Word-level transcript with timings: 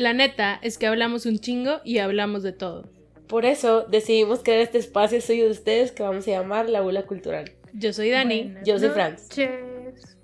La 0.00 0.14
neta 0.14 0.58
es 0.62 0.78
que 0.78 0.86
hablamos 0.86 1.26
un 1.26 1.40
chingo 1.40 1.82
y 1.84 1.98
hablamos 1.98 2.42
de 2.42 2.52
todo. 2.52 2.88
Por 3.28 3.44
eso 3.44 3.82
decidimos 3.82 4.42
crear 4.42 4.60
este 4.60 4.78
espacio 4.78 5.20
suyo 5.20 5.44
de 5.44 5.50
ustedes 5.50 5.92
que 5.92 6.02
vamos 6.02 6.26
a 6.26 6.30
llamar 6.30 6.70
La 6.70 6.80
Bula 6.80 7.04
Cultural. 7.06 7.52
Yo 7.74 7.92
soy 7.92 8.08
Dani. 8.08 8.44
Buenas 8.44 8.66
Yo 8.66 8.78
soy 8.78 8.88
Franz. 8.88 9.28
noches. 9.28 10.16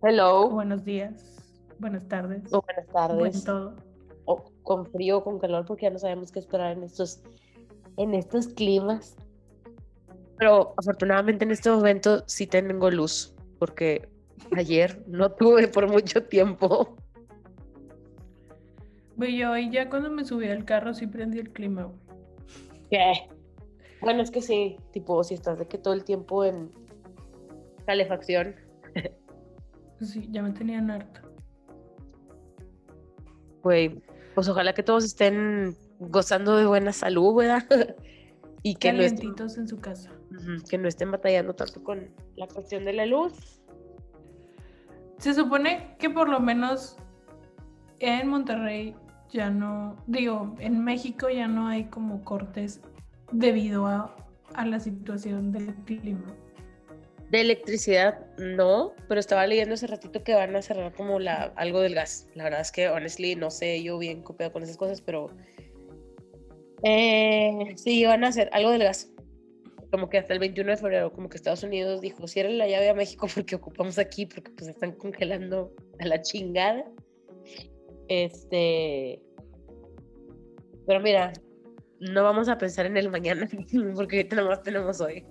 Hello. 0.00 0.48
Buenos 0.48 0.84
días. 0.84 1.42
Buenas 1.80 2.06
tardes. 2.06 2.42
O 2.52 2.62
buenas 2.62 2.86
Buen 2.86 3.32
tardes. 3.32 3.44
todo. 3.44 3.74
O 4.26 4.44
con 4.62 4.86
frío 4.86 5.18
o 5.18 5.24
con 5.24 5.40
calor 5.40 5.64
porque 5.66 5.86
ya 5.86 5.90
no 5.90 5.98
sabemos 5.98 6.30
qué 6.30 6.38
esperar 6.38 6.76
en 6.76 6.84
estos, 6.84 7.20
en 7.96 8.14
estos 8.14 8.46
climas. 8.46 9.16
Pero 10.38 10.72
afortunadamente 10.76 11.44
en 11.44 11.50
este 11.50 11.68
momento 11.68 12.22
sí 12.28 12.46
tengo 12.46 12.92
luz 12.92 13.34
porque 13.58 14.08
ayer 14.56 15.02
no 15.08 15.32
tuve 15.36 15.66
por 15.66 15.88
mucho 15.90 16.22
tiempo. 16.22 16.96
Güey, 19.16 19.36
yo 19.36 19.52
hoy 19.52 19.70
ya 19.70 19.88
cuando 19.88 20.10
me 20.10 20.24
subí 20.24 20.48
al 20.48 20.64
carro 20.64 20.92
sí 20.94 21.06
prendí 21.06 21.38
el 21.38 21.52
clima, 21.52 21.84
güey. 21.84 21.98
¿Qué? 22.90 23.12
Bueno, 24.00 24.22
es 24.22 24.30
que 24.30 24.42
sí, 24.42 24.76
tipo, 24.92 25.22
si 25.24 25.34
estás 25.34 25.58
de 25.58 25.66
que 25.66 25.78
todo 25.78 25.94
el 25.94 26.04
tiempo 26.04 26.44
en 26.44 26.70
calefacción. 27.86 28.56
Sí, 30.00 30.28
ya 30.30 30.42
me 30.42 30.50
tenían 30.50 30.90
harta. 30.90 31.22
Güey, 33.62 34.02
pues 34.34 34.48
ojalá 34.48 34.74
que 34.74 34.82
todos 34.82 35.04
estén 35.04 35.76
gozando 35.98 36.56
de 36.56 36.66
buena 36.66 36.92
salud, 36.92 37.36
¿verdad? 37.36 37.64
y 38.62 38.74
que 38.74 38.92
no, 38.92 39.02
estén, 39.02 39.34
en 39.38 39.68
su 39.68 39.78
casa. 39.78 40.10
Que 40.68 40.76
no 40.76 40.88
estén 40.88 41.10
batallando 41.10 41.54
tanto 41.54 41.82
con 41.82 42.10
la 42.36 42.46
cuestión 42.48 42.84
de 42.84 42.92
la 42.92 43.06
luz. 43.06 43.62
Se 45.18 45.32
supone 45.32 45.96
que 45.98 46.10
por 46.10 46.28
lo 46.28 46.40
menos 46.40 46.96
en 48.00 48.28
Monterrey 48.28 48.94
ya 49.34 49.50
no, 49.50 49.96
digo, 50.06 50.54
en 50.60 50.82
México 50.84 51.28
ya 51.28 51.48
no 51.48 51.66
hay 51.66 51.84
como 51.84 52.24
cortes 52.24 52.80
debido 53.32 53.86
a, 53.86 54.14
a 54.54 54.64
la 54.64 54.78
situación 54.78 55.50
del 55.50 55.74
clima. 55.84 56.34
De 57.30 57.40
electricidad, 57.40 58.24
no, 58.38 58.92
pero 59.08 59.18
estaba 59.18 59.44
leyendo 59.46 59.74
hace 59.74 59.88
ratito 59.88 60.22
que 60.22 60.34
van 60.34 60.54
a 60.54 60.62
cerrar 60.62 60.94
como 60.94 61.18
la, 61.18 61.52
algo 61.56 61.80
del 61.80 61.96
gas. 61.96 62.28
La 62.34 62.44
verdad 62.44 62.60
es 62.60 62.70
que, 62.70 62.88
honestly, 62.88 63.34
no 63.34 63.50
sé 63.50 63.82
yo 63.82 63.98
bien 63.98 64.22
copiado 64.22 64.52
con 64.52 64.62
esas 64.62 64.76
cosas, 64.76 65.00
pero 65.00 65.30
eh, 66.84 67.74
sí, 67.76 68.04
van 68.04 68.22
a 68.22 68.28
hacer 68.28 68.48
algo 68.52 68.70
del 68.70 68.84
gas. 68.84 69.10
Como 69.90 70.08
que 70.08 70.18
hasta 70.18 70.32
el 70.32 70.38
21 70.38 70.70
de 70.70 70.76
febrero, 70.76 71.12
como 71.12 71.28
que 71.28 71.36
Estados 71.36 71.64
Unidos 71.64 72.00
dijo, 72.00 72.28
cierren 72.28 72.56
la 72.56 72.68
llave 72.68 72.90
a 72.90 72.94
México 72.94 73.26
porque 73.34 73.56
ocupamos 73.56 73.98
aquí, 73.98 74.26
porque 74.26 74.52
pues 74.52 74.68
están 74.68 74.92
congelando 74.92 75.74
a 75.98 76.06
la 76.06 76.22
chingada. 76.22 76.84
Este... 78.08 79.20
Pero 80.86 81.00
mira, 81.00 81.32
no 82.00 82.22
vamos 82.22 82.48
a 82.48 82.58
pensar 82.58 82.86
en 82.86 82.96
el 82.96 83.10
mañana, 83.10 83.48
porque 83.94 84.16
ahorita 84.18 84.36
nada 84.36 84.48
más 84.48 84.62
tenemos 84.62 85.00
hoy. 85.00 85.24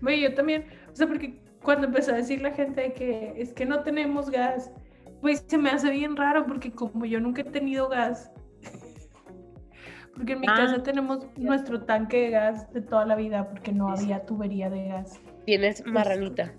Güey, 0.00 0.20
yo 0.22 0.34
también, 0.34 0.66
o 0.92 0.96
sea, 0.96 1.06
porque 1.06 1.40
cuando 1.62 1.86
empezó 1.86 2.12
a 2.12 2.16
decir 2.16 2.42
la 2.42 2.52
gente 2.52 2.92
que 2.92 3.34
es 3.36 3.52
que 3.52 3.64
no 3.64 3.82
tenemos 3.84 4.30
gas, 4.30 4.72
pues 5.20 5.44
se 5.46 5.58
me 5.58 5.70
hace 5.70 5.90
bien 5.90 6.16
raro 6.16 6.44
porque 6.46 6.72
como 6.72 7.04
yo 7.04 7.20
nunca 7.20 7.42
he 7.42 7.44
tenido 7.44 7.88
gas, 7.88 8.32
porque 10.14 10.32
en 10.32 10.40
mi 10.40 10.46
Ah, 10.50 10.54
casa 10.56 10.82
tenemos 10.82 11.26
nuestro 11.36 11.84
tanque 11.84 12.22
de 12.22 12.30
gas 12.30 12.70
de 12.72 12.82
toda 12.82 13.06
la 13.06 13.14
vida 13.14 13.48
porque 13.48 13.72
no 13.72 13.96
Sí, 13.96 14.04
había 14.04 14.26
tubería 14.26 14.68
de 14.68 14.88
gas. 14.88 15.20
Tienes 15.46 15.86
marranita. 15.86 16.52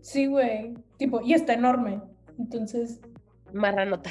Sí, 0.00 0.26
güey, 0.26 0.74
tipo, 0.98 1.20
y 1.22 1.34
está 1.34 1.54
enorme. 1.54 2.00
Entonces, 2.38 3.00
Marranota. 3.52 4.10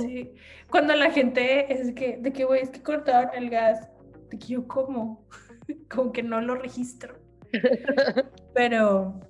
Sí, 0.00 0.32
cuando 0.70 0.94
la 0.94 1.10
gente 1.10 1.72
es 1.72 1.92
que, 1.92 2.16
de 2.18 2.32
que, 2.32 2.44
güey, 2.44 2.62
es 2.62 2.70
que 2.70 2.82
cortaron 2.82 3.30
el 3.34 3.50
gas, 3.50 3.88
de 4.30 4.38
que 4.38 4.46
yo 4.46 4.66
como, 4.66 5.26
como 5.90 6.12
que 6.12 6.22
no 6.22 6.40
lo 6.40 6.54
registro. 6.54 7.18
Pero 8.54 9.20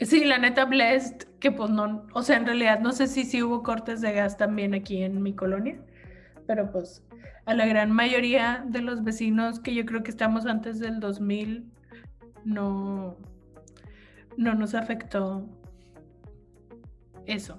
sí, 0.00 0.24
la 0.24 0.38
neta, 0.38 0.64
blessed, 0.64 1.28
que 1.40 1.50
pues 1.50 1.70
no, 1.70 2.06
o 2.14 2.22
sea, 2.22 2.36
en 2.36 2.46
realidad 2.46 2.80
no 2.80 2.92
sé 2.92 3.06
si 3.06 3.24
sí 3.24 3.42
hubo 3.42 3.62
cortes 3.62 4.00
de 4.00 4.12
gas 4.12 4.36
también 4.36 4.74
aquí 4.74 5.02
en 5.02 5.22
mi 5.22 5.34
colonia, 5.34 5.80
pero 6.46 6.70
pues 6.70 7.02
a 7.46 7.54
la 7.54 7.66
gran 7.66 7.90
mayoría 7.90 8.64
de 8.66 8.82
los 8.82 9.02
vecinos 9.02 9.60
que 9.60 9.74
yo 9.74 9.84
creo 9.86 10.02
que 10.02 10.10
estamos 10.10 10.46
antes 10.46 10.78
del 10.78 11.00
2000 11.00 11.70
no, 12.44 13.16
no 14.36 14.54
nos 14.54 14.74
afectó 14.74 15.46
eso. 17.26 17.58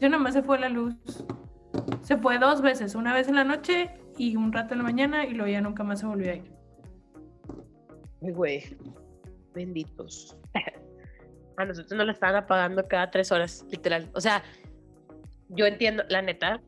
Yo 0.00 0.08
nada 0.08 0.22
más 0.22 0.34
se 0.34 0.42
fue 0.42 0.58
la 0.58 0.68
luz. 0.68 0.94
Se 2.02 2.16
fue 2.16 2.38
dos 2.38 2.62
veces, 2.62 2.94
una 2.94 3.14
vez 3.14 3.28
en 3.28 3.36
la 3.36 3.44
noche 3.44 3.90
y 4.16 4.36
un 4.36 4.52
rato 4.52 4.74
en 4.74 4.78
la 4.78 4.84
mañana 4.84 5.24
y 5.26 5.34
luego 5.34 5.50
ya 5.50 5.60
nunca 5.60 5.84
más 5.84 6.00
se 6.00 6.06
volvió 6.06 6.32
a 6.32 6.34
ir. 6.36 6.52
Güey. 8.20 8.76
Benditos. 9.54 10.36
A 11.56 11.64
nosotros 11.64 11.96
nos 11.96 12.06
la 12.06 12.12
estaban 12.12 12.36
apagando 12.36 12.86
cada 12.88 13.10
tres 13.10 13.30
horas, 13.32 13.66
literal. 13.70 14.10
O 14.14 14.20
sea, 14.20 14.42
yo 15.50 15.66
entiendo, 15.66 16.04
la 16.08 16.22
neta. 16.22 16.62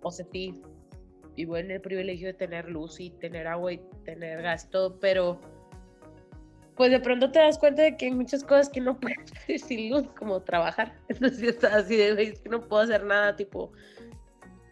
O 0.00 0.10
sea, 0.10 0.24
sí, 0.32 0.62
vivo 1.36 1.56
en 1.56 1.70
el 1.70 1.80
privilegio 1.80 2.28
de 2.28 2.34
tener 2.34 2.68
luz 2.68 2.98
y 2.98 3.10
tener 3.10 3.46
agua 3.46 3.72
y 3.72 3.80
tener 4.04 4.42
gas 4.42 4.70
todo, 4.70 4.98
pero 4.98 5.40
pues 6.78 6.92
de 6.92 7.00
pronto 7.00 7.32
te 7.32 7.40
das 7.40 7.58
cuenta 7.58 7.82
de 7.82 7.96
que 7.96 8.06
hay 8.06 8.12
muchas 8.12 8.44
cosas 8.44 8.70
que 8.70 8.80
no 8.80 8.98
puedes 9.00 9.18
hacer 9.32 9.58
sin 9.58 9.90
luz, 9.90 10.08
como 10.16 10.40
trabajar. 10.40 10.94
Entonces 11.08 11.40
yo 11.40 11.50
estaba 11.50 11.76
así 11.76 11.96
de, 11.96 12.22
es 12.22 12.40
que 12.40 12.48
no 12.48 12.66
puedo 12.66 12.82
hacer 12.82 13.04
nada, 13.04 13.36
tipo, 13.36 13.72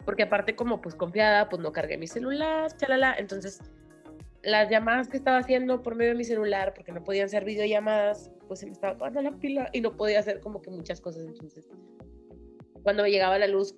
porque 0.07 0.23
aparte 0.23 0.55
como 0.55 0.81
pues 0.81 0.95
confiada, 0.95 1.49
pues 1.49 1.61
no 1.61 1.73
cargué 1.73 1.99
mi 1.99 2.07
celular, 2.07 2.75
chalala, 2.77 3.17
entonces 3.19 3.61
las 4.45 4.71
llamadas 4.71 5.09
que 5.09 5.17
estaba 5.17 5.39
haciendo 5.39 5.83
por 5.83 5.97
medio 5.97 6.13
de 6.13 6.19
mi 6.19 6.23
celular, 6.23 6.73
porque 6.75 6.93
no 6.93 7.03
podían 7.03 7.29
ser 7.29 7.45
videollamadas, 7.45 8.31
pues 8.47 8.61
se 8.61 8.67
me 8.67 8.73
estaba 8.73 8.95
acabando 8.95 9.21
la 9.23 9.33
pila 9.33 9.69
y 9.73 9.81
no 9.81 9.97
podía 9.97 10.21
hacer 10.21 10.39
como 10.39 10.63
que 10.63 10.71
muchas 10.71 11.01
cosas. 11.01 11.25
Entonces, 11.27 11.69
cuando 12.85 13.03
me 13.03 13.11
llegaba 13.11 13.37
la 13.37 13.49
luz, 13.49 13.75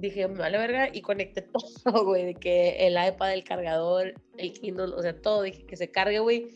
dije, 0.00 0.26
me 0.26 0.40
vale 0.40 0.58
verga, 0.58 0.88
y 0.92 1.00
conecté 1.02 1.42
todo, 1.84 2.04
güey, 2.04 2.24
de 2.24 2.34
que 2.34 2.88
el 2.88 2.94
iPad, 2.94 3.34
el 3.34 3.44
cargador, 3.44 4.14
el 4.36 4.52
Kindle, 4.52 4.94
o 4.96 5.00
sea, 5.02 5.16
todo, 5.16 5.42
dije 5.42 5.64
que 5.64 5.76
se 5.76 5.92
cargue, 5.92 6.18
güey, 6.18 6.48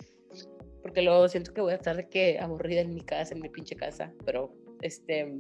porque 0.87 1.03
luego 1.03 1.29
siento 1.29 1.53
que 1.53 1.61
voy 1.61 1.73
a 1.73 1.75
estar 1.75 1.97
de 1.97 2.09
que 2.09 2.39
aburrida 2.39 2.81
en 2.81 2.95
mi 2.95 3.01
casa, 3.01 3.35
en 3.35 3.41
mi 3.41 3.49
pinche 3.49 3.75
casa, 3.75 4.13
pero, 4.25 4.55
este, 4.83 5.37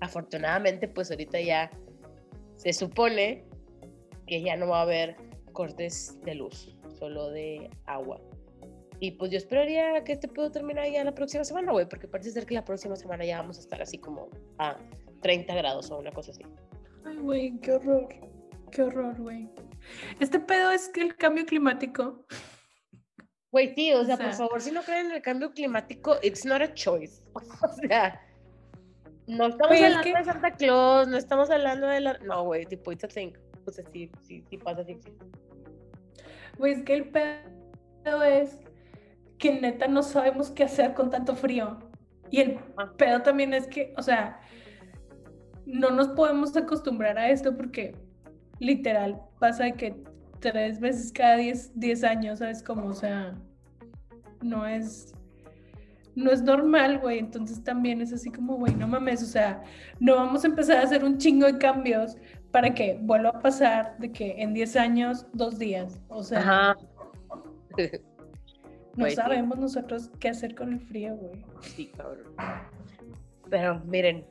afortunadamente, 0.00 0.88
pues 0.88 1.12
ahorita 1.12 1.40
ya 1.40 1.70
se 2.56 2.72
supone 2.72 3.44
que 4.26 4.42
ya 4.42 4.56
no 4.56 4.66
va 4.66 4.80
a 4.80 4.82
haber 4.82 5.14
cortes 5.52 6.18
de 6.22 6.34
luz, 6.34 6.76
solo 6.98 7.30
de 7.30 7.70
agua. 7.86 8.20
Y 8.98 9.12
pues 9.12 9.30
yo 9.30 9.38
esperaría 9.38 10.02
que 10.02 10.14
este 10.14 10.26
puedo 10.26 10.50
terminar 10.50 10.90
ya 10.90 11.04
la 11.04 11.14
próxima 11.14 11.44
semana, 11.44 11.70
güey, 11.70 11.88
porque 11.88 12.08
parece 12.08 12.32
ser 12.32 12.44
que 12.44 12.54
la 12.54 12.64
próxima 12.64 12.96
semana 12.96 13.24
ya 13.24 13.40
vamos 13.40 13.58
a 13.58 13.60
estar 13.60 13.80
así 13.80 13.98
como 13.98 14.30
a 14.58 14.76
30 15.20 15.54
grados 15.54 15.92
o 15.92 15.98
una 15.98 16.10
cosa 16.10 16.32
así. 16.32 16.42
Ay, 17.04 17.18
güey, 17.18 17.56
qué 17.60 17.70
horror. 17.70 18.08
Qué 18.72 18.82
horror, 18.82 19.16
güey. 19.20 19.48
Este 20.18 20.40
pedo 20.40 20.72
es 20.72 20.88
que 20.88 21.02
el 21.02 21.14
cambio 21.14 21.46
climático. 21.46 22.26
Güey, 23.50 23.74
sí, 23.74 23.92
o 23.94 24.04
sea, 24.04 24.14
O 24.14 24.16
sea- 24.18 24.26
por 24.26 24.34
favor, 24.34 24.60
si 24.60 24.70
no 24.72 24.82
creen 24.82 25.06
en 25.06 25.12
el 25.12 25.22
cambio 25.22 25.50
climático, 25.52 26.16
it's 26.22 26.44
not 26.44 26.60
a 26.60 26.72
choice. 26.74 27.22
O 27.62 27.68
sea, 27.88 28.20
no 29.26 29.46
estamos 29.46 29.68
Güey, 29.68 29.80
es 29.84 29.84
hablando 29.96 30.02
que- 30.04 30.18
de 30.18 30.24
Santa 30.24 30.50
Claus, 30.52 31.08
no 31.08 31.16
estamos 31.16 31.50
hablando 31.50 31.86
de 31.86 32.00
la... 32.00 32.18
No, 32.18 32.44
güey, 32.44 32.66
tipo, 32.66 32.92
it's 32.92 33.04
a 33.04 33.08
thing. 33.08 33.32
O 33.66 33.70
sea, 33.70 33.84
sí, 33.92 34.10
sí, 34.22 34.44
sí 34.48 34.56
pasa, 34.58 34.84
sí 34.84 34.92
existe. 34.92 35.24
Güey, 36.58 36.72
es 36.72 36.82
que 36.82 36.94
el 36.94 37.08
pedo 37.10 38.22
es 38.24 38.58
que 39.38 39.60
neta 39.60 39.86
no 39.86 40.02
sabemos 40.02 40.50
qué 40.50 40.64
hacer 40.64 40.94
con 40.94 41.10
tanto 41.10 41.34
frío. 41.36 41.78
Y 42.30 42.40
el 42.40 42.58
pedo 42.96 43.22
también 43.22 43.54
es 43.54 43.66
que, 43.66 43.94
o 43.96 44.02
sea, 44.02 44.40
no 45.66 45.90
nos 45.90 46.08
podemos 46.08 46.56
acostumbrar 46.56 47.18
a 47.18 47.30
esto 47.30 47.56
porque 47.56 47.94
literal 48.58 49.20
pasa 49.38 49.64
de 49.64 49.74
que 49.74 50.02
tres 50.40 50.80
veces 50.80 51.12
cada 51.12 51.36
10 51.36 51.72
10 51.78 52.04
años, 52.04 52.38
¿sabes? 52.38 52.62
Como, 52.62 52.88
o 52.88 52.94
sea, 52.94 53.34
no 54.42 54.66
es, 54.66 55.14
no 56.14 56.30
es 56.30 56.42
normal, 56.42 56.98
güey. 56.98 57.18
Entonces 57.18 57.62
también 57.62 58.00
es 58.00 58.12
así 58.12 58.30
como, 58.30 58.56
güey, 58.56 58.74
no 58.74 58.88
mames, 58.88 59.22
o 59.22 59.26
sea, 59.26 59.62
no 60.00 60.16
vamos 60.16 60.44
a 60.44 60.48
empezar 60.48 60.78
a 60.78 60.82
hacer 60.82 61.04
un 61.04 61.18
chingo 61.18 61.46
de 61.46 61.58
cambios 61.58 62.16
para 62.50 62.74
que 62.74 62.98
vuelva 63.02 63.30
a 63.30 63.40
pasar 63.40 63.96
de 63.98 64.10
que 64.12 64.34
en 64.38 64.54
10 64.54 64.76
años, 64.76 65.26
dos 65.32 65.58
días. 65.58 66.00
O 66.08 66.22
sea, 66.22 66.40
Ajá. 66.40 66.76
no 68.96 69.06
sí. 69.06 69.14
sabemos 69.14 69.58
nosotros 69.58 70.10
qué 70.18 70.30
hacer 70.30 70.54
con 70.54 70.72
el 70.72 70.80
frío, 70.80 71.16
güey. 71.16 71.44
Sí, 71.60 71.86
cabrón. 71.96 72.34
Pero 73.50 73.80
miren, 73.86 74.24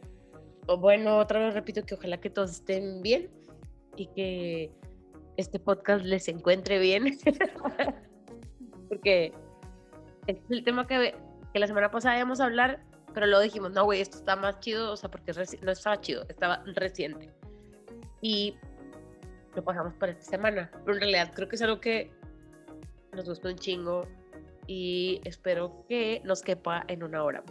bueno, 0.80 1.18
otra 1.18 1.40
vez 1.40 1.54
repito 1.54 1.84
que 1.84 1.96
ojalá 1.96 2.18
que 2.18 2.30
todos 2.30 2.52
estén 2.52 3.02
bien 3.02 3.30
y 3.96 4.08
que 4.08 4.72
este 5.38 5.60
podcast 5.60 6.04
les 6.04 6.28
encuentre 6.28 6.80
bien. 6.80 7.18
Porque 8.90 9.32
es 10.28 10.38
el 10.50 10.64
tema 10.64 10.86
que, 10.88 11.16
que 11.54 11.60
la 11.60 11.68
semana 11.68 11.90
pasada 11.90 12.18
íbamos 12.18 12.40
a 12.42 12.46
hablar, 12.46 12.84
pero 13.14 13.28
luego 13.28 13.42
dijimos, 13.42 13.72
no, 13.72 13.86
güey, 13.86 14.02
esto 14.02 14.18
está 14.18 14.36
más 14.36 14.60
chido, 14.60 14.92
o 14.92 14.98
sea, 14.98 15.10
porque 15.10 15.32
no 15.62 15.72
estaba 15.72 16.00
chido, 16.00 16.26
estaba 16.30 16.64
reciente. 16.76 17.32
Y 18.22 18.56
lo 19.56 19.64
pasamos 19.64 19.94
para 19.96 20.12
esta 20.12 20.24
semana, 20.24 20.70
pero 20.86 20.94
en 20.96 21.02
realidad 21.02 21.32
creo 21.34 21.48
que 21.48 21.56
es 21.56 21.62
algo 21.62 21.80
que 21.80 22.12
nos 23.14 23.28
gusta 23.28 23.50
un 23.50 23.56
chingo 23.56 24.08
y 24.68 25.22
espero 25.24 25.86
que 25.88 26.22
nos 26.24 26.42
quepa 26.42 26.84
en 26.88 27.04
una 27.04 27.24
hora. 27.24 27.44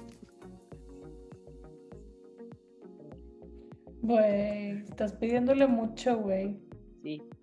Güey, 4.02 4.84
estás 4.84 5.14
pidiéndole 5.14 5.66
mucho, 5.66 6.16
güey. 6.18 6.65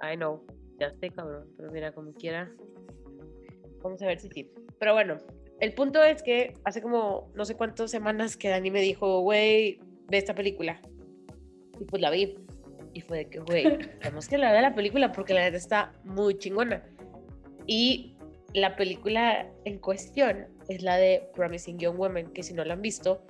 I 0.04 0.16
know, 0.16 0.46
ya 0.80 0.92
sé, 1.00 1.10
cabrón, 1.10 1.48
pero 1.58 1.72
mira, 1.72 1.92
como 1.92 2.14
quiera, 2.14 2.52
vamos 3.82 4.02
a 4.02 4.08
ver 4.08 4.20
si 4.20 4.30
sí. 4.30 4.52
Pero 4.80 4.94
bueno, 4.94 5.18
el 5.60 5.74
punto 5.74 6.04
es 6.04 6.22
que 6.24 6.54
hace 6.66 6.82
como 6.82 7.32
no 7.36 7.46
sé 7.46 7.56
cuántas 7.56 7.92
semanas 7.92 8.36
que 8.36 8.50
Dani 8.50 8.72
me 8.72 8.82
dijo, 8.82 9.22
güey, 9.22 9.80
ve 10.10 10.18
esta 10.18 10.36
película. 10.36 10.82
Y 11.80 11.86
pues 11.86 12.02
la 12.02 12.10
vi. 12.10 12.36
Y 12.94 13.02
fue 13.02 13.20
de 13.20 13.30
que, 13.30 13.40
güey, 13.40 13.64
tenemos 14.02 14.28
que 14.28 14.36
hablar 14.36 14.56
de 14.56 14.62
la 14.62 14.76
película 14.76 15.12
porque 15.12 15.34
la 15.34 15.42
verdad 15.42 15.58
está 15.58 15.94
muy 16.04 16.38
chingona. 16.38 16.84
Y 17.66 18.16
la 18.54 18.76
película 18.76 19.50
en 19.66 19.80
cuestión 19.80 20.48
es 20.70 20.84
la 20.84 20.98
de 20.98 21.30
Promising 21.34 21.80
Young 21.80 22.00
Women, 22.00 22.34
que 22.34 22.44
si 22.44 22.54
no 22.54 22.64
la 22.64 22.74
han 22.74 22.82
visto, 22.82 23.26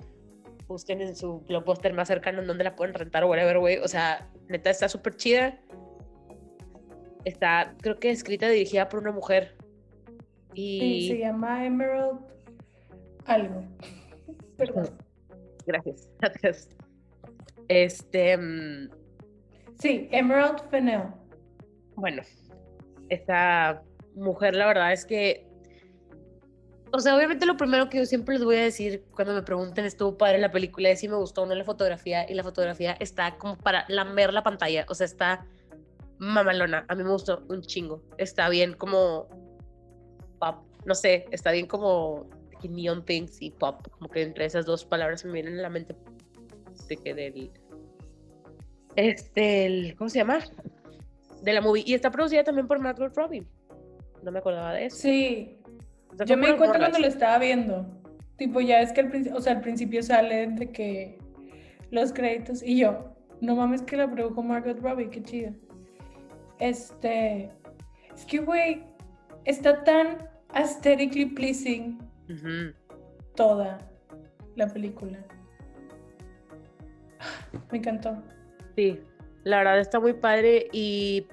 busquen 0.66 1.00
en 1.00 1.16
su 1.16 1.40
blockbuster 1.40 1.92
más 1.92 2.08
cercano 2.08 2.40
en 2.40 2.46
donde 2.46 2.64
la 2.64 2.76
pueden 2.76 2.94
rentar 2.94 3.24
o 3.24 3.28
whatever, 3.28 3.58
güey. 3.58 3.78
O 3.78 3.88
sea, 3.88 4.28
neta 4.48 4.70
está 4.70 4.88
súper 4.88 5.16
chida. 5.16 5.60
Está, 7.24 7.74
creo 7.80 7.98
que 7.98 8.10
escrita 8.10 8.46
y 8.48 8.52
dirigida 8.52 8.88
por 8.88 9.00
una 9.00 9.12
mujer. 9.12 9.56
Y 10.54 10.80
Sí, 10.80 11.08
se 11.08 11.18
llama 11.18 11.64
Emerald 11.64 12.20
algo. 13.26 13.64
Perdón. 14.56 14.90
gracias, 15.66 16.08
gracias. 16.20 16.68
Este, 17.68 18.36
mm, 18.36 18.88
Sí, 19.78 20.08
Emerald 20.12 20.60
Fennell. 20.70 21.02
bueno, 21.96 22.22
esta 23.08 23.82
mujer, 24.14 24.54
la 24.54 24.66
verdad 24.66 24.92
es 24.92 25.04
que, 25.04 25.46
o 26.92 27.00
sea, 27.00 27.16
obviamente 27.16 27.44
lo 27.44 27.56
primero 27.56 27.88
que 27.88 27.98
yo 27.98 28.06
siempre 28.06 28.36
les 28.36 28.44
voy 28.44 28.56
a 28.56 28.62
decir 28.62 29.04
cuando 29.14 29.34
me 29.34 29.42
pregunten, 29.42 29.84
estuvo 29.84 30.16
padre 30.16 30.38
la 30.38 30.50
película, 30.50 30.90
es 30.90 31.00
si 31.00 31.08
me 31.08 31.16
gustó 31.16 31.42
o 31.42 31.46
no 31.46 31.54
la 31.54 31.64
fotografía, 31.64 32.30
y 32.30 32.34
la 32.34 32.42
fotografía 32.42 32.96
está 33.00 33.36
como 33.36 33.58
para 33.58 33.84
lamer 33.88 34.32
la 34.32 34.42
pantalla, 34.42 34.86
o 34.88 34.94
sea, 34.94 35.06
está 35.06 35.44
mamalona, 36.24 36.84
a 36.88 36.94
mí 36.94 37.02
me 37.02 37.10
gustó 37.10 37.44
un 37.48 37.60
chingo, 37.62 38.02
está 38.18 38.48
bien 38.48 38.74
como 38.74 39.28
pop, 40.38 40.64
no 40.84 40.94
sé, 40.94 41.26
está 41.30 41.52
bien 41.52 41.66
como 41.66 42.28
neon 42.62 43.04
things 43.04 43.42
y 43.42 43.50
pop, 43.50 43.86
como 43.90 44.08
que 44.08 44.22
entre 44.22 44.46
esas 44.46 44.64
dos 44.64 44.84
palabras 44.84 45.24
me 45.24 45.32
vienen 45.32 45.58
a 45.58 45.62
la 45.62 45.70
mente 45.70 45.94
de 46.88 46.96
que 46.96 47.14
del, 47.14 47.50
este, 48.96 49.66
el, 49.66 49.96
¿cómo 49.96 50.08
se 50.08 50.18
llama? 50.18 50.38
De 51.42 51.52
la 51.52 51.60
movie, 51.60 51.84
y 51.86 51.94
está 51.94 52.10
producida 52.10 52.42
también 52.42 52.66
por 52.66 52.80
Margot 52.80 53.14
Robbie, 53.14 53.46
no 54.22 54.32
me 54.32 54.38
acordaba 54.38 54.72
de 54.72 54.86
eso. 54.86 54.96
Sí, 54.96 55.58
yo 56.26 56.36
me 56.36 56.52
di 56.52 56.56
cuenta 56.56 56.78
cuando 56.78 56.98
lo 56.98 57.06
estaba 57.06 57.38
viendo. 57.38 57.86
Tipo, 58.36 58.60
ya 58.60 58.80
es 58.80 58.92
que 58.92 59.00
al, 59.00 59.32
o 59.34 59.40
sea, 59.40 59.52
al 59.52 59.60
principio 59.60 60.02
sale 60.02 60.48
de 60.48 60.72
que 60.72 61.18
los 61.90 62.12
créditos 62.12 62.62
y 62.62 62.78
yo, 62.78 63.14
no 63.40 63.54
mames 63.54 63.82
que 63.82 63.96
la 63.96 64.10
produjo 64.10 64.42
Margot 64.42 64.78
Robbie, 64.80 65.10
qué 65.10 65.22
chido. 65.22 65.52
Este, 66.58 67.50
es 68.14 68.24
que, 68.26 68.38
güey, 68.38 68.84
está 69.44 69.82
tan 69.84 70.28
aesthetically 70.50 71.26
pleasing 71.26 71.98
toda 73.34 73.78
la 74.56 74.66
película. 74.68 75.18
Me 77.70 77.78
encantó. 77.78 78.22
Sí, 78.76 79.00
la 79.44 79.58
verdad 79.58 79.80
está 79.80 80.00
muy 80.00 80.14
padre 80.14 80.68
y, 80.72 81.26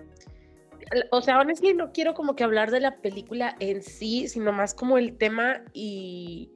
o 1.11 1.21
sea, 1.21 1.39
honestly 1.39 1.73
no 1.73 1.91
quiero 1.91 2.13
como 2.13 2.35
que 2.35 2.43
hablar 2.43 2.71
de 2.71 2.79
la 2.79 2.97
película 2.97 3.55
en 3.59 3.81
sí, 3.81 4.27
sino 4.27 4.51
más 4.51 4.73
como 4.73 4.97
el 4.97 5.17
tema 5.17 5.63
y, 5.73 6.51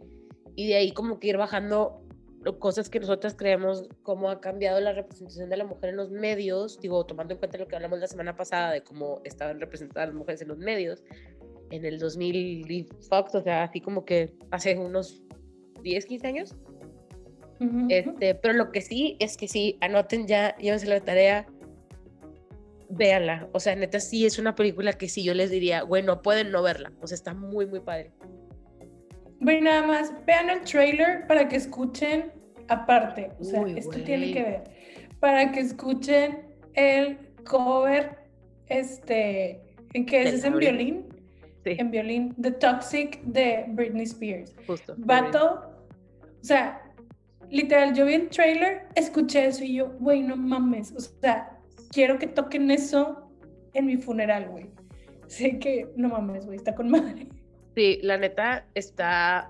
y 0.55 0.67
de 0.67 0.75
ahí 0.75 0.91
como 0.91 1.19
que 1.19 1.27
ir 1.27 1.37
bajando 1.37 2.04
cosas 2.53 2.89
que 2.89 2.99
nosotras 2.99 3.35
creemos, 3.35 3.87
cómo 4.03 4.29
ha 4.29 4.39
cambiado 4.39 4.79
la 4.79 4.93
representación 4.93 5.49
de 5.49 5.57
la 5.57 5.65
mujer 5.65 5.89
en 5.89 5.97
los 5.97 6.11
medios, 6.11 6.79
digo, 6.79 7.05
tomando 7.05 7.33
en 7.33 7.39
cuenta 7.39 7.57
lo 7.57 7.67
que 7.67 7.75
hablamos 7.75 7.99
la 7.99 8.07
semana 8.07 8.35
pasada 8.35 8.71
de 8.71 8.81
cómo 8.81 9.21
estaban 9.23 9.59
representadas 9.59 10.09
las 10.09 10.15
mujeres 10.15 10.41
en 10.41 10.49
los 10.49 10.57
medios 10.57 11.03
en 11.71 11.85
el 11.85 11.99
2000 11.99 12.71
y 12.71 12.87
fuck, 13.09 13.33
o 13.33 13.41
sea, 13.41 13.63
así 13.63 13.81
como 13.81 14.05
que 14.05 14.33
hace 14.51 14.77
unos 14.77 15.23
10, 15.81 16.05
15 16.05 16.27
años. 16.27 16.55
Ujú, 17.59 17.87
Este, 17.89 18.35
pero 18.35 18.53
lo 18.53 18.71
que 18.71 18.81
sí 18.81 19.17
es 19.19 19.37
que 19.37 19.47
sí, 19.47 19.77
anoten 19.81 20.27
ya, 20.27 20.55
llévense 20.57 20.87
la 20.87 20.99
tarea, 20.99 21.47
véanla. 22.89 23.49
O 23.53 23.59
sea, 23.59 23.75
neta, 23.75 23.99
sí 23.99 24.25
es 24.25 24.37
una 24.39 24.55
película 24.55 24.93
que 24.93 25.09
sí 25.09 25.23
yo 25.23 25.33
les 25.33 25.49
diría, 25.49 25.83
bueno, 25.83 26.21
pueden 26.21 26.51
no 26.51 26.61
verla. 26.61 26.91
O 27.01 27.07
sea, 27.07 27.15
está 27.15 27.33
muy, 27.33 27.65
muy 27.65 27.79
padre. 27.79 28.11
Ven 29.39 29.65
nada 29.65 29.85
más, 29.85 30.13
vean 30.25 30.49
el 30.49 30.61
trailer 30.61 31.27
para 31.27 31.47
que 31.47 31.55
escuchen 31.55 32.31
aparte. 32.67 33.31
O 33.39 33.43
sea, 33.43 33.61
Uy, 33.61 33.77
esto 33.77 33.99
tiene 34.01 34.33
que 34.33 34.43
ver. 34.43 34.63
Para 35.19 35.51
que 35.51 35.59
escuchen 35.61 36.45
el 36.73 37.17
cover, 37.45 38.17
este, 38.67 39.61
¿en 39.93 40.05
qué 40.05 40.23
es? 40.23 40.33
¿Es 40.35 40.43
en 40.43 40.57
violín? 40.57 41.05
Sí, 41.63 41.75
En 41.79 41.89
violín, 41.89 42.35
The 42.39 42.51
Toxic 42.51 43.21
de 43.23 43.65
Britney 43.69 44.03
Spears. 44.03 44.53
justo. 44.67 44.93
Vato, 44.97 45.61
o 46.41 46.43
sea, 46.43 46.79
literal, 47.49 47.95
yo 47.95 48.05
vi 48.05 48.13
el 48.13 48.29
trailer, 48.29 48.83
escuché 48.93 49.47
eso 49.47 49.63
y 49.63 49.75
yo, 49.75 49.89
güey, 49.99 50.21
no 50.21 50.35
mames. 50.35 50.93
O 50.95 50.99
sea, 50.99 51.57
quiero 51.91 52.19
que 52.19 52.27
toquen 52.27 52.69
eso 52.69 53.31
en 53.73 53.87
mi 53.87 53.97
funeral, 53.97 54.49
güey. 54.49 54.69
Sé 55.27 55.57
que, 55.57 55.87
no 55.95 56.09
mames, 56.09 56.45
güey, 56.45 56.57
está 56.57 56.75
con 56.75 56.89
madre. 56.91 57.27
Sí, 57.75 57.99
la 58.03 58.17
neta 58.17 58.67
está 58.75 59.49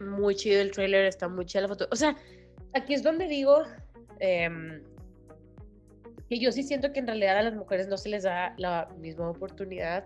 muy 0.00 0.34
chido 0.34 0.60
el 0.62 0.70
trailer, 0.70 1.04
está 1.04 1.28
muy 1.28 1.44
chida 1.44 1.62
la 1.62 1.68
foto. 1.68 1.86
O 1.90 1.96
sea, 1.96 2.16
aquí 2.74 2.94
es 2.94 3.02
donde 3.02 3.26
digo 3.28 3.62
em, 4.20 4.82
que 6.28 6.38
yo 6.38 6.52
sí 6.52 6.62
siento 6.62 6.92
que 6.92 7.00
en 7.00 7.06
realidad 7.06 7.38
a 7.38 7.42
las 7.42 7.54
mujeres 7.54 7.88
no 7.88 7.96
se 7.96 8.08
les 8.08 8.22
da 8.22 8.54
la 8.56 8.88
misma 8.98 9.30
oportunidad, 9.30 10.04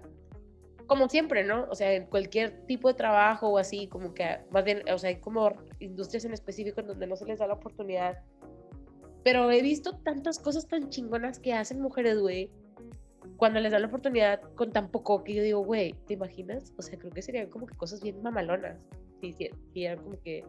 como 0.87 1.09
siempre, 1.09 1.45
¿no? 1.45 1.67
O 1.71 1.75
sea, 1.75 1.93
en 1.93 2.07
cualquier 2.07 2.65
tipo 2.67 2.89
de 2.89 2.95
trabajo 2.95 3.49
o 3.49 3.59
así, 3.59 3.89
como 3.89 4.15
que 4.15 4.39
más 4.51 4.65
bien, 4.65 4.83
o 4.93 4.99
sea, 4.99 5.11
hay 5.11 5.17
como 5.17 5.53
industrias 5.81 6.25
en 6.25 6.33
específico 6.33 6.81
en 6.81 6.89
donde 6.89 7.07
no 7.07 7.17
se 7.17 7.27
les 7.27 7.39
da 7.39 7.47
la 7.47 7.55
oportunidad. 7.55 8.19
Pero 9.25 9.51
he 9.51 9.61
visto 9.63 9.99
tantas 10.05 10.39
cosas 10.39 10.69
tan 10.69 10.89
chingonas 10.89 11.41
que 11.41 11.53
hacen 11.53 11.81
mujeres, 11.81 12.19
güey, 12.19 12.51
cuando 13.37 13.61
les 13.61 13.73
dan 13.73 13.83
la 13.83 13.89
oportunidad 13.89 14.41
con 14.55 14.73
tan 14.73 14.91
poco 14.91 15.25
que 15.25 15.35
yo 15.35 15.43
digo, 15.43 15.61
güey, 15.65 15.95
¿te 16.07 16.15
imaginas? 16.15 16.73
O 16.79 16.83
sea, 16.83 16.99
creo 16.99 17.11
que 17.11 17.23
serían 17.23 17.51
como 17.51 17.67
que 17.67 17.77
cosas 17.77 18.01
bien 18.01 18.23
mamalonas. 18.23 18.79
Sí, 19.21 19.33
sí, 19.33 19.51
sí, 19.75 19.87
como 19.97 20.21
que 20.23 20.45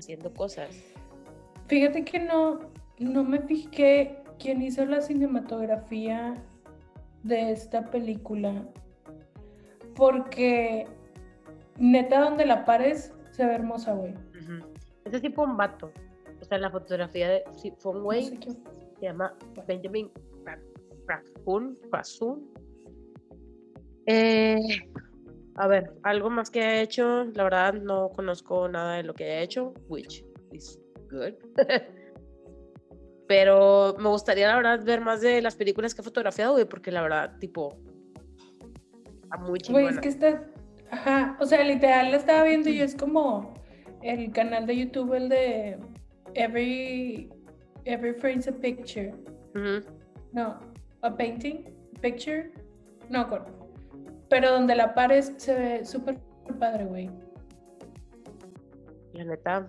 haciendo 0.00 0.32
cosas. 0.34 0.70
Fíjate 1.68 2.04
que 2.04 2.18
no, 2.18 2.58
no 2.98 3.22
me 3.24 3.40
fijé 3.40 4.18
quién 4.38 4.60
hizo 4.62 4.84
la 4.84 5.00
cinematografía 5.00 6.34
de 7.22 7.52
esta 7.52 7.84
película. 7.84 8.66
Porque 9.94 10.86
neta 11.78 12.20
donde 12.20 12.46
la 12.46 12.64
pares 12.64 13.12
se 13.30 13.44
ve 13.46 13.54
hermosa, 13.54 13.92
güey. 13.92 14.12
Ujú. 14.12 14.66
Ese 15.04 15.20
tipo 15.20 15.42
un 15.42 15.56
vato. 15.56 15.92
O 16.40 16.44
sea, 16.44 16.58
la 16.58 16.70
fotografía 16.70 17.28
de 17.28 17.44
sí, 17.56 17.72
fue 17.78 17.92
un 17.92 17.98
No 17.98 18.04
güey 18.04 18.24
sé 18.24 18.38
se 18.98 19.02
llama 19.02 19.34
Benjamin 19.66 20.10
Ra- 20.44 20.58
Rathbun, 21.06 21.78
Rathbun. 21.92 22.50
Eh, 24.06 24.58
a 25.60 25.66
ver, 25.68 25.92
algo 26.02 26.30
más 26.30 26.50
que 26.50 26.60
haya 26.62 26.80
hecho, 26.80 27.24
la 27.34 27.44
verdad 27.44 27.74
no 27.74 28.08
conozco 28.10 28.66
nada 28.68 28.96
de 28.96 29.02
lo 29.02 29.12
que 29.14 29.24
haya 29.24 29.40
hecho, 29.42 29.74
which 29.88 30.24
is 30.52 30.78
good. 31.10 31.34
Pero 33.28 33.94
me 33.98 34.08
gustaría, 34.08 34.48
la 34.48 34.56
verdad, 34.56 34.84
ver 34.84 35.00
más 35.02 35.20
de 35.20 35.40
las 35.40 35.54
películas 35.54 35.94
que 35.94 36.00
ha 36.00 36.04
fotografiado, 36.04 36.52
güey, 36.52 36.64
porque 36.64 36.90
la 36.90 37.02
verdad, 37.02 37.36
tipo, 37.38 37.76
está 39.22 39.36
muy 39.36 39.46
Güey, 39.46 39.60
chingona. 39.60 39.90
es 39.90 39.98
que 39.98 40.08
está. 40.08 40.44
Ajá, 40.90 41.36
o 41.38 41.46
sea, 41.46 41.62
literal 41.62 42.10
la 42.10 42.16
estaba 42.16 42.42
viendo 42.42 42.68
y 42.68 42.80
es 42.80 42.96
como 42.96 43.54
el 44.02 44.32
canal 44.32 44.66
de 44.66 44.76
YouTube, 44.78 45.14
el 45.14 45.28
de 45.28 45.78
Every, 46.34 47.30
Every 47.84 48.14
Frame's 48.14 48.48
a 48.48 48.52
Picture. 48.52 49.14
Ujú. 49.54 49.84
No, 50.32 50.58
a 51.02 51.16
painting, 51.16 51.64
picture, 52.00 52.50
no 53.08 53.20
acuerdo. 53.20 53.59
Pero 54.30 54.52
donde 54.52 54.76
la 54.76 54.94
pares 54.94 55.34
se 55.36 55.54
ve 55.54 55.84
súper 55.84 56.18
padre, 56.58 56.84
güey. 56.86 57.10
La 59.12 59.24
neta, 59.24 59.68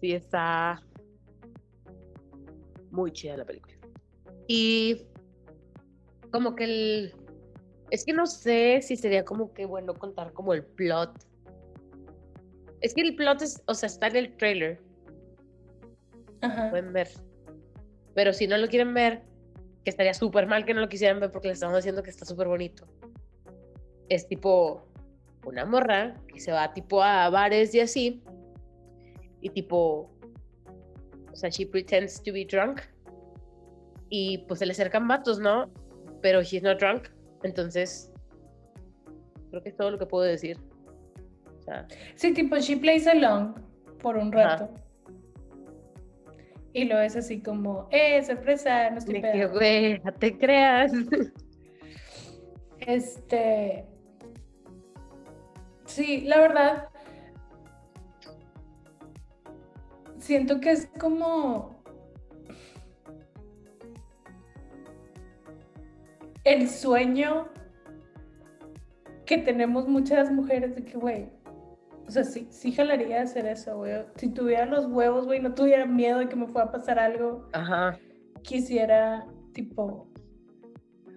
sí 0.00 0.12
está 0.12 0.80
muy 2.90 3.12
chida 3.12 3.36
la 3.36 3.44
película. 3.44 3.74
Y 4.46 5.06
como 6.32 6.54
que 6.54 6.64
el... 6.64 7.14
Es 7.90 8.04
que 8.04 8.12
no 8.12 8.26
sé 8.26 8.80
si 8.82 8.96
sería 8.96 9.24
como 9.24 9.52
que 9.52 9.66
bueno 9.66 9.92
contar 9.94 10.32
como 10.32 10.54
el 10.54 10.64
plot 10.64 11.26
Es 12.80 12.94
que 12.94 13.00
el 13.00 13.16
plot 13.16 13.42
es, 13.42 13.60
o 13.66 13.74
sea, 13.74 13.88
está 13.88 14.06
en 14.06 14.16
el 14.16 14.36
trailer, 14.36 14.80
Ajá. 16.40 16.70
pueden 16.70 16.92
ver. 16.92 17.08
Pero 18.14 18.32
si 18.32 18.46
no 18.46 18.56
lo 18.56 18.68
quieren 18.68 18.94
ver, 18.94 19.22
que 19.84 19.90
estaría 19.90 20.14
súper 20.14 20.46
mal 20.46 20.64
que 20.64 20.74
no 20.74 20.80
lo 20.80 20.88
quisieran 20.88 21.18
ver 21.18 21.32
porque 21.32 21.48
le 21.48 21.54
estamos 21.54 21.76
diciendo 21.76 22.02
que 22.02 22.10
está 22.10 22.24
súper 22.24 22.46
bonito. 22.46 22.86
Es 24.10 24.28
tipo 24.28 24.84
una 25.46 25.64
morra 25.64 26.14
que 26.28 26.38
se 26.40 26.52
va 26.52 26.74
tipo 26.74 27.02
a 27.02 27.30
bares 27.30 27.74
y 27.74 27.80
así. 27.80 28.22
Y 29.40 29.48
tipo, 29.50 30.10
o 31.32 31.34
sea, 31.34 31.48
she 31.48 31.64
pretends 31.66 32.22
to 32.22 32.32
be 32.32 32.44
drunk. 32.44 32.82
Y 34.10 34.38
pues 34.46 34.58
se 34.58 34.66
le 34.66 34.72
acercan 34.72 35.08
vatos, 35.08 35.38
¿no? 35.38 35.70
Pero 36.20 36.42
she's 36.42 36.62
not 36.62 36.78
drunk. 36.78 37.08
Entonces, 37.44 38.12
creo 39.48 39.62
que 39.62 39.70
es 39.70 39.76
todo 39.76 39.92
lo 39.92 39.98
que 39.98 40.04
puedo 40.06 40.24
decir. 40.24 40.58
O 41.58 41.62
sea, 41.62 41.86
Sí, 42.16 42.34
tipo, 42.34 42.56
she 42.58 42.76
plays 42.76 43.06
along 43.06 43.54
por 44.02 44.16
un 44.16 44.34
Ajá. 44.36 44.56
rato. 44.56 44.74
Y 46.72 46.84
lo 46.84 47.00
es 47.00 47.16
así 47.16 47.40
como, 47.42 47.88
eh, 47.90 48.22
sorpresa, 48.22 48.90
no 48.90 48.98
estoy 48.98 49.14
de 49.14 49.22
que, 49.22 49.28
peda". 49.32 49.46
güey, 49.46 49.98
no 50.00 50.12
te 50.12 50.36
creas. 50.36 50.92
Este. 52.78 53.86
Sí, 55.90 56.20
la 56.20 56.38
verdad. 56.38 56.88
Siento 60.18 60.60
que 60.60 60.70
es 60.70 60.88
como. 61.00 61.82
El 66.44 66.68
sueño 66.68 67.48
que 69.26 69.38
tenemos 69.38 69.88
muchas 69.88 70.30
mujeres 70.30 70.76
de 70.76 70.84
que, 70.84 70.96
güey. 70.96 71.28
O 72.06 72.10
sea, 72.10 72.22
sí, 72.24 72.46
sí 72.50 72.70
jalaría 72.72 73.22
hacer 73.22 73.46
eso, 73.46 73.76
güey. 73.78 73.92
Si 74.16 74.28
tuviera 74.28 74.66
los 74.66 74.86
huevos, 74.86 75.26
güey, 75.26 75.40
no 75.40 75.54
tuviera 75.54 75.86
miedo 75.86 76.20
de 76.20 76.28
que 76.28 76.36
me 76.36 76.46
fuera 76.46 76.68
a 76.68 76.72
pasar 76.72 76.98
algo 76.98 77.48
Ajá. 77.52 77.98
quisiera, 78.42 79.26
tipo, 79.52 80.08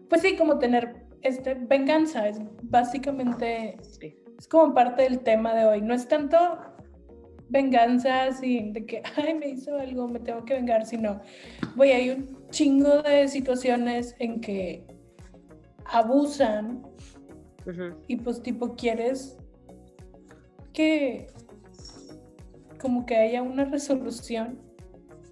pues 0.10 0.22
sí, 0.22 0.36
como 0.36 0.60
tener 0.60 1.06
este, 1.22 1.54
venganza, 1.54 2.28
es 2.28 2.40
básicamente, 2.64 3.78
Sí. 3.82 4.23
Es 4.44 4.50
como 4.50 4.74
parte 4.74 5.04
del 5.04 5.22
tema 5.22 5.54
de 5.54 5.64
hoy, 5.64 5.82
no 5.82 5.94
es 5.94 6.06
tanto 6.06 6.38
venganza 7.48 8.26
así 8.26 8.72
de 8.74 8.86
que, 8.86 9.02
ay, 9.16 9.36
me 9.36 9.48
hizo 9.48 9.74
algo, 9.78 10.06
me 10.10 10.20
tengo 10.20 10.44
que 10.44 10.56
vengar, 10.56 10.86
sino, 10.86 11.22
güey, 11.78 11.94
hay 11.94 12.10
un 12.10 12.50
chingo 12.50 13.02
de 13.04 13.30
situaciones 13.30 14.18
en 14.20 14.42
que 14.42 14.86
abusan 15.86 16.84
y 18.08 18.18
pues 18.18 18.44
tipo 18.44 18.76
quieres 18.76 19.38
que 20.74 21.28
como 22.82 23.06
que 23.06 23.16
haya 23.16 23.42
una 23.42 23.64
resolución 23.64 24.60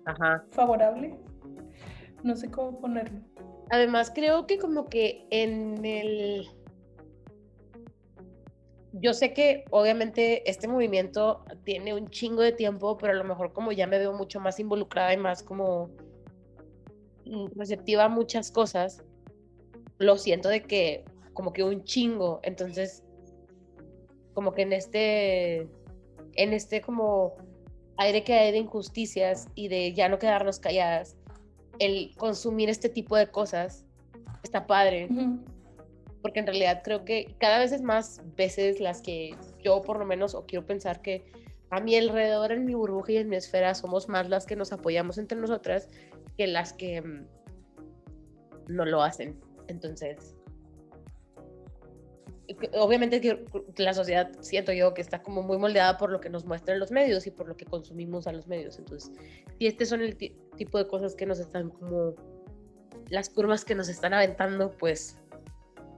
Ajá. 0.06 0.46
favorable. 0.51 1.18
No 2.24 2.38
sé 2.38 2.50
cómo 2.50 2.80
ponerlo. 2.80 3.20
Además, 3.72 4.10
creo 4.15 4.48
que 4.48 4.58
como 4.58 4.88
que 4.88 5.27
en 5.32 5.84
el... 5.84 6.48
Yo 8.93 9.13
sé 9.13 9.33
que 9.33 9.63
obviamente 9.71 10.50
este 10.50 10.67
movimiento 10.67 11.45
tiene 11.63 11.93
un 11.93 12.10
chingo 12.10 12.41
de 12.41 12.51
tiempo, 12.51 12.98
pero 12.98 13.13
a 13.13 13.15
lo 13.15 13.24
mejor 13.24 13.53
como 13.53 13.71
ya 13.71 13.88
me 13.88 13.98
veo 13.98 14.13
mucho 14.13 14.39
más 14.39 14.60
involucrada 14.60 15.13
y 15.13 15.17
más 15.17 15.43
como 15.43 15.89
mm, 17.25 17.48
receptiva 17.55 18.05
a 18.05 18.10
muchas 18.10 18.51
cosas, 18.51 19.03
lo 19.98 20.17
siento 20.17 20.50
de 20.50 20.63
que 20.63 21.05
como 21.33 21.53
que 21.53 21.63
un 21.63 21.83
chingo. 21.83 22.41
Entonces, 22.43 23.03
como 24.33 24.53
que 24.53 24.63
en 24.63 24.74
este, 24.74 25.69
en 26.36 26.53
este 26.53 26.81
como 26.81 27.36
aire 27.98 28.24
que 28.24 28.33
hay 28.33 28.51
de 28.51 28.57
injusticias 28.57 29.48
y 29.55 29.69
de 29.69 29.93
ya 29.93 30.10
no 30.10 30.19
quedarnos 30.19 30.60
calladas, 30.60 31.15
el 31.79 32.13
consumir 32.17 32.69
este 32.69 32.89
tipo 32.89 33.15
de 33.15 33.27
cosas 33.27 33.86
está 34.43 34.67
padre, 34.67 35.07
Ujú. 35.10 35.39
Porque 36.21 36.39
en 36.39 36.47
realidad 36.47 36.81
creo 36.83 37.03
que 37.05 37.35
cada 37.39 37.59
vez 37.59 37.71
es 37.71 37.81
más 37.81 38.21
veces 38.35 38.79
las 38.79 39.01
que 39.01 39.35
yo 39.63 39.81
por 39.81 39.99
lo 39.99 40.05
menos, 40.05 40.35
o 40.35 40.45
quiero 40.45 40.65
pensar 40.65 41.01
que 41.01 41.23
a 41.69 41.79
mi 41.79 41.95
alrededor, 41.95 42.51
en 42.51 42.65
mi 42.65 42.73
burbuja 42.73 43.13
y 43.13 43.17
en 43.17 43.29
mi 43.29 43.37
esfera, 43.37 43.73
somos 43.75 44.09
más 44.09 44.29
las 44.29 44.45
que 44.45 44.55
nos 44.55 44.71
apoyamos 44.73 45.17
entre 45.17 45.37
nosotras 45.37 45.89
que 46.37 46.47
las 46.47 46.73
que 46.73 47.01
mm, 47.01 47.27
no 48.67 48.85
lo 48.85 49.01
hacen. 49.01 49.39
Entonces, 49.67 50.35
obviamente 52.73 53.45
la 53.77 53.93
sociedad 53.93 54.29
siento 54.41 54.73
yo 54.73 54.93
que 54.93 55.01
está 55.01 55.21
como 55.21 55.41
muy 55.43 55.57
moldeada 55.57 55.97
por 55.97 56.11
lo 56.11 56.19
que 56.19 56.29
nos 56.29 56.45
muestran 56.45 56.79
los 56.79 56.91
medios 56.91 57.25
y 57.27 57.31
por 57.31 57.47
lo 57.47 57.55
que 57.55 57.65
consumimos 57.65 58.27
a 58.27 58.33
los 58.33 58.47
medios. 58.47 58.77
Entonces, 58.77 59.11
si 59.57 59.67
este 59.67 59.85
son 59.85 60.01
el 60.01 60.17
ti- 60.17 60.35
tipo 60.57 60.77
de 60.77 60.87
cosas 60.87 61.15
que 61.15 61.25
nos 61.25 61.39
están 61.39 61.69
como 61.69 62.15
las 63.09 63.29
curvas 63.29 63.63
que 63.63 63.75
nos 63.75 63.87
están 63.87 64.13
aventando, 64.13 64.71
pues 64.71 65.20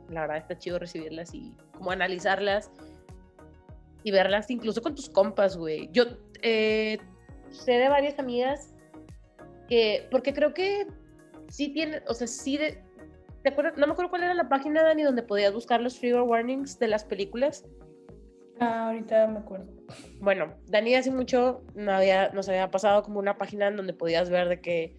la 0.10 0.22
verdad 0.22 0.38
está 0.38 0.58
chido 0.58 0.80
recibirlas 0.80 1.34
y 1.34 1.54
como 1.78 1.92
analizarlas 1.92 2.72
y 4.04 4.12
verlas 4.12 4.50
incluso 4.50 4.82
con 4.82 4.96
tus 4.96 5.10
compas, 5.10 5.58
güey. 5.58 5.90
Yo 5.92 6.04
eh, 6.42 6.98
sé 7.52 7.74
de 7.74 7.90
varias 7.90 8.20
amigas 8.20 8.74
que, 9.68 10.08
porque 10.12 10.34
creo 10.34 10.54
que 10.54 10.88
sí 11.50 11.70
tienen, 11.70 12.04
o 12.08 12.14
sea, 12.14 12.28
sí 12.28 12.58
de, 12.58 12.84
¿te 13.44 13.50
acuerdas? 13.50 13.78
No 13.78 13.88
me 13.88 13.94
acuerdo 13.94 14.10
cuál 14.10 14.24
era 14.24 14.34
la 14.34 14.50
página, 14.50 14.84
Dani, 14.84 15.04
donde 15.04 15.24
podías 15.24 15.54
buscar 15.54 15.82
los 15.82 15.98
trigger 16.00 16.22
warnings 16.22 16.80
de 16.80 16.88
las 16.88 17.04
películas. 17.04 17.66
Ah, 18.60 18.88
ahorita 18.88 19.28
me 19.28 19.40
acuerdo. 19.40 19.66
Bueno, 20.20 20.54
Dani 20.68 20.96
hace 20.96 21.12
mucho 21.12 21.64
no 21.76 21.92
había, 21.92 22.30
nos 22.30 22.48
había 22.50 22.70
pasado 22.72 23.04
como 23.04 23.20
una 23.20 23.38
página 23.38 23.68
en 23.68 23.78
donde 23.78 23.94
podías 23.94 24.30
ver 24.30 24.48
de 24.50 24.62
que, 24.62 24.96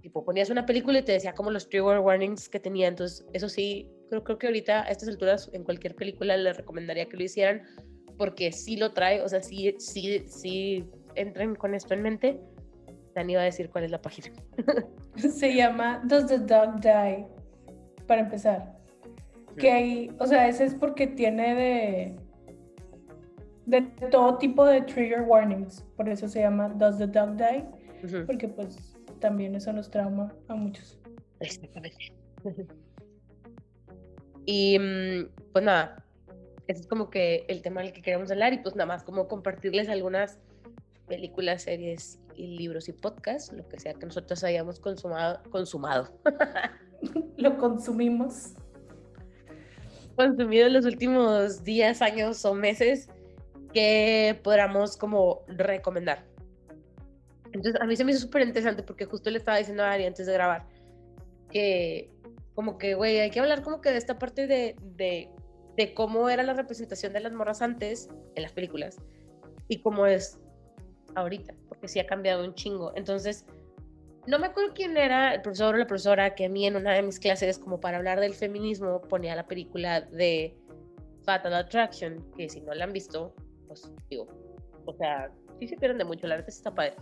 tipo, 0.00 0.24
ponías 0.24 0.50
una 0.50 0.66
película 0.66 0.98
y 0.98 1.02
te 1.02 1.12
decía 1.12 1.34
como 1.34 1.50
los 1.50 1.68
trigger 1.68 1.98
warnings 1.98 2.48
que 2.48 2.60
tenía. 2.60 2.88
Entonces, 2.88 3.26
eso 3.32 3.48
sí, 3.48 3.90
creo, 4.12 4.24
creo 4.24 4.38
que 4.38 4.46
ahorita 4.48 4.82
a 4.82 4.88
estas 4.90 5.08
alturas 5.08 5.50
en 5.54 5.64
cualquier 5.64 5.94
película 5.94 6.36
les 6.36 6.56
recomendaría 6.56 7.08
que 7.08 7.16
lo 7.16 7.24
hicieran 7.24 7.62
porque 8.18 8.52
sí 8.52 8.76
lo 8.76 8.92
trae, 8.92 9.22
o 9.22 9.28
sea, 9.28 9.42
sí, 9.42 9.74
sí, 9.78 10.22
sí 10.26 10.84
entren 11.14 11.54
con 11.54 11.74
esto 11.74 11.94
en 11.94 12.02
mente. 12.02 12.40
Dani 13.14 13.34
va 13.34 13.42
a 13.42 13.44
decir 13.44 13.70
cuál 13.70 13.84
es 13.84 13.90
la 13.90 14.00
página. 14.00 14.28
Se 15.16 15.54
llama 15.54 16.02
Does 16.04 16.26
the 16.26 16.38
Dog 16.38 16.80
Die? 16.80 17.26
Para 18.06 18.20
empezar. 18.20 18.78
Que 19.56 19.70
hay, 19.70 20.16
o 20.18 20.26
sea, 20.26 20.48
ese 20.48 20.64
es 20.64 20.74
porque 20.74 21.06
tiene 21.06 21.54
de, 21.54 22.16
de 23.66 23.82
todo 24.10 24.38
tipo 24.38 24.64
de 24.64 24.82
trigger 24.82 25.22
warnings. 25.22 25.82
Por 25.96 26.08
eso 26.08 26.28
se 26.28 26.40
llama 26.40 26.68
Does 26.70 26.98
the 26.98 27.06
Dog 27.06 27.36
Die? 27.36 27.64
Ujú, 28.04 28.26
Porque 28.26 28.48
pues 28.48 28.96
también 29.20 29.54
eso 29.54 29.72
nos 29.72 29.90
trauma 29.90 30.34
a 30.48 30.54
muchos. 30.54 30.98
Exactamente. 31.40 32.14
Y 34.44 34.78
mm, 34.78 35.28
pues 35.52 35.64
nada, 35.64 36.04
ese 36.66 36.80
es 36.80 36.86
como 36.86 37.10
que 37.10 37.44
el 37.48 37.62
tema 37.62 37.82
del 37.82 37.92
que 37.92 38.02
queremos 38.02 38.30
hablar 38.30 38.52
y 38.52 38.58
pues 38.58 38.74
nada 38.74 38.86
más 38.86 39.02
como 39.02 39.28
compartirles 39.28 39.88
algunas 39.88 40.38
películas, 41.06 41.62
series 41.62 42.20
y 42.36 42.46
libros 42.56 42.88
y 42.88 42.92
podcasts, 42.92 43.52
lo 43.52 43.68
que 43.68 43.78
sea 43.78 43.94
que 43.94 44.06
nosotros 44.06 44.42
hayamos 44.44 44.80
consumado, 44.80 45.42
consumado, 45.50 46.08
Lo 47.36 47.58
consumimos. 47.58 48.54
consumido 50.16 50.68
en 50.68 50.74
los 50.74 50.84
últimos 50.84 51.64
días, 51.64 52.00
años 52.00 52.44
o 52.44 52.54
meses 52.54 53.08
que 53.72 54.38
podamos 54.44 54.96
como 54.96 55.42
recomendar. 55.48 56.24
Entonces 57.46 57.80
a 57.80 57.84
mí 57.86 57.96
se 57.96 58.04
me 58.04 58.12
hizo 58.12 58.20
súper 58.20 58.42
interesante 58.42 58.82
porque 58.82 59.04
justo 59.04 59.30
le 59.30 59.38
estaba 59.38 59.58
diciendo 59.58 59.82
a 59.82 59.90
Ari 59.90 60.06
antes 60.06 60.26
de 60.26 60.32
grabar 60.32 60.66
que 61.50 62.11
como 62.54 62.78
que, 62.78 62.94
güey, 62.94 63.18
hay 63.20 63.30
que 63.30 63.40
hablar 63.40 63.62
como 63.62 63.80
que 63.80 63.90
de 63.90 63.98
esta 63.98 64.18
parte 64.18 64.46
de, 64.46 64.76
de, 64.80 65.30
de 65.76 65.94
cómo 65.94 66.28
era 66.28 66.42
la 66.42 66.54
representación 66.54 67.12
de 67.12 67.20
las 67.20 67.32
morras 67.32 67.62
antes 67.62 68.08
en 68.34 68.42
las 68.42 68.52
películas 68.52 68.96
y 69.68 69.80
cómo 69.80 70.06
es 70.06 70.38
ahorita, 71.14 71.54
porque 71.68 71.88
sí 71.88 71.98
ha 71.98 72.06
cambiado 72.06 72.44
un 72.44 72.54
chingo. 72.54 72.92
Entonces, 72.94 73.46
no 74.26 74.38
me 74.38 74.46
acuerdo 74.46 74.72
quién 74.74 74.96
era 74.96 75.34
el 75.34 75.42
profesor 75.42 75.74
o 75.74 75.78
la 75.78 75.86
profesora 75.86 76.34
que 76.34 76.44
a 76.44 76.48
mí 76.48 76.66
en 76.66 76.76
una 76.76 76.92
de 76.92 77.02
mis 77.02 77.18
clases, 77.18 77.58
como 77.58 77.80
para 77.80 77.98
hablar 77.98 78.20
del 78.20 78.34
feminismo, 78.34 79.00
ponía 79.02 79.34
la 79.34 79.46
película 79.46 80.00
de 80.00 80.56
Fatal 81.24 81.54
Attraction, 81.54 82.24
que 82.36 82.48
si 82.48 82.60
no 82.60 82.74
la 82.74 82.84
han 82.84 82.92
visto, 82.92 83.34
pues 83.66 83.90
digo, 84.10 84.28
o 84.86 84.94
sea, 84.94 85.30
sí 85.58 85.66
se 85.66 85.76
pierden 85.76 85.98
de 85.98 86.04
mucho, 86.04 86.26
la 86.26 86.36
verdad 86.36 86.48
está 86.48 86.74
padre. 86.74 86.94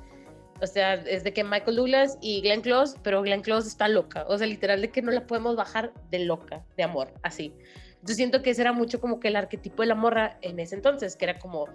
O 0.62 0.67
sea, 0.67 0.95
es 0.95 1.25
de 1.25 1.33
que 1.33 1.43
Michael 1.43 1.76
Douglas 1.76 2.19
y 2.21 2.40
Glenn 2.43 2.61
Close, 2.61 2.99
pero 3.02 3.23
Glenn 3.23 3.43
Close 3.43 3.69
está 3.69 3.88
loca. 3.88 4.25
O 4.29 4.37
sea, 4.37 4.47
literal 4.47 4.81
de 4.81 4.90
que 4.90 5.02
no 5.02 5.11
la 5.11 5.26
podemos 5.26 5.57
bajar 5.57 5.93
de 6.11 6.21
loca, 6.21 6.64
de 6.76 6.83
amor, 6.83 7.12
así. 7.23 7.55
Yo 8.02 8.14
siento 8.14 8.43
que 8.43 8.50
ese 8.50 8.62
era 8.62 8.73
mucho 8.73 9.00
como 9.00 9.21
que 9.21 9.29
el 9.29 9.37
arquetipo 9.37 9.83
de 9.83 9.88
la 9.88 9.95
morra 9.95 10.38
en 10.43 10.59
ese 10.59 10.75
entonces, 10.75 11.17
que 11.17 11.25
era 11.25 11.38
como, 11.38 11.67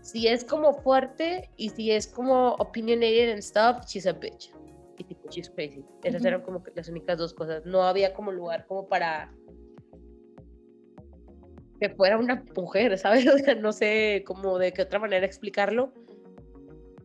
si 0.00 0.28
es 0.28 0.44
como 0.44 0.74
fuerte 0.74 1.50
y 1.56 1.70
si 1.70 1.90
es 1.90 2.06
como 2.06 2.54
opinionated 2.54 3.32
and 3.32 3.42
stuff, 3.42 3.84
she's 3.86 4.06
a 4.06 4.12
bitch. 4.12 4.52
Y 4.98 5.04
tipo, 5.04 5.28
she's 5.28 5.50
crazy. 5.50 5.84
Esas 6.04 6.20
Ujú. 6.20 6.28
eran 6.28 6.42
como 6.42 6.62
que 6.62 6.72
las 6.74 6.88
únicas 6.88 7.18
dos 7.18 7.34
cosas. 7.34 7.64
No 7.64 7.82
había 7.82 8.12
como 8.12 8.30
lugar 8.30 8.66
como 8.66 8.88
para 8.88 9.32
que 11.80 11.90
fuera 11.90 12.16
una 12.16 12.44
mujer, 12.54 12.96
¿sabes? 12.98 13.26
O 13.34 13.38
sea, 13.38 13.56
no 13.56 13.72
sé 13.72 14.22
cómo 14.24 14.58
de 14.58 14.72
qué 14.72 14.82
otra 14.82 15.00
manera 15.00 15.26
explicarlo. 15.26 15.92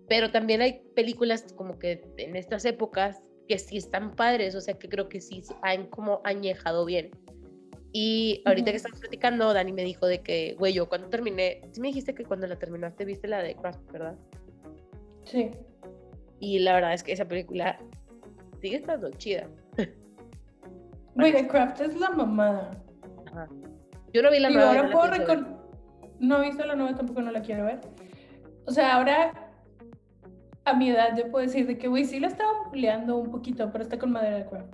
Pero 0.08 0.32
también 0.32 0.62
hay 0.62 0.82
películas 0.96 1.54
como 1.56 1.78
que 1.80 2.02
en 2.18 2.36
estas 2.36 2.66
épocas 2.66 3.20
que 3.48 3.60
sí 3.60 3.78
están 3.78 4.16
padres, 4.16 4.56
o 4.56 4.62
sea, 4.62 4.74
que 4.78 4.90
creo 4.90 5.10
que 5.10 5.22
sí 5.22 5.44
han 5.62 5.88
como 5.88 6.22
añejado 6.24 6.86
bien. 6.86 7.12
Y 7.94 8.42
ahorita 8.46 8.72
que 8.72 8.78
estamos 8.78 9.00
platicando, 9.00 9.54
Dani 9.54 9.72
me 9.72 9.84
dijo 9.84 10.06
de 10.06 10.22
que, 10.22 10.56
güey, 10.60 10.74
yo 10.74 10.88
cuando 10.88 11.10
terminé, 11.10 11.62
sí 11.72 11.82
me 11.82 11.88
dijiste 11.88 12.14
que 12.14 12.26
cuando 12.26 12.46
la 12.48 12.58
terminaste 12.58 13.06
viste 13.06 13.28
la 13.28 13.42
de 13.42 13.56
Craft, 13.56 13.92
¿verdad? 13.92 14.16
Sí. 15.24 15.52
Y 16.40 16.60
la 16.60 16.74
verdad 16.74 16.94
es 16.94 17.04
que 17.04 17.14
esa 17.14 17.26
película 17.26 17.80
sigue 18.62 18.78
estando 18.78 19.10
chida. 19.12 19.48
Güey, 21.16 21.32
The 21.32 21.48
Craft 21.48 21.82
es 21.82 22.00
la 22.00 22.12
mamada. 22.12 22.80
Ajá. 23.26 23.48
Yo 24.14 24.22
no 24.22 24.30
vi 24.30 24.40
la 24.40 24.50
Digo, 24.50 24.60
nueva. 24.60 24.76
ahora 24.76 24.84
no 24.84 24.92
puedo 24.92 25.12
recordar. 25.12 25.58
No 26.20 26.44
he 26.44 26.46
visto 26.46 26.64
la 26.64 26.76
nueva, 26.76 26.96
tampoco 26.96 27.24
no 27.24 27.32
la 27.32 27.42
quiero 27.42 27.66
ver. 27.66 27.80
O 28.68 28.72
sea, 28.72 28.96
ahora 28.96 29.47
a 30.68 30.74
mi 30.74 30.90
edad 30.90 31.18
yo 31.18 31.32
puedo 31.32 31.46
decir 31.46 31.66
de 31.66 31.78
que, 31.78 31.88
güey, 31.88 32.04
sí 32.04 32.20
la 32.20 32.28
estaba 32.28 32.52
buleando 32.70 33.18
un 33.18 33.32
poquito, 33.32 33.72
pero 33.72 33.84
está 33.84 33.98
con 33.98 34.12
madera 34.12 34.38
de 34.38 34.46
Craft. 34.46 34.74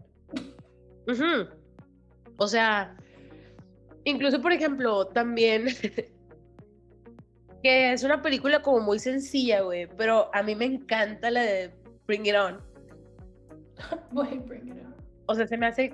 Ujú. 1.08 1.50
O 2.38 2.48
sea, 2.48 2.96
incluso 4.04 4.42
por 4.42 4.52
ejemplo, 4.52 5.06
también 5.08 5.68
que 7.64 7.94
es 7.94 8.04
una 8.04 8.22
película 8.22 8.62
como 8.62 8.80
muy 8.80 9.00
sencilla, 9.00 9.62
güey, 9.62 9.88
pero 9.96 10.30
a 10.34 10.42
mí 10.42 10.56
me 10.56 10.66
encanta 10.66 11.30
la 11.30 11.42
de 11.42 11.72
Bring 12.08 12.26
It 12.26 12.36
On. 12.36 12.60
Güey, 14.12 14.40
bring 14.40 14.68
it 14.68 14.84
on. 14.86 14.96
O 15.28 15.36
sea, 15.36 15.48
se 15.48 15.58
me 15.58 15.68
hace 15.68 15.90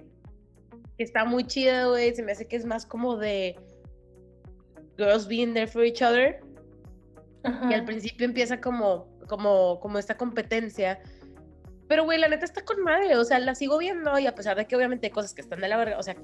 que 0.98 1.04
está 1.04 1.26
muy 1.26 1.44
chida, 1.44 1.88
güey, 1.88 2.14
se 2.14 2.24
me 2.24 2.32
hace 2.32 2.48
que 2.48 2.56
es 2.56 2.66
más 2.66 2.86
como 2.86 3.18
de 3.18 3.56
girls 4.98 5.28
being 5.28 5.54
there 5.54 5.68
for 5.68 5.84
each 5.84 6.02
other 6.02 6.42
y 7.70 7.74
al 7.74 7.86
principio 7.86 8.26
empieza 8.26 8.60
como 8.60 9.08
como 9.30 9.80
como 9.80 9.98
esta 10.00 10.18
competencia. 10.18 11.00
Pero 11.88 12.04
güey, 12.04 12.20
la 12.20 12.28
neta 12.28 12.44
está 12.46 12.64
con 12.66 12.84
madre, 12.84 13.16
o 13.16 13.24
sea, 13.24 13.40
la 13.40 13.56
sigo 13.56 13.78
viendo 13.78 14.20
y 14.20 14.28
a 14.28 14.36
pesar 14.36 14.58
de 14.58 14.66
que 14.68 14.76
obviamente 14.76 15.08
hay 15.08 15.12
cosas 15.12 15.34
que 15.34 15.42
están 15.42 15.60
de 15.62 15.70
la 15.70 15.78
verga, 15.78 15.98
o 15.98 16.04
sea, 16.04 16.16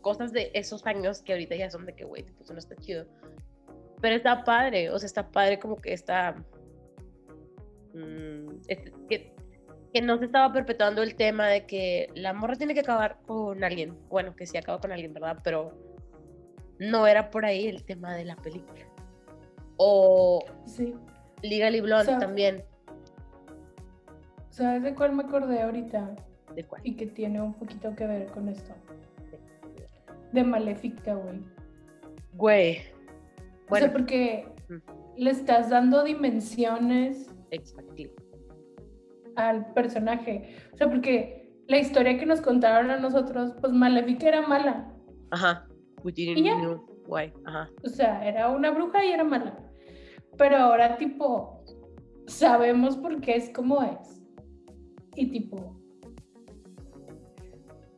cosas 0.00 0.32
de 0.32 0.50
esos 0.54 0.84
años 0.86 1.22
que 1.22 1.32
ahorita 1.32 1.54
ya 1.54 1.70
son 1.70 1.84
de 1.86 1.94
que, 1.94 2.04
güey, 2.04 2.24
pues 2.24 2.50
no 2.50 2.58
está 2.58 2.74
chido. 2.76 3.06
Pero 4.00 4.16
está 4.16 4.42
padre, 4.42 4.90
o 4.90 4.98
sea, 4.98 5.06
está 5.06 5.30
padre 5.30 5.58
como 5.60 5.76
que 5.76 5.92
está... 5.92 6.34
mm, 7.94 8.48
es- 8.68 8.92
que, 9.08 9.32
que 9.94 10.02
no 10.02 10.18
se 10.18 10.24
estaba 10.24 10.52
perpetuando 10.52 11.02
el 11.02 11.14
tema 11.14 11.46
de 11.48 11.66
que 11.66 12.08
la 12.14 12.32
morra 12.32 12.56
tiene 12.56 12.74
que 12.74 12.80
acabar 12.80 13.18
con 13.26 13.62
alguien. 13.62 13.96
Bueno, 14.08 14.34
que 14.34 14.46
sí 14.46 14.56
acaba 14.56 14.80
con 14.80 14.90
alguien, 14.90 15.12
¿verdad? 15.12 15.38
Pero 15.44 15.72
no 16.78 17.06
era 17.06 17.30
por 17.30 17.44
ahí 17.44 17.68
el 17.68 17.84
tema 17.84 18.14
de 18.16 18.24
la 18.24 18.36
película. 18.36 18.86
O 19.76 20.44
Sí. 20.66 20.94
Legally 21.42 21.80
Blonde 21.80 22.04
sea, 22.06 22.18
también. 22.18 22.62
¿Sabes 24.50 24.82
de 24.82 24.94
cuál 24.94 25.12
me 25.14 25.22
acordé 25.24 25.62
ahorita? 25.62 26.14
¿De 26.54 26.64
cuál? 26.64 26.80
Y 26.84 26.94
que 26.96 27.06
tiene 27.06 27.40
un 27.40 27.54
poquito 27.54 27.94
que 27.96 28.06
ver 28.06 28.26
con 28.26 28.48
esto. 28.48 28.72
De 30.32 30.44
Maléfica, 30.44 31.14
güey. 31.14 31.40
Güey. 32.34 32.78
O 32.78 33.70
Bueno, 33.70 33.86
sea, 33.86 33.92
porque 33.92 34.48
Mm. 34.68 34.76
le 35.16 35.30
estás 35.30 35.70
dando 35.70 36.02
dimensiones 36.04 37.34
exactly. 37.50 38.10
al 39.36 39.72
personaje. 39.74 40.56
O 40.72 40.76
sea, 40.76 40.88
porque 40.90 41.50
la 41.68 41.78
historia 41.78 42.18
que 42.18 42.26
nos 42.26 42.40
contaron 42.40 42.90
a 42.90 42.98
nosotros, 42.98 43.54
pues 43.60 43.72
Maléfica 43.72 44.28
era 44.28 44.42
mala. 44.46 44.92
Ajá. 45.30 45.66
We 46.04 46.12
didn't 46.12 46.38
¿Y 46.38 46.44
ya? 46.44 46.54
know 46.56 46.84
why. 47.06 47.32
Ajá. 47.46 47.68
O 47.84 47.88
sea, 47.88 48.26
era 48.26 48.48
una 48.50 48.70
bruja 48.70 49.04
y 49.04 49.12
era 49.12 49.24
mala. 49.24 49.58
Pero 50.38 50.56
ahora, 50.56 50.96
tipo, 50.96 51.64
sabemos 52.26 52.96
por 52.96 53.20
qué 53.20 53.36
es 53.36 53.50
como 53.50 53.82
es. 53.82 54.22
Y, 55.14 55.26
tipo, 55.30 55.76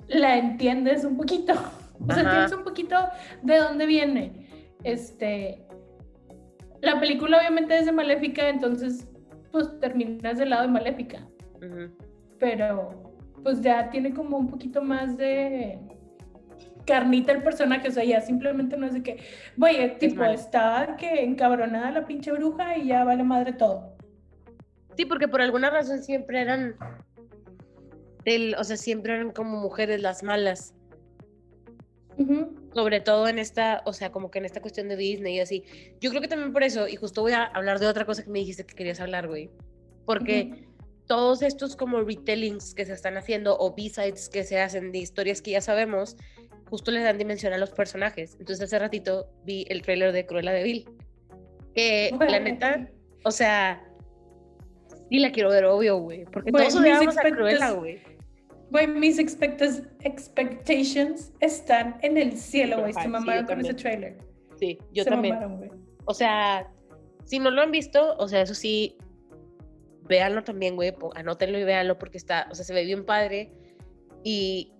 la 0.08 0.36
entiendes 0.36 1.04
un 1.04 1.16
poquito. 1.16 1.54
O 2.00 2.12
sea, 2.12 2.22
Ajá. 2.22 2.30
entiendes 2.30 2.58
un 2.58 2.64
poquito 2.64 2.96
de 3.42 3.56
dónde 3.56 3.86
viene. 3.86 4.48
Este. 4.82 5.64
La 6.82 6.98
película, 6.98 7.38
obviamente, 7.38 7.78
es 7.78 7.86
de 7.86 7.92
Maléfica, 7.92 8.48
entonces, 8.48 9.08
pues 9.52 9.78
terminas 9.78 10.38
del 10.38 10.50
lado 10.50 10.62
de 10.62 10.68
Maléfica. 10.68 11.26
Pero, 12.40 13.14
pues 13.44 13.62
ya 13.62 13.88
tiene 13.90 14.12
como 14.12 14.36
un 14.36 14.48
poquito 14.48 14.82
más 14.82 15.16
de 15.16 15.78
carnita 16.86 17.32
el 17.32 17.42
personaje, 17.42 17.88
o 17.88 17.92
sea, 17.92 18.04
ya 18.04 18.20
simplemente 18.20 18.76
no 18.76 18.86
es 18.86 18.94
de 18.94 19.02
que, 19.02 19.22
oye, 19.60 19.88
tipo, 20.00 20.20
malo. 20.20 20.32
está 20.32 20.96
que 20.98 21.22
encabronada 21.24 21.90
la 21.90 22.06
pinche 22.06 22.30
bruja 22.32 22.76
y 22.76 22.88
ya 22.88 23.04
vale 23.04 23.22
madre 23.24 23.52
todo. 23.52 23.96
Sí, 24.96 25.04
porque 25.04 25.26
por 25.28 25.40
alguna 25.42 25.70
razón 25.70 26.02
siempre 26.02 26.40
eran. 26.40 26.76
del- 28.24 28.54
o 28.58 28.64
sea, 28.64 28.76
siempre 28.78 29.12
eran 29.14 29.32
como 29.32 29.60
mujeres 29.60 30.00
las 30.00 30.22
malas. 30.22 30.74
Sobre 32.72 33.00
todo 33.00 33.26
en 33.28 33.38
esta, 33.38 33.82
o 33.86 33.92
sea, 33.92 34.12
como 34.12 34.30
que 34.30 34.38
en 34.38 34.44
esta 34.44 34.60
cuestión 34.60 34.88
de 34.88 34.96
Disney 34.96 35.36
y 35.36 35.40
así. 35.40 35.64
Yo 36.00 36.10
creo 36.10 36.22
que 36.22 36.28
también 36.28 36.52
por 36.52 36.62
eso, 36.62 36.88
y 36.88 36.96
justo 36.96 37.22
voy 37.22 37.32
a 37.32 37.44
hablar 37.44 37.80
de 37.80 37.86
otra 37.86 38.04
cosa 38.04 38.22
que 38.22 38.30
me 38.30 38.38
dijiste 38.38 38.64
que 38.64 38.74
querías 38.74 39.00
hablar, 39.00 39.26
güey. 39.28 39.50
Porque 40.06 40.64
todos 41.06 41.42
estos 41.42 41.76
como 41.76 42.00
retellings 42.02 42.74
que 42.74 42.86
se 42.86 42.92
están 42.92 43.16
haciendo 43.16 43.58
o 43.58 43.74
B-sides 43.74 44.28
que 44.28 44.44
se 44.44 44.60
hacen 44.60 44.90
de 44.92 44.98
historias 44.98 45.42
que 45.42 45.50
ya 45.50 45.60
sabemos, 45.60 46.16
justo 46.68 46.90
le 46.90 47.00
dan 47.00 47.18
dimensión 47.18 47.52
a 47.52 47.58
los 47.58 47.70
personajes. 47.70 48.36
Entonces 48.38 48.64
hace 48.64 48.78
ratito 48.78 49.30
vi 49.44 49.66
el 49.68 49.82
tráiler 49.82 50.12
de 50.12 50.26
Cruella 50.26 50.52
de 50.52 50.62
Vil. 50.62 50.88
Que 51.74 52.10
la 52.12 52.16
Güey. 52.26 52.40
neta, 52.42 52.88
o 53.24 53.30
sea, 53.30 53.82
sí 55.10 55.18
la 55.18 55.32
quiero 55.32 55.50
ver, 55.50 55.64
obvio, 55.64 55.98
güey. 55.98 56.24
Porque 56.26 56.50
Güey, 56.50 56.68
todos 56.68 56.80
odiamos 56.80 57.16
a 57.18 57.22
Cruella, 57.22 57.70
güey. 57.72 58.00
Güey, 58.70 58.86
mis 58.88 59.18
expectations 59.18 61.32
están 61.40 61.98
en 62.02 62.16
el 62.18 62.36
cielo, 62.36 62.80
güey. 62.80 62.92
Se 62.92 63.02
sí, 63.02 63.08
mamaron 63.08 63.42
yo 63.42 63.46
con 63.48 63.60
ese 63.60 63.74
trailer. 63.74 64.18
Sí, 64.58 64.78
yo 64.92 65.04
Se 65.04 65.10
también. 65.10 65.38
mamaron. 65.38 65.84
O 66.06 66.14
sea, 66.14 66.68
si 67.24 67.38
no 67.38 67.50
lo 67.50 67.62
han 67.62 67.70
visto, 67.70 68.16
o 68.18 68.28
sea, 68.28 68.42
eso 68.42 68.54
sí, 68.54 68.96
véanlo 70.08 70.42
también, 70.44 70.76
güey, 70.76 70.92
anótenlo 71.14 71.58
y 71.58 71.64
véanlo 71.64 71.98
porque 71.98 72.18
está, 72.18 72.46
o 72.50 72.54
sea, 72.54 72.64
se 72.64 72.74
ve 72.74 72.84
bien 72.84 73.04
padre 73.04 73.52
y 74.22 74.72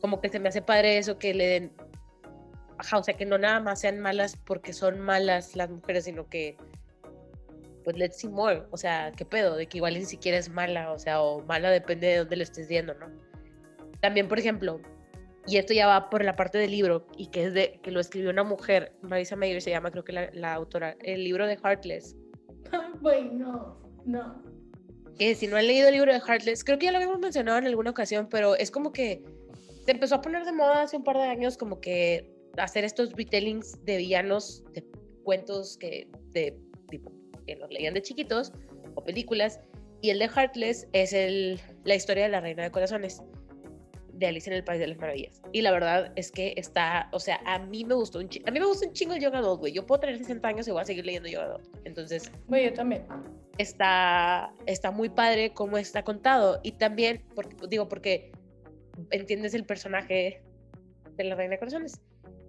como 0.00 0.20
que 0.20 0.28
se 0.28 0.38
me 0.38 0.48
hace 0.48 0.62
padre 0.62 0.98
eso 0.98 1.18
que 1.18 1.34
le 1.34 1.46
den, 1.46 1.72
ajá, 2.78 2.98
o 2.98 3.02
sea, 3.02 3.14
que 3.14 3.26
no 3.26 3.38
nada 3.38 3.60
más 3.60 3.80
sean 3.80 3.98
malas 4.00 4.36
porque 4.36 4.72
son 4.72 5.00
malas 5.00 5.56
las 5.56 5.70
mujeres, 5.70 6.04
sino 6.04 6.28
que, 6.28 6.56
pues, 7.84 7.96
let's 7.96 8.18
see 8.18 8.28
more, 8.28 8.62
o 8.70 8.76
sea, 8.76 9.12
qué 9.16 9.24
pedo, 9.24 9.56
de 9.56 9.66
que 9.66 9.78
igual 9.78 9.94
ni 9.94 10.04
siquiera 10.04 10.38
es 10.38 10.48
mala, 10.48 10.92
o 10.92 10.98
sea, 10.98 11.20
o 11.20 11.42
mala 11.44 11.70
depende 11.70 12.06
de 12.06 12.16
dónde 12.18 12.36
lo 12.36 12.42
estés 12.42 12.68
viendo, 12.68 12.94
¿no? 12.94 13.06
También, 14.00 14.28
por 14.28 14.38
ejemplo, 14.38 14.80
y 15.46 15.56
esto 15.56 15.72
ya 15.72 15.86
va 15.86 16.10
por 16.10 16.24
la 16.24 16.36
parte 16.36 16.58
del 16.58 16.70
libro, 16.70 17.06
y 17.16 17.28
que 17.28 17.44
es 17.44 17.54
de, 17.54 17.80
que 17.82 17.90
lo 17.90 18.00
escribió 18.00 18.30
una 18.30 18.44
mujer, 18.44 18.92
Marisa 19.02 19.36
Mayer 19.36 19.60
se 19.62 19.70
llama, 19.70 19.90
creo 19.90 20.04
que 20.04 20.12
la, 20.12 20.30
la 20.32 20.54
autora, 20.54 20.96
el 21.00 21.24
libro 21.24 21.46
de 21.46 21.56
Heartless, 21.56 22.16
Ay, 22.70 22.80
Güey, 23.00 23.30
no, 23.30 23.78
no. 24.04 24.42
que 25.18 25.34
si 25.34 25.46
no 25.46 25.56
han 25.56 25.66
leído 25.66 25.88
el 25.88 25.94
libro 25.94 26.12
de 26.12 26.20
Heartless, 26.20 26.64
creo 26.64 26.78
que 26.78 26.86
ya 26.86 26.92
lo 26.92 26.98
habíamos 26.98 27.18
mencionado 27.18 27.58
en 27.58 27.66
alguna 27.66 27.90
ocasión, 27.90 28.28
pero 28.30 28.54
es 28.54 28.70
como 28.70 28.92
que 28.92 29.22
se 29.88 29.92
empezó 29.92 30.16
a 30.16 30.20
poner 30.20 30.44
de 30.44 30.52
moda 30.52 30.82
hace 30.82 30.98
un 30.98 31.02
par 31.02 31.16
de 31.16 31.22
años 31.22 31.56
como 31.56 31.80
que 31.80 32.30
hacer 32.58 32.84
estos 32.84 33.10
retellings 33.14 33.82
de 33.86 33.96
villanos, 33.96 34.62
de 34.74 34.84
cuentos 35.24 35.78
que, 35.78 36.06
de, 36.32 36.58
tipo, 36.90 37.10
que 37.46 37.56
los 37.56 37.70
leían 37.70 37.94
de 37.94 38.02
chiquitos 38.02 38.52
o 38.96 39.02
películas, 39.02 39.58
y 40.02 40.10
el 40.10 40.18
de 40.18 40.28
Heartless 40.28 40.86
es 40.92 41.14
el, 41.14 41.58
la 41.84 41.94
historia 41.94 42.24
de 42.24 42.28
la 42.28 42.42
Reina 42.42 42.64
de 42.64 42.70
Corazones 42.70 43.22
de 44.12 44.26
Alicia 44.26 44.50
en 44.50 44.58
el 44.58 44.64
País 44.64 44.78
de 44.78 44.88
las 44.88 44.98
Maravillas. 44.98 45.40
Y 45.54 45.62
la 45.62 45.70
verdad 45.70 46.12
es 46.16 46.30
que 46.32 46.52
está, 46.58 47.08
o 47.12 47.18
sea, 47.18 47.40
a 47.46 47.58
mí 47.58 47.82
me 47.86 47.94
gustó 47.94 48.18
un 48.18 48.28
a 48.44 48.50
mí 48.50 48.60
me 48.60 48.66
gusta 48.66 48.86
un 48.88 48.92
chingo 48.92 49.14
el 49.14 49.22
Young 49.22 49.36
Adult, 49.36 49.60
güey. 49.60 49.72
Yo 49.72 49.86
puedo 49.86 50.00
tener 50.00 50.18
60 50.18 50.46
años 50.46 50.68
y 50.68 50.70
voy 50.70 50.82
a 50.82 50.84
seguir 50.84 51.06
leyendo 51.06 51.30
Young 51.30 51.44
Adult. 51.44 51.66
Entonces, 51.84 52.30
Güey, 52.46 52.66
yo 52.66 52.74
también. 52.74 53.06
está, 53.56 54.52
está 54.66 54.90
muy 54.90 55.08
padre 55.08 55.54
cómo 55.54 55.78
está 55.78 56.02
contado. 56.02 56.60
Y 56.62 56.72
también, 56.72 57.24
porque, 57.34 57.56
digo, 57.70 57.88
porque 57.88 58.32
entiendes 59.10 59.54
el 59.54 59.64
personaje 59.64 60.42
de 61.16 61.24
la 61.24 61.34
Reina 61.34 61.52
de 61.52 61.58
Corazones. 61.58 62.00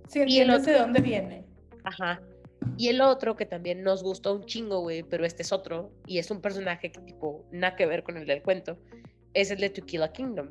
Sí, 0.07 0.19
Y 0.19 0.21
el 0.21 0.49
entiendes 0.49 0.65
de 0.65 0.71
otro- 0.73 0.83
dónde 0.83 1.01
viene. 1.01 1.45
Ajá. 1.83 2.21
Y 2.77 2.89
el 2.89 3.01
otro 3.01 3.35
que 3.35 3.45
también 3.45 3.83
nos 3.83 4.03
gustó 4.03 4.35
un 4.35 4.45
chingo, 4.45 4.81
güey, 4.81 5.03
pero 5.03 5.25
este 5.25 5.43
es 5.43 5.51
otro, 5.51 5.91
y 6.05 6.17
es 6.19 6.29
un 6.29 6.41
personaje 6.41 6.91
que 6.91 6.99
tipo 7.01 7.45
nada 7.51 7.75
que 7.75 7.85
ver 7.85 8.03
con 8.03 8.17
el 8.17 8.25
del 8.25 8.41
cuento, 8.41 8.77
es 9.33 9.49
el 9.51 9.59
de 9.59 9.69
To 9.69 9.85
Kill 9.85 10.03
a 10.03 10.11
Kingdom. 10.11 10.49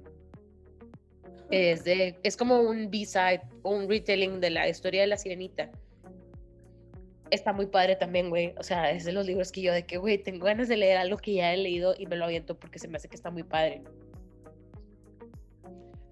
Es, 1.50 1.84
de, 1.84 2.18
es 2.22 2.36
como 2.36 2.60
un 2.60 2.90
B-side 2.90 3.40
o 3.62 3.70
un 3.74 3.88
retelling 3.88 4.40
de 4.40 4.50
la 4.50 4.68
historia 4.68 5.00
de 5.02 5.06
la 5.06 5.16
sirenita. 5.16 5.70
Está 7.30 7.52
muy 7.52 7.66
padre 7.66 7.96
también, 7.96 8.30
güey. 8.30 8.54
O 8.58 8.62
sea, 8.62 8.90
es 8.90 9.04
de 9.04 9.12
los 9.12 9.26
libros 9.26 9.52
que 9.52 9.60
yo 9.62 9.72
de 9.72 9.84
que, 9.84 9.96
güey, 9.98 10.18
tengo 10.18 10.46
ganas 10.46 10.68
de 10.68 10.76
leer 10.76 10.96
algo 10.98 11.16
que 11.18 11.34
ya 11.34 11.52
he 11.52 11.56
leído 11.56 11.94
y 11.98 12.06
me 12.06 12.16
lo 12.16 12.24
aviento 12.24 12.58
porque 12.58 12.78
se 12.78 12.88
me 12.88 12.96
hace 12.96 13.08
que 13.08 13.16
está 13.16 13.30
muy 13.30 13.42
padre. 13.42 13.82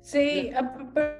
Sí, 0.07 0.51
ah, 0.55 0.73
pe- 0.95 1.17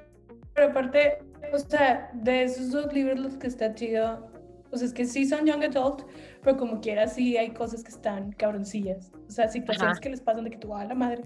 pero, 0.53 0.69
aparte, 0.69 1.17
o 1.51 1.59
sea, 1.59 2.09
de 2.13 2.43
esos 2.43 2.71
dos 2.71 2.91
libros 2.93 3.19
los 3.19 3.37
que 3.37 3.47
está 3.47 3.75
chido, 3.75 4.31
o 4.71 4.77
sea, 4.77 4.87
es 4.87 4.93
que 4.93 5.05
sí 5.05 5.25
son 5.25 5.45
young 5.45 5.63
adult, 5.65 6.03
pero 6.41 6.55
como 6.55 6.79
quiera 6.79 7.05
sí 7.07 7.35
hay 7.35 7.49
cosas 7.51 7.83
que 7.83 7.89
están 7.91 8.31
cabroncillas. 8.31 9.11
O 9.27 9.31
sea, 9.31 9.49
situaciones 9.49 9.91
Ajá. 9.97 10.01
que 10.01 10.09
les 10.09 10.21
pasan 10.21 10.45
de 10.45 10.51
que 10.51 10.57
tú, 10.57 10.73
a 10.73 10.85
la 10.85 10.95
madre. 10.95 11.23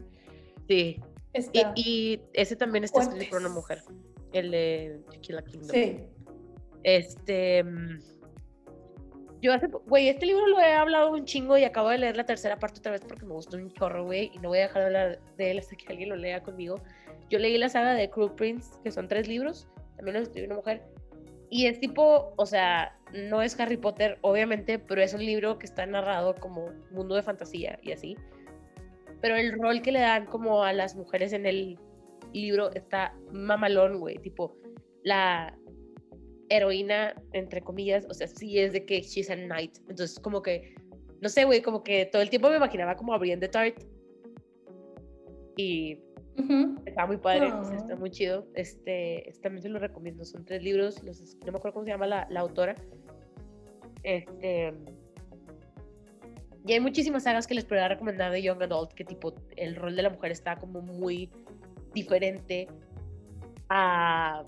Sí. 0.68 1.00
Y, 1.54 1.62
y 1.76 2.22
ese 2.34 2.56
también 2.56 2.84
está 2.84 3.02
escrito 3.04 3.30
por 3.30 3.40
una 3.42 3.50
mujer. 3.50 3.84
El 4.34 4.50
de 4.52 5.02
Tequila 5.12 5.44
Kingdom. 5.44 5.70
sí. 5.70 6.00
Este. 6.84 7.64
Yo 9.42 9.54
hace. 9.54 9.68
Güey, 9.68 10.10
este 10.10 10.28
libro 10.28 10.48
lo 10.48 10.60
he 10.60 10.74
hablado 10.74 11.12
un 11.12 11.26
chingo 11.26 11.58
y 11.58 11.64
acabo 11.64 11.90
de 11.90 11.98
leer 11.98 12.16
la 12.16 12.26
tercera 12.26 12.60
parte 12.60 12.80
otra 12.80 12.92
vez 12.92 13.02
porque 13.02 13.26
me 13.26 13.34
gustó 13.34 13.58
un 13.58 13.72
chorro, 13.74 14.06
güey. 14.06 14.32
Y 14.34 14.40
no 14.40 14.50
voy 14.50 14.60
a 14.60 14.64
dejar 14.64 14.82
de 14.82 14.86
hablar 14.86 15.20
de 15.38 15.52
él 15.52 15.60
hasta 15.60 15.76
que 15.76 15.86
alguien 15.90 16.10
lo 16.10 16.16
lea 16.16 16.44
conmigo. 16.44 16.80
Yo 17.30 17.40
leí 17.40 17.58
la 17.58 17.70
saga 17.70 17.94
de 17.94 18.10
Cruel 18.10 18.34
Prince, 18.34 18.72
que 18.84 18.92
son 18.92 19.08
tres 19.08 19.28
libros. 19.28 19.68
También 19.96 20.18
los 20.18 20.28
escribió 20.28 20.48
una 20.48 20.58
mujer. 20.58 20.84
Y 21.50 21.66
es 21.66 21.80
tipo, 21.80 22.34
o 22.38 22.46
sea, 22.46 22.96
no 23.14 23.42
es 23.42 23.60
Harry 23.60 23.78
Potter, 23.78 24.18
obviamente, 24.22 24.80
pero 24.80 25.02
es 25.02 25.14
un 25.14 25.26
libro 25.26 25.58
que 25.58 25.66
está 25.66 25.86
narrado 25.86 26.36
como 26.36 26.70
mundo 26.92 27.16
de 27.16 27.24
fantasía 27.24 27.80
y 27.82 27.92
así. 27.92 28.16
Pero 29.22 29.36
el 29.36 29.60
rol 29.60 29.82
que 29.82 29.92
le 29.92 30.00
dan 30.00 30.28
como 30.28 30.64
a 30.64 30.72
las 30.72 30.96
mujeres 30.96 31.34
en 31.34 31.46
el 31.46 31.78
libro 32.32 32.72
está 32.74 33.14
mamalón, 33.32 34.00
güey. 34.00 34.18
Tipo, 34.20 34.56
la 35.04 35.58
heroína, 36.52 37.16
entre 37.34 37.62
comillas, 37.62 38.06
o 38.10 38.14
sea, 38.14 38.28
sí 38.28 38.60
es 38.60 38.74
de 38.74 38.86
que 38.86 39.02
she's 39.02 39.30
a 39.30 39.36
knight. 39.36 39.78
Entonces, 39.90 40.20
como 40.20 40.42
que, 40.42 40.76
no 41.22 41.30
sé, 41.30 41.46
güey, 41.46 41.62
como 41.62 41.84
que 41.84 42.06
todo 42.06 42.22
el 42.22 42.30
tiempo 42.30 42.50
me 42.50 42.58
imaginaba 42.58 42.96
como 42.96 43.14
a 43.14 43.18
Brienne 43.18 43.40
de 43.40 43.48
Tart. 43.48 43.84
Y 45.56 45.98
Ujú. 46.38 46.76
está 46.86 47.06
muy 47.06 47.18
padre, 47.18 47.52
o 47.54 47.64
sea, 47.64 47.78
está 47.78 47.96
muy 47.96 48.12
chido. 48.12 48.48
Este, 48.56 49.30
este 49.30 49.42
también 49.42 49.62
se 49.62 49.70
lo 49.70 49.80
recomiendo. 49.80 50.26
Son 50.26 50.44
tres 50.46 50.62
libros, 50.62 51.02
los, 51.04 51.38
no 51.46 51.52
me 51.52 51.58
acuerdo 51.58 51.74
cómo 51.74 51.86
se 51.86 51.92
llama 51.92 52.08
la, 52.08 52.28
la 52.30 52.42
autora. 52.42 52.76
Este. 54.04 54.74
Y 56.66 56.74
hay 56.74 56.80
muchísimas 56.80 57.24
sagas 57.24 57.48
que 57.48 57.56
les 57.56 57.66
podría 57.66 57.88
recomendar 57.88 58.32
de 58.32 58.42
Young 58.42 58.62
Adult, 58.62 58.94
que 58.94 59.04
tipo, 59.04 59.34
el 59.56 59.76
rol 59.76 59.96
de 59.96 60.04
la 60.04 60.10
mujer 60.12 60.32
está 60.32 60.58
como 60.58 60.82
muy 60.82 61.32
diferente 61.94 62.68
a 63.70 64.44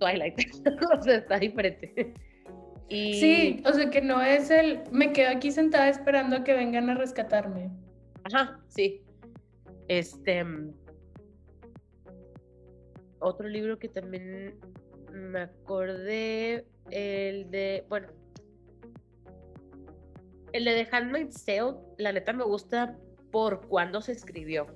Twilight. 0.00 0.40
o 0.98 1.02
sea, 1.02 1.16
está 1.16 1.38
diferente. 1.38 2.14
Y... 2.88 3.20
Sí, 3.20 3.62
o 3.64 3.72
sea 3.72 3.88
que 3.88 4.00
no 4.00 4.20
es 4.20 4.50
el, 4.50 4.80
me 4.90 5.12
quedo 5.12 5.30
aquí 5.30 5.52
sentada 5.52 5.88
esperando 5.88 6.36
a 6.36 6.44
que 6.44 6.54
vengan 6.54 6.90
a 6.90 6.94
rescatarme. 6.94 7.70
Ajá, 8.24 8.58
sí. 8.68 9.02
Este. 9.88 10.42
mm, 10.42 10.72
Otro 13.20 13.48
libro 13.48 13.78
que 13.78 13.88
también 13.88 14.58
me 15.12 15.40
acordé, 15.40 16.66
el 16.90 17.50
de. 17.50 17.84
Bueno. 17.88 18.08
El 20.52 20.64
de 20.64 20.84
The 20.84 20.96
Handmaid's 20.96 21.44
Tale, 21.44 21.74
la 21.98 22.12
neta 22.12 22.32
me 22.32 22.42
gusta 22.42 22.98
por 23.30 23.68
cuándo 23.68 24.00
se 24.00 24.12
escribió. 24.12 24.66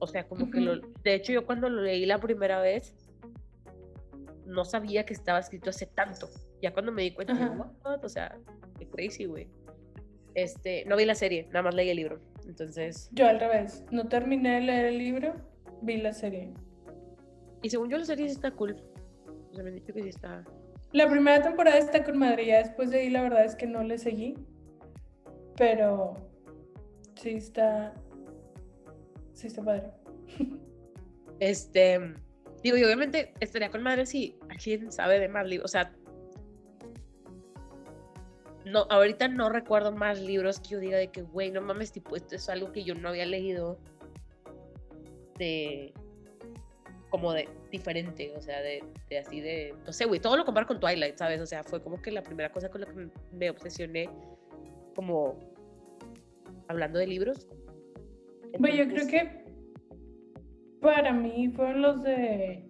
O 0.00 0.06
sea, 0.06 0.26
como 0.26 0.50
que 0.50 0.60
lo. 0.60 0.80
De 1.04 1.14
hecho, 1.14 1.32
yo 1.32 1.46
cuando 1.46 1.68
lo 1.68 1.82
leí 1.82 2.06
la 2.06 2.18
primera 2.18 2.60
vez, 2.60 2.94
no 4.50 4.64
sabía 4.64 5.04
que 5.06 5.14
estaba 5.14 5.38
escrito 5.38 5.70
hace 5.70 5.86
tanto. 5.86 6.28
Ya 6.62 6.72
cuando 6.72 6.92
me 6.92 7.02
di 7.02 7.12
cuenta, 7.14 7.32
dije. 7.34 7.46
"What?", 7.84 8.04
o 8.04 8.08
sea, 8.08 8.38
qué 8.78 8.86
crazy, 8.88 9.24
güey. 9.24 9.48
Este, 10.34 10.84
no 10.86 10.96
vi 10.96 11.04
la 11.04 11.14
serie, 11.14 11.46
nada 11.48 11.62
más 11.62 11.74
leí 11.74 11.88
el 11.90 11.96
libro. 11.96 12.20
Entonces, 12.46 13.08
Yo 13.12 13.26
al 13.28 13.40
revés, 13.40 13.84
no 13.90 14.08
terminé 14.08 14.54
de 14.56 14.60
leer 14.60 14.84
el 14.86 14.98
libro, 14.98 15.34
vi 15.82 15.96
la 15.98 16.12
serie. 16.12 16.52
y 17.62 17.68
según 17.70 17.90
yo 17.90 17.98
la 17.98 18.04
serie 18.04 18.26
sí 18.26 18.32
está 18.34 18.50
cool. 18.52 18.76
O 19.50 19.54
sea, 19.54 19.62
me 19.64 19.70
han 19.70 19.76
dicho 19.76 19.92
que 19.92 20.02
sí 20.02 20.08
está. 20.08 20.44
La 20.92 21.08
primera 21.08 21.42
temporada 21.42 21.78
está 21.78 22.02
con 22.04 22.18
madre, 22.18 22.46
ya 22.46 22.58
después 22.58 22.90
de 22.90 23.00
ahí 23.00 23.10
la 23.10 23.22
verdad 23.22 23.44
es 23.44 23.54
que 23.54 23.66
no 23.66 23.82
le 23.82 23.98
seguí. 23.98 24.34
Pero 25.56 26.14
sí 27.16 27.30
está. 27.30 27.92
Sí 29.34 29.46
está 29.48 29.62
padre. 29.62 29.90
Este, 31.40 31.98
digo, 32.62 32.76
y 32.76 32.84
obviamente 32.84 33.32
estaría 33.40 33.70
con 33.70 33.82
madre 33.82 34.06
si 34.06 34.38
alguien 34.48 34.92
sabe 34.92 35.18
de 35.18 35.28
más 35.28 35.46
libros. 35.46 35.70
O 35.70 35.72
sea, 35.72 35.92
no, 38.64 38.86
ahorita 38.90 39.28
no 39.28 39.48
recuerdo 39.48 39.92
más 39.92 40.20
libros 40.20 40.60
que 40.60 40.70
yo 40.70 40.80
diga 40.80 40.98
de 40.98 41.08
que, 41.08 41.22
güey, 41.22 41.50
no 41.50 41.60
mames, 41.60 41.92
tipo, 41.92 42.16
esto 42.16 42.36
es 42.36 42.48
algo 42.48 42.72
que 42.72 42.84
yo 42.84 42.94
no 42.94 43.08
había 43.08 43.26
leído 43.26 43.78
de 45.38 45.92
como 47.08 47.32
de 47.32 47.48
diferente, 47.72 48.32
o 48.36 48.40
sea, 48.40 48.60
de, 48.60 48.84
de 49.08 49.18
así 49.18 49.40
de, 49.40 49.74
no 49.84 49.92
sé, 49.92 50.04
güey, 50.04 50.20
todo 50.20 50.36
lo 50.36 50.44
comparo 50.44 50.68
con 50.68 50.78
Twilight, 50.78 51.16
¿sabes? 51.16 51.40
O 51.40 51.46
sea, 51.46 51.64
fue 51.64 51.82
como 51.82 52.00
que 52.00 52.12
la 52.12 52.22
primera 52.22 52.52
cosa 52.52 52.70
con 52.70 52.82
la 52.82 52.86
que 52.86 53.08
me 53.32 53.50
obsesioné, 53.50 54.08
como 54.94 55.36
hablando 56.68 57.00
de 57.00 57.08
libros. 57.08 57.48
Bueno, 58.58 58.76
yo 58.76 58.88
creo 58.88 59.06
que 59.08 59.44
para 60.80 61.12
mí 61.12 61.48
fueron 61.48 61.82
los 61.82 62.02
de 62.02 62.64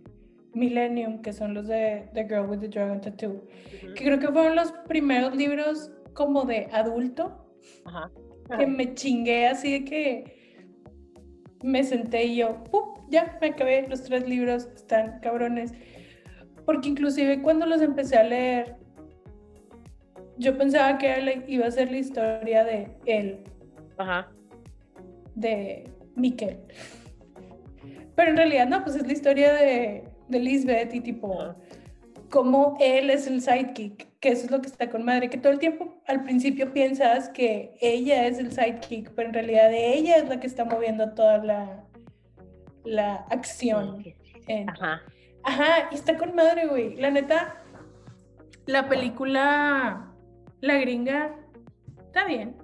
Millennium, 0.54 1.22
que 1.22 1.32
son 1.32 1.54
los 1.54 1.68
de 1.68 2.08
The 2.14 2.24
Girl 2.24 2.48
with 2.48 2.58
the 2.58 2.68
Dragon 2.68 3.00
Tattoo. 3.00 3.46
Que 3.94 4.04
creo 4.04 4.18
que 4.18 4.28
fueron 4.28 4.56
los 4.56 4.72
primeros 4.88 5.34
libros 5.36 5.92
como 6.14 6.44
de 6.44 6.66
adulto 6.72 7.46
Ajá. 7.84 8.10
que 8.58 8.66
me 8.66 8.94
chingué 8.94 9.46
así 9.46 9.72
de 9.72 9.84
que 9.84 10.40
me 11.62 11.84
senté 11.84 12.24
y 12.24 12.36
yo, 12.36 12.64
¡pup! 12.64 13.00
ya 13.10 13.36
me 13.40 13.48
acabé 13.48 13.86
los 13.88 14.02
tres 14.02 14.28
libros, 14.28 14.68
están 14.74 15.20
cabrones. 15.20 15.72
Porque 16.64 16.88
inclusive 16.88 17.42
cuando 17.42 17.66
los 17.66 17.82
empecé 17.82 18.16
a 18.16 18.22
leer, 18.24 18.76
yo 20.38 20.56
pensaba 20.56 20.96
que 20.98 21.44
iba 21.48 21.66
a 21.66 21.70
ser 21.70 21.90
la 21.90 21.98
historia 21.98 22.64
de 22.64 22.96
él, 23.06 23.44
Ajá. 23.98 24.32
de 25.34 25.90
Mikkel. 26.16 26.60
Pero 28.20 28.32
en 28.32 28.36
realidad 28.36 28.66
no, 28.68 28.84
pues 28.84 28.96
es 28.96 29.06
la 29.06 29.14
historia 29.14 29.54
de, 29.54 30.04
de 30.28 30.38
Lisbeth 30.38 30.92
y 30.92 31.00
tipo, 31.00 31.54
cómo 32.28 32.76
él 32.78 33.08
es 33.08 33.26
el 33.26 33.40
sidekick, 33.40 34.08
que 34.20 34.28
eso 34.28 34.44
es 34.44 34.50
lo 34.50 34.60
que 34.60 34.66
está 34.68 34.90
con 34.90 35.04
madre, 35.06 35.30
que 35.30 35.38
todo 35.38 35.50
el 35.54 35.58
tiempo 35.58 36.02
al 36.06 36.22
principio 36.22 36.70
piensas 36.74 37.30
que 37.30 37.74
ella 37.80 38.26
es 38.26 38.38
el 38.38 38.52
sidekick, 38.52 39.10
pero 39.12 39.28
en 39.28 39.32
realidad 39.34 39.72
ella 39.72 40.18
es 40.18 40.28
la 40.28 40.38
que 40.38 40.46
está 40.46 40.66
moviendo 40.66 41.14
toda 41.14 41.38
la, 41.38 41.84
la 42.84 43.14
acción. 43.30 44.04
en- 44.48 44.68
Ajá. 44.68 45.00
Ajá, 45.44 45.88
y 45.90 45.94
está 45.94 46.18
con 46.18 46.34
madre, 46.34 46.66
güey. 46.66 46.96
La 46.96 47.10
neta, 47.10 47.62
la 48.66 48.86
película, 48.86 50.12
la 50.60 50.74
gringa, 50.76 51.34
está 52.04 52.26
bien. 52.26 52.54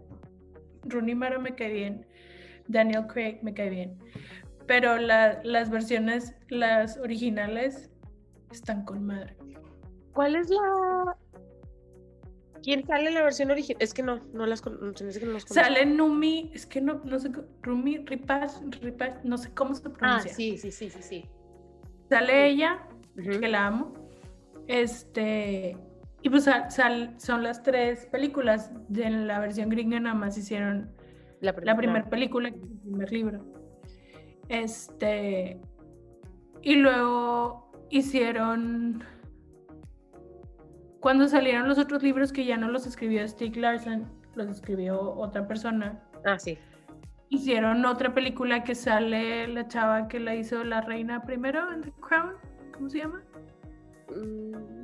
Rooney 0.85 1.15
Mara 1.15 1.39
me 1.39 1.55
cae 1.55 1.73
bien. 1.73 2.07
Daniel 2.69 3.07
Craig 3.07 3.39
me 3.43 3.55
cae 3.55 3.71
bien. 3.71 3.97
Pero 4.67 4.97
la- 4.99 5.41
las 5.45 5.71
versiones, 5.71 6.35
las 6.49 6.97
originales, 6.99 7.91
están 8.51 8.85
con 8.85 9.05
madre. 9.07 9.37
¿Cuál 10.13 10.37
es 10.37 10.49
la. 10.51 11.17
¿Quién 12.63 12.85
sale 12.87 13.09
en 13.09 13.15
la 13.15 13.23
versión 13.23 13.51
original? 13.51 13.81
Es 13.81 13.95
que 13.95 14.03
no, 14.03 14.19
no 14.33 14.45
las 14.47 14.61
con- 14.61 14.93
que 14.95 15.05
no 15.05 15.11
conozco. 15.21 15.55
Sale 15.55 15.87
Numi, 15.87 16.51
es 16.55 16.67
que 16.67 16.81
no, 16.81 17.01
no 17.05 17.19
sé, 17.21 17.31
Rumi 17.63 17.99
Ripash, 17.99 18.55
Ripash, 18.81 19.23
no 19.25 19.39
sé 19.39 19.53
cómo 19.55 19.75
se 19.75 19.87
Ah, 19.89 19.93
pronuncia. 19.93 20.33
sí, 20.35 20.59
sí, 20.59 20.73
sí, 20.73 20.91
sí, 20.91 21.03
sí. 21.03 21.25
Sale 22.09 22.47
ella, 22.49 22.81
que 23.17 23.47
la 23.49 23.67
amo. 23.67 23.93
Este, 24.67 25.77
y 26.23 26.29
pues 26.31 26.45
sal- 26.45 26.71
sal- 26.73 27.15
son 27.19 27.43
las 27.45 27.63
tres 27.63 28.07
películas. 28.07 28.73
De 28.89 29.11
la 29.11 29.39
versión 29.39 29.69
gringa 29.69 30.01
nada 30.01 30.15
más 30.17 30.37
hicieron 30.37 30.91
La, 31.41 31.55
la 31.63 31.77
primera 31.77 32.09
película, 32.09 32.51
que 32.51 32.57
es 32.57 32.63
el 32.65 32.79
primer 32.81 33.13
libro. 33.13 33.45
Este, 34.49 35.61
y 36.63 36.77
luego 36.77 37.71
hicieron, 37.91 39.03
cuando 41.01 41.29
salieron 41.29 41.69
los 41.69 41.79
otros 41.79 42.03
libros 42.03 42.33
que 42.33 42.45
ya 42.45 42.57
no 42.57 42.69
los 42.69 42.87
escribió 42.87 43.27
Stieg 43.27 43.57
Larsson, 43.57 44.07
los 44.35 44.49
escribió 44.49 45.01
otra 45.15 45.47
persona. 45.47 46.03
Ah, 46.25 46.39
sí. 46.39 46.59
Hicieron 47.29 47.85
otra 47.85 48.15
película 48.15 48.63
que 48.63 48.75
sale 48.75 49.49
la 49.49 49.67
chava 49.67 50.09
que 50.09 50.21
la 50.21 50.37
hizo 50.37 50.63
la 50.63 50.81
reina 50.81 51.23
primero 51.23 51.73
en 51.73 51.83
The 51.83 51.93
Crown. 52.01 52.35
¿Cómo 52.73 52.89
se 52.89 52.99
llama? 52.99 53.23
Mm, 54.15 54.76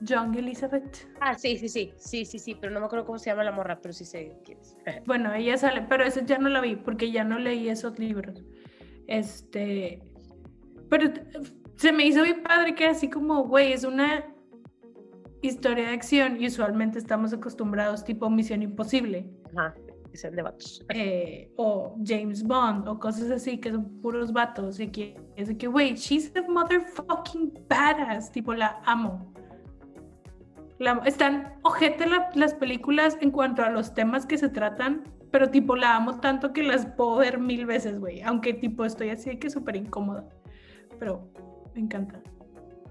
Young 0.00 0.36
Elizabeth. 0.36 1.08
Ah, 1.20 1.34
sí, 1.34 1.56
sí, 1.58 1.68
sí. 1.68 1.92
Sí, 1.96 2.24
sí, 2.24 2.38
sí. 2.38 2.54
Pero 2.60 2.72
no 2.72 2.80
me 2.80 2.86
acuerdo 2.86 3.04
cómo 3.06 3.18
se 3.18 3.30
llama 3.30 3.44
la 3.44 3.52
morra, 3.52 3.80
pero 3.80 3.92
sí 3.92 4.04
sé 4.04 4.38
quién 4.44 4.58
es. 4.60 4.76
Bueno, 5.06 5.32
ella 5.34 5.56
sale, 5.56 5.82
pero 5.88 6.04
esa 6.04 6.24
ya 6.24 6.38
no 6.38 6.48
la 6.48 6.60
vi 6.60 6.76
porque 6.76 7.10
ya 7.10 7.24
no 7.24 7.38
leí 7.38 7.68
esos 7.68 7.98
libros. 7.98 8.44
Este, 9.06 10.02
pero 10.88 11.12
t- 11.12 11.22
se 11.76 11.92
me 11.92 12.04
hizo 12.06 12.22
bien 12.22 12.42
padre 12.42 12.74
que 12.74 12.86
así 12.86 13.08
como, 13.08 13.44
güey, 13.44 13.72
es 13.72 13.84
una 13.84 14.24
historia 15.42 15.88
de 15.88 15.94
acción 15.94 16.40
y 16.40 16.46
usualmente 16.48 16.98
estamos 16.98 17.32
acostumbrados 17.32 18.04
tipo 18.04 18.28
Misión 18.30 18.62
Imposible. 18.62 19.30
Ajá. 19.56 19.74
sean 20.14 20.34
de 20.36 20.42
vatos. 20.42 20.84
eh, 20.94 21.50
o 21.56 21.96
James 22.04 22.42
Bond 22.42 22.86
o 22.88 22.98
cosas 22.98 23.30
así 23.30 23.58
que 23.58 23.70
son 23.70 24.00
puros 24.00 24.32
vatos. 24.32 24.78
Y 24.80 24.88
que 24.88 25.16
es 25.36 25.48
de 25.48 25.56
que, 25.56 25.68
wait, 25.68 25.96
she's 25.96 26.32
a 26.36 26.42
motherfucking 26.48 27.66
badass. 27.68 28.30
Tipo, 28.32 28.54
la 28.54 28.80
amo. 28.84 29.32
La 30.78 31.00
están 31.04 31.54
ojete 31.62 32.06
la- 32.06 32.30
las 32.34 32.54
películas 32.54 33.18
en 33.20 33.30
cuanto 33.30 33.62
a 33.62 33.70
los 33.70 33.94
temas 33.94 34.26
que 34.26 34.38
se 34.38 34.48
tratan, 34.48 35.02
pero 35.32 35.50
tipo, 35.50 35.74
la 35.76 35.96
amo 35.96 36.20
tanto 36.20 36.52
que 36.52 36.62
las 36.62 36.86
puedo 36.86 37.16
ver 37.16 37.38
mil 37.38 37.66
veces, 37.66 37.98
güey. 37.98 38.22
Aunque 38.22 38.54
tipo, 38.54 38.84
estoy 38.84 39.10
así 39.10 39.36
que 39.38 39.50
súper 39.50 39.76
incómoda. 39.76 40.28
Pero 40.98 41.28
me 41.74 41.80
encanta. 41.80 42.22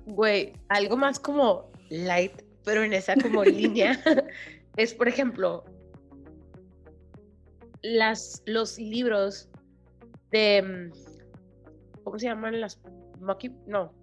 Güey, 0.06 0.54
algo 0.70 0.98
más 0.98 1.20
como 1.20 1.70
light, 1.90 2.42
pero 2.66 2.84
en 2.84 2.94
esa 2.94 3.16
como 3.16 3.44
línea, 3.46 4.00
es 4.78 4.94
por 4.94 5.08
ejemplo, 5.08 5.64
las, 7.82 8.44
los 8.46 8.78
libros 8.78 9.50
de, 10.32 10.92
mm, 10.94 12.04
¿cómo 12.04 12.20
se 12.20 12.26
llaman 12.28 12.60
las? 12.60 12.82
No, 13.66 13.94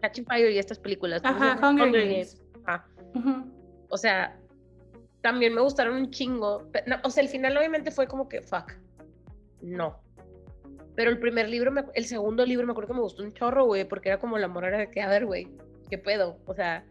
Catching 0.00 0.24
Fire 0.24 0.50
y 0.50 0.58
estas 0.58 0.78
películas. 0.78 1.22
¿cómo 1.22 1.38
se 1.38 1.44
Ajá? 1.44 1.70
Hunger 1.70 1.92
Games. 1.92 2.39
O 3.88 3.96
sea, 3.96 4.38
también 5.20 5.54
me 5.54 5.60
gustaron 5.60 5.96
un 5.96 6.10
chingo. 6.10 6.68
no, 6.86 6.96
o 7.04 7.10
sea, 7.10 7.22
el 7.22 7.28
final 7.28 7.56
obviamente 7.56 7.90
fue 7.90 8.06
como 8.06 8.28
que, 8.28 8.40
fuck, 8.42 8.72
no. 9.62 10.00
Pero 10.96 11.10
el 11.10 11.18
primer 11.18 11.48
libro, 11.48 11.70
me- 11.72 11.84
el 11.94 12.04
segundo 12.04 12.44
libro 12.44 12.66
me 12.66 12.72
acuerdo 12.72 12.88
que 12.88 12.94
me 12.94 13.00
gustó 13.00 13.22
un 13.22 13.32
chorro, 13.32 13.64
güey, 13.66 13.84
porque 13.86 14.08
era 14.10 14.18
como 14.18 14.38
la 14.38 14.48
morra 14.48 14.76
de 14.76 14.90
que, 14.90 15.00
a 15.02 15.08
ver, 15.08 15.26
güey, 15.26 15.48
¿qué 15.88 15.98
pedo? 15.98 16.38
O 16.46 16.54
sea, 16.54 16.84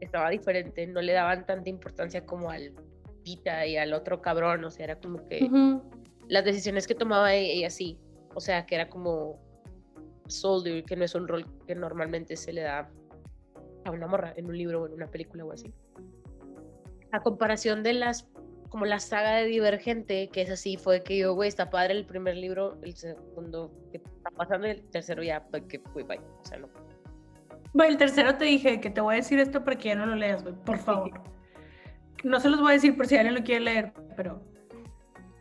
estaba 0.00 0.30
diferente, 0.30 0.86
no 0.86 1.00
le 1.00 1.12
daban 1.12 1.44
tanta 1.46 1.68
importancia 1.70 2.24
como 2.24 2.50
al 2.50 2.72
Pita 3.24 3.66
y 3.66 3.76
al 3.76 3.92
otro 3.92 4.22
cabrón, 4.22 4.64
o 4.64 4.70
sea, 4.70 4.84
era 4.84 4.96
como 4.96 5.24
que 5.28 5.40
las 6.28 6.44
decisiones 6.44 6.86
que 6.86 6.94
tomaba 6.94 7.34
e- 7.34 7.52
ella 7.52 7.68
sí, 7.70 7.98
o 8.34 8.40
sea, 8.40 8.64
que 8.64 8.74
era 8.76 8.88
como 8.88 9.38
soldier, 10.28 10.84
que 10.84 10.94
no 10.96 11.04
es 11.04 11.14
un 11.14 11.26
rol 11.26 11.44
que 11.66 11.74
normalmente 11.74 12.36
se 12.36 12.52
le 12.52 12.60
da 12.62 12.90
a 13.84 13.90
una 13.90 14.06
morra 14.06 14.32
en 14.36 14.46
un 14.46 14.56
libro 14.56 14.82
o 14.82 14.86
en 14.86 14.92
una 14.92 15.06
película 15.06 15.44
o 15.44 15.52
así. 15.52 15.72
A 17.12 17.20
comparación 17.20 17.82
de 17.82 17.94
las, 17.94 18.28
como 18.68 18.84
la 18.84 19.00
saga 19.00 19.36
de 19.36 19.46
Divergente, 19.46 20.28
que 20.28 20.42
es 20.42 20.50
así, 20.50 20.76
fue 20.76 21.02
que 21.02 21.18
yo, 21.18 21.34
güey, 21.34 21.48
está 21.48 21.70
padre 21.70 21.94
el 21.94 22.04
primer 22.04 22.36
libro, 22.36 22.78
el 22.82 22.94
segundo, 22.94 23.72
que 23.90 23.98
está 23.98 24.30
pasando 24.30 24.66
y 24.66 24.72
el 24.72 24.82
tercero 24.90 25.22
ya, 25.22 25.46
que 25.68 25.80
fue, 25.92 26.02
bye, 26.02 26.18
o 26.18 26.44
sea, 26.44 26.58
no. 26.58 26.68
Bueno, 27.72 27.92
el 27.92 27.98
tercero 27.98 28.36
te 28.36 28.44
dije 28.44 28.80
que 28.80 28.90
te 28.90 29.00
voy 29.00 29.14
a 29.14 29.16
decir 29.16 29.38
esto 29.38 29.64
para 29.64 29.76
que 29.76 29.88
ya 29.88 29.94
no 29.94 30.06
lo 30.06 30.16
leas, 30.16 30.42
güey, 30.42 30.54
por 30.64 30.78
favor. 30.78 31.10
No 32.24 32.40
se 32.40 32.48
los 32.48 32.60
voy 32.60 32.70
a 32.70 32.74
decir 32.74 32.96
por 32.96 33.06
si 33.06 33.16
alguien 33.16 33.34
lo 33.34 33.42
quiere 33.42 33.64
leer, 33.64 33.92
pero 34.16 34.42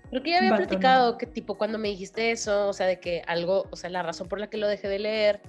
Creo 0.10 0.24
que 0.24 0.30
ya 0.32 0.38
había 0.38 0.52
Vato, 0.52 0.64
no. 0.64 0.68
platicado 0.68 1.18
que 1.18 1.26
tipo 1.26 1.58
cuando 1.58 1.78
me 1.78 1.90
dijiste 1.90 2.32
eso, 2.32 2.70
o 2.70 2.74
sea, 2.74 2.88
de 2.88 3.00
que 3.00 3.24
algo, 3.28 3.66
o 3.72 3.76
sea, 3.76 3.90
la 3.90 4.04
razón 4.04 4.28
por 4.28 4.40
la 4.40 4.50
que 4.50 4.58
lo 4.58 4.68
dejé 4.68 4.88
de 4.88 5.00
leer, 5.00 5.42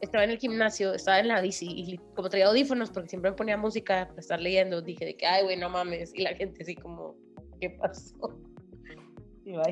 estaba 0.00 0.24
en 0.24 0.30
el 0.30 0.38
gimnasio, 0.38 0.94
estaba 0.94 1.20
en 1.20 1.28
la 1.28 1.40
bici 1.40 1.66
y 1.68 1.98
como 2.14 2.28
traía 2.28 2.46
audífonos 2.46 2.90
porque 2.90 3.08
siempre 3.08 3.30
me 3.30 3.36
ponía 3.36 3.56
música 3.56 4.06
para 4.08 4.20
estar 4.20 4.40
leyendo, 4.40 4.82
dije 4.82 5.04
de 5.04 5.16
que, 5.16 5.26
ay, 5.26 5.44
güey, 5.44 5.56
no 5.56 5.68
mames, 5.68 6.14
y 6.14 6.22
la 6.22 6.34
gente 6.34 6.62
así 6.62 6.74
como, 6.74 7.16
¿qué 7.60 7.70
pasó? 7.70 8.16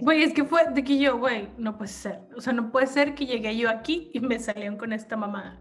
Güey, 0.03 0.25
es 0.25 0.33
que 0.33 0.45
fue 0.45 0.69
de 0.73 0.83
que 0.83 0.99
yo, 0.99 1.19
güey, 1.19 1.49
no 1.57 1.79
puede 1.79 1.91
ser. 1.91 2.19
O 2.37 2.41
sea, 2.41 2.53
no 2.53 2.73
puede 2.73 2.89
ser 2.89 3.15
que 3.15 3.27
llegué 3.27 3.57
yo 3.57 3.71
aquí 3.71 4.11
y 4.13 4.19
me 4.19 4.41
salieron 4.41 4.77
con 4.77 4.93
esta 4.93 5.17
mamada. 5.17 5.61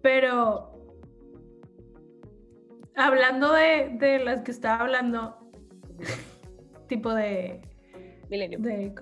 Pero 0.00 0.76
hablando 2.94 3.52
de, 3.52 3.96
de 3.98 4.20
las 4.20 4.40
que 4.42 4.50
estaba 4.50 4.82
hablando, 4.82 5.36
tipo 6.88 7.12
de, 7.12 7.60
Millennium. 8.30 8.62
de 8.62 8.94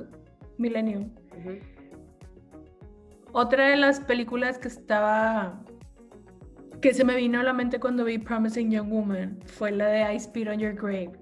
Millennium, 0.59 1.15
Ujú. 1.39 1.59
Otra 3.35 3.69
de 3.69 3.77
las 3.77 4.01
películas 4.01 4.59
que 4.59 4.69
estaba 4.69 5.61
que 6.81 6.93
se 6.95 7.05
me 7.05 7.17
vino 7.17 7.41
a 7.41 7.43
la 7.43 7.53
mente 7.53 7.81
cuando 7.81 8.05
vi 8.05 8.19
Promising 8.19 8.71
Young 8.71 8.91
Woman 8.91 9.39
fue 9.47 9.71
la 9.71 9.87
de 9.87 10.15
I 10.15 10.21
Spit 10.21 10.49
on 10.49 10.59
Your 10.59 10.75
Grave. 10.75 11.13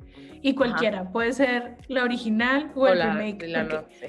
Y 0.43 0.55
cualquiera, 0.57 1.11
puede 1.13 1.33
ser 1.33 1.77
la 1.89 2.03
original 2.03 2.73
o, 2.75 2.83
O 2.83 2.87
el 2.89 2.99
la- 2.99 3.15
remake. 3.15 3.47
la 3.49 3.63
no, 3.65 3.85
sí. 3.89 4.07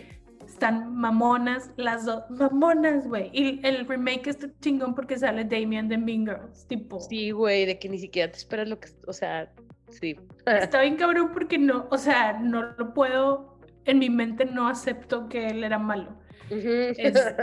Están 0.47 0.95
mamonas, 0.95 1.71
las 1.77 2.05
dos, 2.05 2.23
mamonas, 2.31 3.07
güey. 3.07 3.29
Y 3.33 3.59
el 3.65 3.87
remake 3.87 4.27
está 4.31 4.47
chingón 4.61 4.95
porque 4.95 5.17
sale 5.17 5.45
Damien 5.45 5.87
de 5.89 5.97
Mean 5.97 6.25
Girls, 6.25 6.67
tipo. 6.67 6.99
Sí, 6.99 7.31
güey, 7.31 7.65
de 7.67 7.77
que 7.79 7.87
ni 7.89 7.99
siquiera 7.99 8.31
te 8.31 8.37
esperas 8.37 8.67
lo 8.67 8.79
que, 8.79 8.89
o 9.07 9.13
sea, 9.13 9.51
sí. 9.89 10.15
Está 10.45 10.81
bien 10.81 10.95
cabrón 10.95 11.29
porque 11.33 11.57
no, 11.59 11.87
o 11.91 11.97
sea, 11.99 12.33
no 12.39 12.63
lo 12.77 12.93
puedo, 12.95 13.59
en 13.85 13.99
mi 13.99 14.09
mente 14.09 14.45
no 14.45 14.67
acepto 14.67 15.27
que 15.29 15.47
él 15.47 15.63
era 15.63 15.77
malo. 15.77 16.17
Ujú. 16.49 16.67
Es- 16.97 17.33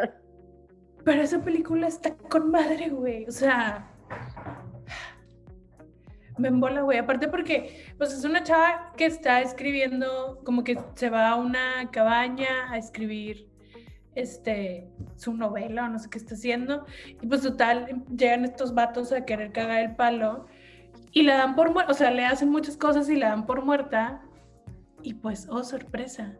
Pero 1.04 1.22
esa 1.22 1.42
película 1.42 1.86
está 1.86 2.14
con 2.14 2.50
madre, 2.50 2.90
güey. 2.90 3.26
O 3.26 3.32
sea, 3.32 3.90
me 6.38 6.48
embola, 6.48 6.82
güey. 6.82 6.98
Aparte 6.98 7.28
porque, 7.28 7.92
pues 7.98 8.12
es 8.12 8.24
una 8.24 8.42
chava 8.42 8.92
que 8.96 9.06
está 9.06 9.40
escribiendo, 9.40 10.40
como 10.44 10.64
que 10.64 10.78
se 10.94 11.10
va 11.10 11.30
a 11.30 11.36
una 11.36 11.90
cabaña 11.90 12.70
a 12.70 12.78
escribir 12.78 13.48
este 14.16 14.90
su 15.16 15.32
novela 15.34 15.84
o 15.84 15.88
no 15.88 15.98
sé 15.98 16.10
qué 16.10 16.18
está 16.18 16.34
haciendo. 16.34 16.84
Y 17.20 17.26
pues 17.26 17.42
total, 17.42 18.04
llegan 18.16 18.44
estos 18.44 18.74
vatos 18.74 19.12
a 19.12 19.24
querer 19.24 19.52
cagar 19.52 19.82
el 19.82 19.96
palo 19.96 20.46
y 21.12 21.22
la 21.22 21.36
dan 21.36 21.54
por 21.56 21.72
muerta, 21.72 21.90
o 21.90 21.94
sea, 21.94 22.10
le 22.10 22.24
hacen 22.24 22.50
muchas 22.50 22.76
cosas 22.76 23.08
y 23.08 23.16
la 23.16 23.30
dan 23.30 23.46
por 23.46 23.64
muerta. 23.64 24.22
Y 25.02 25.14
pues, 25.14 25.46
oh, 25.48 25.64
sorpresa. 25.64 26.36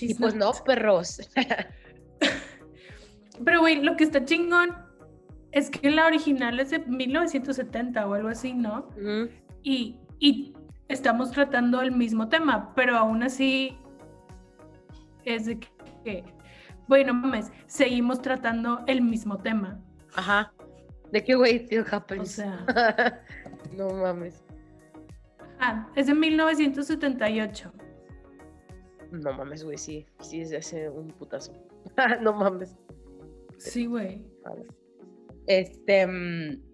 Y 0.00 0.14
pues 0.14 0.34
no, 0.34 0.52
perros. 0.64 1.28
Pero, 3.44 3.60
güey, 3.60 3.82
lo 3.82 3.96
que 3.96 4.04
está 4.04 4.24
chingón 4.24 4.76
es 5.52 5.70
que 5.70 5.90
la 5.90 6.06
original 6.06 6.60
es 6.60 6.70
de 6.70 6.78
1970 6.80 8.06
o 8.06 8.14
algo 8.14 8.28
así, 8.28 8.54
¿no? 8.54 8.88
Y, 9.62 9.96
y 10.18 10.54
estamos 10.88 11.30
tratando 11.30 11.80
el 11.82 11.92
mismo 11.92 12.28
tema, 12.28 12.74
pero 12.74 12.96
aún 12.96 13.22
así 13.22 13.76
es 15.24 15.46
de 15.46 15.60
que, 16.04 16.24
bueno, 16.88 17.14
mames, 17.14 17.52
seguimos 17.66 18.20
tratando 18.22 18.82
el 18.86 19.02
mismo 19.02 19.38
tema. 19.38 19.80
Ajá. 20.14 20.52
¿De 21.12 21.22
qué 21.22 21.34
güey, 21.34 21.66
tío 21.66 21.82
O 21.82 21.94
happens? 21.94 22.30
sea, 22.32 22.64
no 23.76 23.90
mames. 23.90 24.42
ah, 25.60 25.86
es 25.94 26.06
de 26.06 26.14
1978. 26.14 27.72
No 29.10 29.32
mames, 29.34 29.62
güey, 29.64 29.76
sí. 29.76 30.06
Sí, 30.20 30.40
es 30.40 30.50
de 30.50 30.56
hace 30.56 30.88
un 30.88 31.08
putazo. 31.08 31.52
no 32.22 32.32
mames. 32.32 32.76
Sí, 33.70 33.86
güey. 33.86 34.24
Este. 35.46 36.06
mm, 36.06 36.72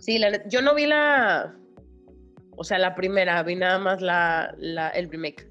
Sí, 0.00 0.18
la 0.18 0.46
yo 0.48 0.62
no 0.62 0.74
vi 0.74 0.86
la. 0.86 1.56
O 2.56 2.64
sea, 2.64 2.78
la 2.78 2.94
primera, 2.94 3.42
vi 3.42 3.54
nada 3.54 3.78
más 3.78 4.00
la, 4.00 4.54
la, 4.58 4.88
el 4.90 5.10
remake. 5.10 5.50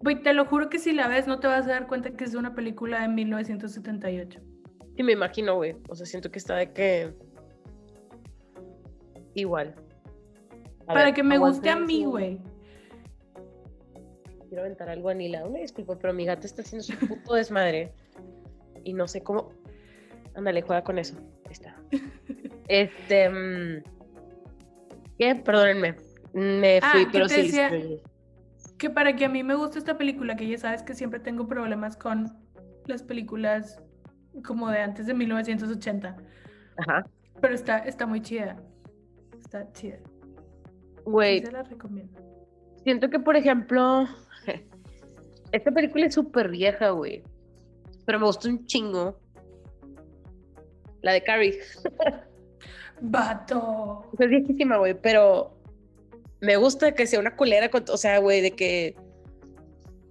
Güey, 0.00 0.22
te 0.22 0.32
lo 0.32 0.44
juro 0.44 0.68
que 0.68 0.78
si 0.78 0.92
la 0.92 1.08
ves 1.08 1.26
no 1.26 1.40
te 1.40 1.48
vas 1.48 1.66
a 1.66 1.70
dar 1.70 1.86
cuenta 1.86 2.10
que 2.12 2.24
es 2.24 2.34
una 2.34 2.54
película 2.54 3.02
de 3.02 3.08
1978. 3.08 4.40
Sí, 4.96 5.02
me 5.02 5.12
imagino, 5.12 5.56
güey. 5.56 5.76
O 5.88 5.94
sea, 5.94 6.06
siento 6.06 6.30
que 6.30 6.38
está 6.38 6.56
de 6.56 6.72
que. 6.72 7.14
Igual. 9.34 9.74
A 10.82 10.86
Para 10.86 11.04
ver, 11.06 11.14
que 11.14 11.22
me 11.22 11.38
guste 11.38 11.70
a 11.70 11.76
mí, 11.76 12.04
güey. 12.04 12.40
Quiero 14.48 14.62
aventar 14.64 14.88
algo 14.88 15.08
a 15.10 15.14
Nila. 15.14 15.46
Una 15.46 15.58
disculpa, 15.60 15.98
pero 15.98 16.12
mi 16.14 16.24
gata 16.24 16.46
está 16.46 16.62
haciendo 16.62 16.84
su 16.84 16.96
puto 17.06 17.34
desmadre. 17.34 17.92
Y 18.84 18.92
no 18.94 19.06
sé 19.08 19.22
cómo. 19.22 19.50
Ándale, 20.34 20.62
juega 20.62 20.82
con 20.82 20.98
eso. 20.98 21.16
Ahí 21.46 21.52
está. 21.52 21.76
Este. 22.68 23.28
mm, 23.30 23.82
¿Qué? 25.18 25.34
Perdónenme. 25.36 25.96
Me 26.34 26.78
Ah, 26.82 26.90
fui, 26.92 27.06
¿qué 27.06 27.10
pero 27.12 27.28
sí. 27.28 27.42
decía? 27.42 27.70
que 28.76 28.90
para 28.90 29.16
que 29.16 29.24
a 29.24 29.28
mí 29.28 29.42
me 29.42 29.54
guste 29.56 29.78
esta 29.78 29.98
película, 29.98 30.36
que 30.36 30.46
ya 30.46 30.56
sabes 30.58 30.82
que 30.84 30.94
siempre 30.94 31.18
tengo 31.18 31.48
problemas 31.48 31.96
con 31.96 32.26
las 32.86 33.02
películas 33.02 33.82
como 34.44 34.70
de 34.70 34.78
antes 34.80 35.06
de 35.06 35.14
1980, 35.14 36.16
Ajá. 36.76 37.04
pero 37.40 37.54
está, 37.54 37.78
está 37.78 38.06
muy 38.06 38.20
chida. 38.20 38.56
Está 39.40 39.72
chida. 39.72 39.96
Sí, 39.96 41.02
Güey, 41.06 41.40
se 41.44 41.50
la 41.50 41.62
recomiendo. 41.64 42.20
siento 42.84 43.08
que, 43.10 43.18
por 43.18 43.34
ejemplo. 43.36 44.06
Esta 45.52 45.70
película 45.70 46.06
es 46.06 46.14
súper 46.14 46.48
vieja, 46.48 46.90
güey. 46.90 47.22
Pero 48.04 48.18
me 48.18 48.26
gustó 48.26 48.48
un 48.48 48.66
chingo. 48.66 49.18
La 51.02 51.12
de 51.12 51.22
Carrie. 51.22 51.58
Vato. 53.00 54.10
Es 54.18 54.28
viejísima, 54.28 54.76
güey, 54.76 54.94
pero 54.94 55.58
me 56.40 56.56
gusta 56.56 56.92
que 56.92 57.06
sea 57.06 57.20
una 57.20 57.36
culera, 57.36 57.70
con, 57.70 57.84
o 57.88 57.96
sea, 57.96 58.18
güey, 58.18 58.40
de 58.40 58.52
que, 58.52 58.96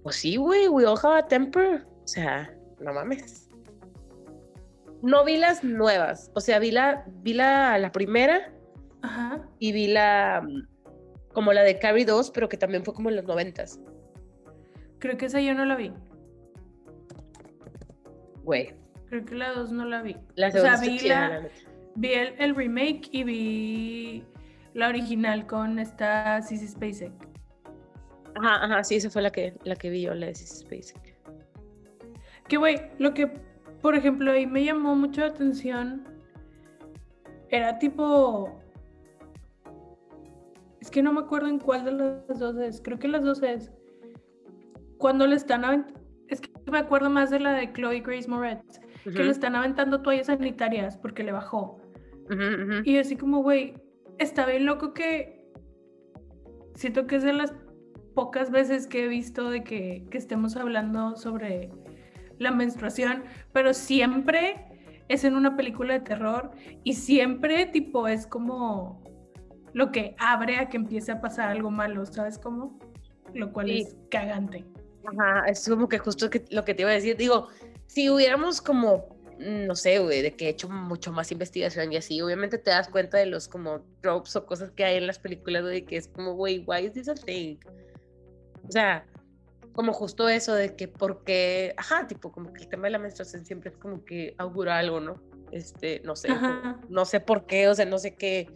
pues 0.02 0.16
sí, 0.16 0.36
güey, 0.36 0.68
we 0.68 0.86
all 0.86 0.98
have 1.02 1.18
a 1.18 1.26
temper, 1.26 1.86
o 2.04 2.08
sea, 2.08 2.54
no 2.80 2.92
mames. 2.92 3.48
No 5.02 5.24
vi 5.24 5.36
las 5.36 5.62
nuevas, 5.62 6.30
o 6.34 6.40
sea, 6.40 6.58
vi 6.58 6.70
la, 6.70 7.04
vi 7.22 7.34
la, 7.34 7.78
la 7.78 7.92
primera 7.92 8.52
Ajá. 9.02 9.48
y 9.58 9.72
vi 9.72 9.86
la, 9.86 10.46
como 11.32 11.52
la 11.52 11.62
de 11.62 11.78
Carrie 11.78 12.04
2, 12.04 12.30
pero 12.32 12.48
que 12.48 12.56
también 12.56 12.84
fue 12.84 12.94
como 12.94 13.08
en 13.08 13.16
los 13.16 13.24
noventas. 13.24 13.78
Creo 14.98 15.16
que 15.16 15.26
esa 15.26 15.40
yo 15.40 15.54
no 15.54 15.64
la 15.64 15.76
vi. 15.76 15.92
Güey. 18.44 18.74
Creo 19.08 19.24
que 19.24 19.34
la 19.34 19.52
2 19.52 19.72
no 19.72 19.84
la 19.84 20.02
vi. 20.02 20.16
La 20.34 20.48
o 20.48 20.52
sea, 20.52 20.76
vi, 20.80 20.98
la- 21.00 21.48
vi 21.94 22.12
el, 22.12 22.34
el 22.38 22.54
remake 22.54 23.08
y 23.12 23.24
vi 23.24 24.24
la 24.74 24.88
original 24.88 25.46
con 25.46 25.78
esta 25.78 26.40
Sissy 26.42 26.68
Spacek. 26.68 27.12
Ajá, 28.36 28.64
ajá, 28.64 28.84
sí, 28.84 28.96
esa 28.96 29.10
fue 29.10 29.22
la 29.22 29.30
que, 29.30 29.54
la 29.64 29.74
que 29.76 29.90
vi 29.90 30.02
yo, 30.02 30.14
la 30.14 30.26
de 30.26 30.34
Sissy 30.34 30.64
Spacek. 30.64 31.16
Que, 32.48 32.56
güey, 32.56 32.76
lo 32.98 33.14
que, 33.14 33.26
por 33.82 33.94
ejemplo, 33.94 34.30
ahí 34.32 34.46
me 34.46 34.64
llamó 34.64 34.94
mucho 34.94 35.20
la 35.22 35.28
atención 35.28 36.04
era 37.50 37.78
tipo. 37.78 38.60
Es 40.80 40.90
que 40.90 41.02
no 41.02 41.12
me 41.12 41.20
acuerdo 41.20 41.48
en 41.48 41.58
cuál 41.58 41.84
de 41.84 41.92
las 41.92 42.38
dos 42.38 42.56
es. 42.58 42.80
Creo 42.82 42.98
que 42.98 43.08
las 43.08 43.24
dos 43.24 43.42
es. 43.42 43.72
Cuando 44.98 45.26
le 45.26 45.36
están 45.36 45.62
avent- 45.62 45.94
Es 46.28 46.40
que 46.42 46.50
me 46.70 46.78
acuerdo 46.78 47.08
más 47.08 47.30
de 47.30 47.40
la 47.40 47.52
de 47.54 47.72
Chloe 47.72 48.00
Grace 48.00 48.28
Moretz. 48.28 48.80
Que 49.04 49.22
le 49.24 49.30
están 49.30 49.56
aventando 49.56 50.02
toallas 50.02 50.26
sanitarias 50.26 50.98
porque 50.98 51.22
le 51.24 51.32
bajó. 51.32 51.80
ujú, 52.30 52.34
ujú. 52.62 52.82
Y 52.84 52.98
así 52.98 53.16
como, 53.16 53.42
güey, 53.42 53.72
está 54.18 54.44
bien 54.44 54.66
loco 54.66 54.92
que 54.92 55.48
siento 56.74 57.06
que 57.06 57.16
es 57.16 57.22
de 57.22 57.32
las 57.32 57.54
pocas 58.14 58.50
veces 58.50 58.86
que 58.86 59.04
he 59.04 59.08
visto 59.08 59.48
de 59.50 59.64
que, 59.64 60.04
que 60.10 60.18
estemos 60.18 60.56
hablando 60.56 61.16
sobre 61.16 61.70
la 62.38 62.50
menstruación, 62.50 63.22
pero 63.52 63.72
siempre 63.72 64.66
es 65.08 65.24
en 65.24 65.34
una 65.36 65.56
película 65.56 65.94
de 65.94 66.00
terror 66.00 66.50
y 66.84 66.92
siempre 66.92 67.64
tipo 67.66 68.06
es 68.08 68.26
como 68.26 69.02
lo 69.72 69.90
que 69.90 70.14
abre 70.18 70.58
a 70.58 70.68
que 70.68 70.76
empiece 70.76 71.12
a 71.12 71.20
pasar 71.22 71.48
algo 71.48 71.70
malo, 71.70 72.04
¿sabes 72.04 72.38
cómo? 72.38 72.78
Lo 73.34 73.52
cual 73.52 73.68
Sí. 73.68 73.78
es 73.80 73.96
cagante. 74.10 74.66
Ajá, 75.16 75.44
es 75.46 75.68
como 75.68 75.88
que 75.88 75.98
justo 75.98 76.28
que, 76.30 76.44
lo 76.50 76.64
que 76.64 76.74
te 76.74 76.82
iba 76.82 76.90
a 76.90 76.94
decir. 76.94 77.16
Digo, 77.16 77.48
si 77.86 78.10
hubiéramos 78.10 78.60
como, 78.60 79.16
mm, 79.38 79.66
no 79.66 79.74
sé, 79.74 79.98
güey, 80.00 80.22
de 80.22 80.34
que 80.36 80.46
he 80.46 80.48
hecho 80.50 80.68
mucho 80.68 81.12
más 81.12 81.30
investigación 81.32 81.92
y 81.92 81.96
así, 81.96 82.20
obviamente 82.20 82.58
te 82.58 82.70
das 82.70 82.88
cuenta 82.88 83.18
de 83.18 83.26
los 83.26 83.48
como 83.48 83.80
tropes 84.02 84.36
o 84.36 84.44
cosas 84.46 84.70
que 84.72 84.84
hay 84.84 84.96
en 84.96 85.06
las 85.06 85.18
películas, 85.18 85.62
güey, 85.62 85.82
que 85.84 85.96
es 85.96 86.08
como, 86.08 86.34
güey, 86.34 86.64
why 86.66 86.84
is 86.84 86.92
this 86.92 87.08
a 87.08 87.14
thing? 87.14 87.56
O 88.66 88.70
sea, 88.70 89.06
como 89.72 89.92
justo 89.92 90.28
eso 90.28 90.54
de 90.54 90.74
que 90.74 90.88
porque, 90.88 91.72
ajá, 91.76 92.06
tipo, 92.06 92.32
como 92.32 92.52
que 92.52 92.62
el 92.62 92.68
tema 92.68 92.84
de 92.84 92.90
la 92.90 92.98
menstruación 92.98 93.46
siempre 93.46 93.70
es 93.70 93.76
como 93.76 94.04
que 94.04 94.34
augura 94.36 94.78
algo, 94.78 95.00
¿no? 95.00 95.14
Este, 95.52 96.00
no 96.04 96.16
sé, 96.16 96.28
como- 96.28 96.80
no 96.88 97.04
sé 97.04 97.20
por 97.20 97.46
qué, 97.46 97.68
o 97.68 97.74
sea, 97.74 97.86
no 97.86 97.98
sé 97.98 98.14
qué. 98.14 98.48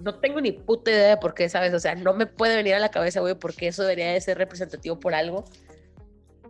No 0.00 0.14
tengo 0.14 0.40
ni 0.40 0.52
puta 0.52 0.90
idea 0.90 1.10
de 1.10 1.16
por 1.16 1.34
qué, 1.34 1.48
¿sabes? 1.48 1.74
O 1.74 1.78
sea, 1.78 1.94
no 1.94 2.14
me 2.14 2.26
puede 2.26 2.56
venir 2.56 2.74
a 2.74 2.78
la 2.78 2.90
cabeza, 2.90 3.20
güey, 3.20 3.34
porque 3.34 3.68
eso 3.68 3.82
debería 3.82 4.12
de 4.12 4.20
ser 4.20 4.38
representativo 4.38 4.98
por 4.98 5.14
algo. 5.14 5.44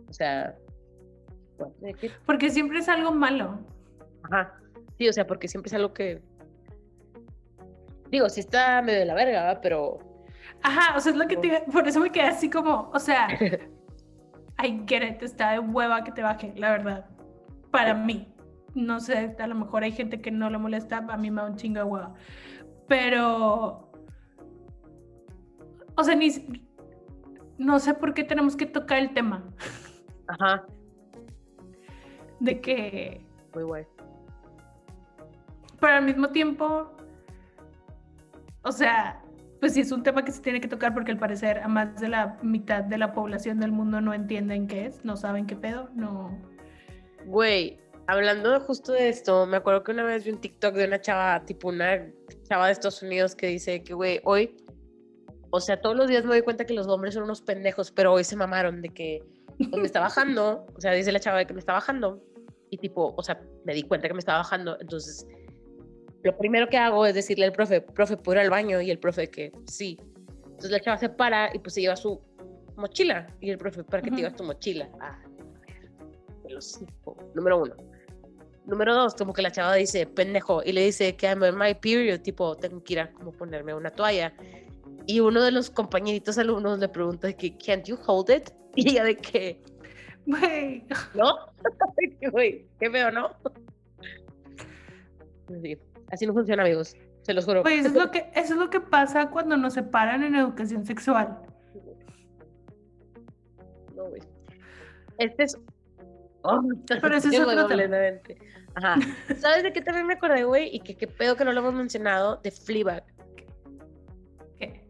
O 0.09 0.13
sea. 0.13 0.55
Porque 2.25 2.49
siempre 2.49 2.79
es 2.79 2.89
algo 2.89 3.11
malo. 3.11 3.59
Ajá. 4.23 4.57
Sí, 4.97 5.07
o 5.07 5.13
sea, 5.13 5.27
porque 5.27 5.47
siempre 5.47 5.69
es 5.69 5.73
algo 5.73 5.93
que. 5.93 6.21
Digo, 8.09 8.29
sí 8.29 8.41
está 8.41 8.81
medio 8.81 8.99
de 8.99 9.05
la 9.05 9.13
verga, 9.13 9.41
¿verdad? 9.41 9.59
pero. 9.61 9.99
Ajá, 10.63 10.95
o 10.95 10.99
sea, 10.99 11.11
es 11.11 11.17
lo 11.17 11.27
que 11.27 11.37
te 11.37 11.63
por 11.71 11.87
eso 11.87 11.99
me 11.99 12.11
quedé 12.11 12.25
así 12.25 12.49
como, 12.49 12.91
o 12.93 12.99
sea, 12.99 13.27
I 14.63 14.83
get 14.87 15.01
it, 15.01 15.23
está 15.23 15.53
de 15.53 15.59
hueva 15.59 16.03
que 16.03 16.11
te 16.11 16.21
baje, 16.21 16.53
la 16.55 16.71
verdad. 16.71 17.05
Para 17.71 17.93
mí. 17.93 18.27
No 18.73 18.99
sé, 18.99 19.35
a 19.37 19.47
lo 19.47 19.55
mejor 19.55 19.83
hay 19.83 19.91
gente 19.91 20.21
que 20.21 20.31
no 20.31 20.49
le 20.49 20.57
molesta, 20.57 20.97
a 20.97 21.17
mí 21.17 21.29
me 21.29 21.41
da 21.41 21.47
un 21.47 21.55
chingo 21.57 21.79
de 21.79 21.83
hueva. 21.83 22.13
Pero. 22.91 23.89
O 25.95 26.03
sea, 26.03 26.13
ni. 26.13 26.29
No 27.57 27.79
sé 27.79 27.93
por 27.93 28.13
qué 28.13 28.25
tenemos 28.25 28.57
que 28.57 28.65
tocar 28.65 28.97
el 28.97 29.13
tema 29.13 29.45
Ajá. 30.27 30.65
de 32.41 32.59
que. 32.59 33.25
Muy 33.53 33.63
guay. 33.63 33.85
Pero 35.79 35.93
al 35.93 36.03
mismo 36.03 36.31
tiempo. 36.31 36.91
O 38.63 38.73
sea, 38.73 39.23
pues 39.61 39.73
sí 39.73 39.79
es 39.79 39.93
un 39.93 40.03
tema 40.03 40.25
que 40.25 40.33
se 40.33 40.41
tiene 40.41 40.59
que 40.59 40.67
tocar 40.67 40.93
porque 40.93 41.13
al 41.13 41.17
parecer 41.17 41.59
a 41.59 41.69
más 41.69 41.95
de 41.95 42.09
la 42.09 42.39
mitad 42.43 42.83
de 42.83 42.97
la 42.97 43.13
población 43.13 43.61
del 43.61 43.71
mundo 43.71 44.01
no 44.01 44.13
entienden 44.13 44.67
qué 44.67 44.87
es, 44.87 45.05
no 45.05 45.15
saben 45.15 45.47
qué 45.47 45.55
pedo, 45.55 45.89
no. 45.95 46.37
Güey, 47.25 47.79
hablando 48.07 48.59
justo 48.61 48.91
de 48.93 49.09
esto, 49.09 49.45
me 49.45 49.57
acuerdo 49.57 49.83
que 49.83 49.91
una 49.91 50.03
vez 50.03 50.23
vi 50.25 50.31
un 50.31 50.41
TikTok 50.41 50.75
de 50.75 50.85
una 50.85 50.99
chava, 51.01 51.43
tipo 51.45 51.69
una 51.69 52.11
chava 52.43 52.67
de 52.67 52.73
Estados 52.73 53.01
Unidos 53.01 53.35
que 53.35 53.47
dice 53.47 53.83
que, 53.83 53.93
güey, 53.93 54.19
hoy, 54.23 54.57
o 55.51 55.59
sea, 55.59 55.79
todos 55.81 55.95
los 55.95 56.07
días 56.07 56.23
me 56.23 56.31
doy 56.31 56.41
cuenta 56.41 56.65
que 56.65 56.73
los 56.73 56.87
hombres 56.87 57.13
son 57.13 57.23
unos 57.23 57.41
pendejos, 57.41 57.91
pero 57.91 58.13
hoy 58.13 58.23
se 58.23 58.35
mamaron 58.35 58.81
de 58.81 58.89
que 58.89 59.23
pues, 59.57 59.81
me 59.81 59.85
está 59.85 59.99
bajando, 60.01 60.65
o 60.75 60.81
sea, 60.81 60.91
dice 60.93 61.11
la 61.11 61.19
chava 61.19 61.39
de 61.39 61.45
que 61.45 61.53
me 61.53 61.59
está 61.59 61.73
bajando, 61.73 62.21
y 62.69 62.77
tipo, 62.77 63.13
o 63.17 63.23
sea, 63.23 63.41
me 63.65 63.73
di 63.73 63.83
cuenta 63.83 64.07
que 64.07 64.13
me 64.13 64.19
estaba 64.19 64.39
bajando, 64.39 64.77
entonces, 64.79 65.27
lo 66.23 66.37
primero 66.37 66.67
que 66.69 66.77
hago 66.77 67.05
es 67.05 67.15
decirle 67.15 67.45
al 67.45 67.51
profe, 67.51 67.81
profe, 67.81 68.15
¿puedo 68.15 68.39
ir 68.39 68.43
al 68.43 68.51
baño? 68.51 68.79
Y 68.79 68.91
el 68.91 68.99
profe 68.99 69.27
que 69.27 69.51
sí. 69.65 69.97
Entonces 70.43 70.69
la 70.69 70.79
chava 70.79 70.97
se 70.97 71.09
para 71.09 71.49
y 71.51 71.57
pues 71.57 71.73
se 71.73 71.81
lleva 71.81 71.95
su 71.95 72.21
mochila, 72.75 73.27
y 73.39 73.49
el 73.49 73.57
profe, 73.57 73.83
¿para 73.83 74.01
qué 74.01 74.09
te 74.09 74.13
Ujú. 74.15 74.21
llevas 74.21 74.35
tu 74.35 74.43
mochila? 74.43 74.89
Ah, 74.99 75.19
el 76.45 76.57
hocico, 76.57 77.17
número 77.33 77.61
uno. 77.63 77.75
Número 78.65 78.93
dos, 78.93 79.15
como 79.15 79.33
que 79.33 79.41
la 79.41 79.51
chava 79.51 79.75
dice, 79.75 80.05
pendejo, 80.05 80.61
y 80.63 80.71
le 80.71 80.85
dice 80.85 81.15
que 81.15 81.27
I'm 81.27 81.41
on 81.41 81.57
my 81.57 81.73
period, 81.73 82.21
tipo, 82.21 82.55
tengo 82.55 82.83
que 82.83 82.93
ir 82.93 82.99
a 82.99 83.11
como 83.11 83.31
ponerme 83.31 83.73
una 83.73 83.89
toalla. 83.89 84.33
Y 85.07 85.19
uno 85.19 85.41
de 85.41 85.51
los 85.51 85.69
compañeritos 85.69 86.37
alumnos 86.37 86.79
le 86.79 86.87
pregunta 86.87 87.27
de 87.27 87.35
que, 87.35 87.57
can't 87.57 87.85
you 87.85 87.97
hold 88.05 88.29
it? 88.29 88.49
Y 88.75 88.91
ella 88.91 89.03
de 89.03 89.17
que, 89.17 89.61
Güey, 90.25 90.85
¿no? 91.13 91.33
Güey, 92.31 92.65
qué 92.79 92.89
feo, 92.89 93.11
¿no? 93.11 93.35
Sí, 95.61 95.77
así 96.11 96.25
no 96.25 96.33
funciona, 96.33 96.63
amigos, 96.63 96.95
se 97.23 97.33
los 97.33 97.45
juro. 97.45 97.65
eso 97.67 97.87
es 97.87 97.93
lo 97.93 98.11
que, 98.11 98.31
eso 98.35 98.53
es 98.53 98.59
lo 98.59 98.69
que 98.69 98.79
pasa 98.79 99.29
cuando 99.29 99.57
nos 99.57 99.73
separan 99.73 100.23
en 100.23 100.35
educación 100.35 100.85
sexual. 100.85 101.39
No, 103.95 104.05
güey. 104.05 104.21
Este 105.17 105.43
es... 105.43 105.57
Oh, 106.43 106.61
Pero 106.87 107.15
ese 107.15 107.29
es 107.29 107.39
completamente. 107.39 108.37
Ajá. 108.75 108.97
¿Sabes 109.37 109.63
de 109.63 109.73
qué 109.73 109.81
también 109.81 110.07
me 110.07 110.13
acordé, 110.13 110.43
güey? 110.43 110.75
Y 110.75 110.79
que 110.79 110.95
qué 110.95 111.07
pedo 111.07 111.35
que 111.35 111.45
no 111.45 111.51
lo 111.51 111.59
hemos 111.59 111.73
mencionado, 111.73 112.37
de 112.37 112.51
Fleabag. 112.51 113.03
¿Qué? 114.59 114.85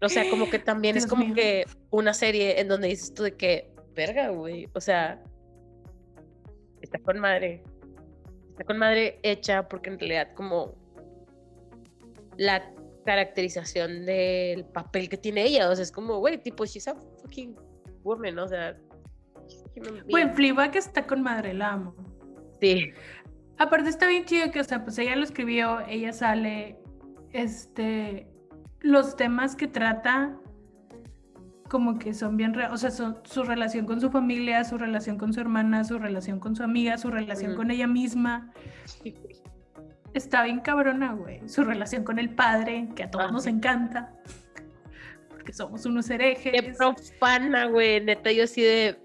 O 0.00 0.08
sea, 0.08 0.28
como 0.30 0.48
que 0.50 0.58
también 0.58 0.96
es 0.96 1.06
como 1.06 1.24
mío. 1.24 1.34
que 1.34 1.64
una 1.90 2.14
serie 2.14 2.60
en 2.60 2.68
donde 2.68 2.88
dices 2.88 3.12
tú 3.14 3.24
de 3.24 3.36
que, 3.36 3.70
verga, 3.94 4.28
güey. 4.28 4.68
O 4.74 4.80
sea, 4.80 5.22
está 6.80 6.98
con 6.98 7.18
madre. 7.18 7.62
Está 8.50 8.64
con 8.64 8.78
madre 8.78 9.20
hecha 9.22 9.68
porque 9.68 9.90
en 9.90 9.98
realidad 9.98 10.34
como 10.34 10.74
la 12.36 12.72
caracterización 13.04 14.04
del 14.04 14.64
papel 14.66 15.08
que 15.08 15.16
tiene 15.16 15.44
ella. 15.44 15.70
O 15.70 15.74
sea, 15.74 15.82
es 15.82 15.92
como, 15.92 16.18
güey, 16.18 16.38
tipo, 16.42 16.64
she's 16.64 16.88
a 16.88 16.94
fucking 16.94 17.56
woman, 18.02 18.38
o 18.38 18.48
sea. 18.48 18.76
Being. 19.74 20.34
Fleabag 20.34 20.76
está 20.76 21.06
con 21.06 21.22
madre, 21.22 21.54
la 21.54 21.72
amo. 21.72 21.94
Sí. 22.60 22.90
Aparte 23.58 23.88
está 23.88 24.06
bien 24.06 24.24
chido 24.24 24.50
que, 24.50 24.60
o 24.60 24.64
sea, 24.64 24.84
pues 24.84 24.98
ella 24.98 25.16
lo 25.16 25.24
escribió, 25.24 25.80
ella 25.88 26.12
sale, 26.12 26.78
este, 27.32 28.28
los 28.80 29.16
temas 29.16 29.56
que 29.56 29.66
trata 29.66 30.36
como 31.68 31.98
que 31.98 32.14
son 32.14 32.36
bien, 32.36 32.54
o 32.70 32.76
sea, 32.78 32.90
son 32.90 33.18
su 33.24 33.42
relación 33.42 33.84
con 33.84 34.00
su 34.00 34.10
familia, 34.10 34.64
su 34.64 34.78
relación 34.78 35.18
con 35.18 35.32
su 35.34 35.40
hermana, 35.40 35.84
su 35.84 35.98
relación 35.98 36.40
con 36.40 36.56
su 36.56 36.62
amiga, 36.62 36.96
su 36.96 37.10
relación 37.10 37.56
con 37.56 37.70
ella 37.70 37.86
misma. 37.86 38.52
Está 40.14 40.44
bien 40.44 40.60
cabrona, 40.60 41.12
güey. 41.12 41.46
Su 41.48 41.64
relación 41.64 42.04
con 42.04 42.18
el 42.18 42.30
padre, 42.30 42.88
que 42.96 43.02
a 43.04 43.10
todos 43.10 43.26
Ah, 43.28 43.32
nos 43.32 43.44
sí. 43.44 43.50
encanta. 43.50 44.14
Porque 45.28 45.52
somos 45.52 45.84
unos 45.84 46.08
Qué 46.08 46.14
herejes. 46.14 46.76
profana, 46.78 47.66
güey. 47.66 48.02
Neta, 48.02 48.32
yo 48.32 48.44
así 48.44 48.62
de. 48.62 48.98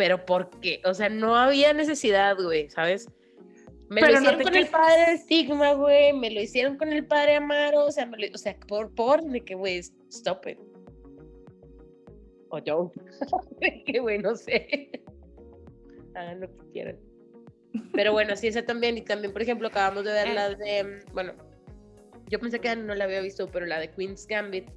Pero 0.00 0.24
¿por 0.24 0.48
qué? 0.60 0.80
O 0.86 0.94
sea, 0.94 1.10
no 1.10 1.36
había 1.36 1.74
necesidad, 1.74 2.34
güey, 2.42 2.70
¿sabes? 2.70 3.06
Me 3.90 4.00
Pero 4.00 4.12
lo 4.12 4.18
hicieron 4.20 4.42
con 4.42 4.54
el 4.56 4.66
padre 4.68 5.10
de 5.10 5.18
Sigma, 5.18 5.72
güey. 5.74 6.14
Me 6.14 6.30
lo 6.30 6.40
hicieron 6.40 6.78
con 6.78 6.90
el 6.90 7.04
padre 7.06 7.34
Amaro. 7.36 7.84
O 7.84 7.92
sea, 7.92 8.06
me 8.06 8.16
lo- 8.16 8.34
o 8.34 8.38
sea 8.38 8.56
por, 8.66 8.94
por 8.94 9.22
de 9.22 9.42
que, 9.42 9.54
güey, 9.54 9.80
stop 10.08 10.46
it. 10.46 10.58
O 12.48 12.58
yo. 12.60 12.90
De 13.60 13.84
que, 13.84 13.98
güey, 14.00 14.18
no 14.20 14.34
sé. 14.36 14.90
Hagan 16.14 16.40
lo 16.40 16.48
que 16.48 16.70
quieran. 16.72 16.98
Pero 17.92 18.12
bueno, 18.12 18.34
sí, 18.36 18.46
esa 18.46 18.64
también. 18.64 18.96
Y 18.96 19.02
también, 19.02 19.34
por 19.34 19.42
ejemplo, 19.42 19.68
acabamos 19.68 20.04
de 20.04 20.12
ver 20.12 20.28
Eh. 20.28 20.34
la 20.34 20.48
de. 20.54 21.00
Bueno, 21.12 21.34
yo 22.30 22.40
pensé 22.40 22.58
que 22.58 22.74
no 22.74 22.94
la 22.94 23.04
había 23.04 23.20
visto, 23.20 23.48
pero 23.48 23.66
la 23.66 23.78
de 23.78 23.90
Queen's 23.90 24.26
Gambit 24.26 24.70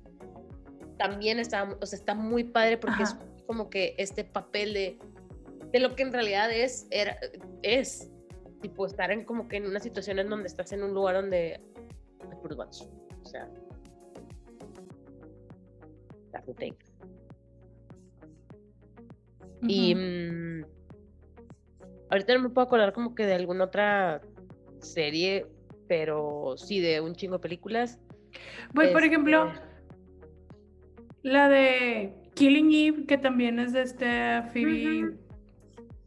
también 0.97 1.39
está, 1.39 1.63
o 1.79 1.85
sea, 1.85 1.97
está 1.97 2.13
muy 2.13 2.43
padre 2.43 2.77
porque 2.77 3.03
Ajá. 3.03 3.17
es 3.39 3.45
como 3.47 3.69
que 3.69 3.95
este 3.97 4.23
papel 4.25 4.73
de, 4.73 4.99
de 5.73 5.79
lo 5.79 5.95
que 5.95 6.03
en 6.03 6.13
realidad 6.13 6.51
es, 6.51 6.87
era, 6.91 7.17
es, 7.63 8.09
tipo, 8.61 8.85
estar 8.85 9.11
en 9.11 9.25
como 9.25 9.47
que 9.47 9.57
en 9.57 9.65
una 9.65 9.79
situación 9.79 10.19
en 10.19 10.29
donde 10.29 10.47
estás 10.47 10.71
en 10.71 10.83
un 10.83 10.93
lugar 10.93 11.15
donde 11.15 11.59
hay 12.19 12.37
puros 12.41 12.57
vatos. 12.57 12.89
O 13.21 13.25
sea, 13.25 13.49
That's 16.31 16.47
the 16.47 16.53
thing. 16.53 16.73
Y 19.67 19.95
mm, 19.95 20.65
ahorita 22.09 22.33
no 22.33 22.41
me 22.41 22.49
puedo 22.49 22.67
acordar 22.67 22.93
como 22.93 23.15
que 23.15 23.25
de 23.25 23.33
alguna 23.33 23.65
otra 23.65 24.21
serie, 24.79 25.47
pero 25.87 26.55
sí 26.57 26.81
de 26.81 27.01
un 27.01 27.15
chingo 27.15 27.35
de 27.35 27.41
películas. 27.41 27.99
Güey, 28.73 28.91
por 28.91 29.03
ejemplo, 29.03 29.47
Este, 29.47 29.61
la 31.23 31.49
de 31.49 32.13
Killing 32.33 32.73
Eve, 32.73 33.05
que 33.05 33.17
también 33.17 33.59
es 33.59 33.73
de 33.73 33.83
este 33.83 34.43
Phoebe. 34.51 35.22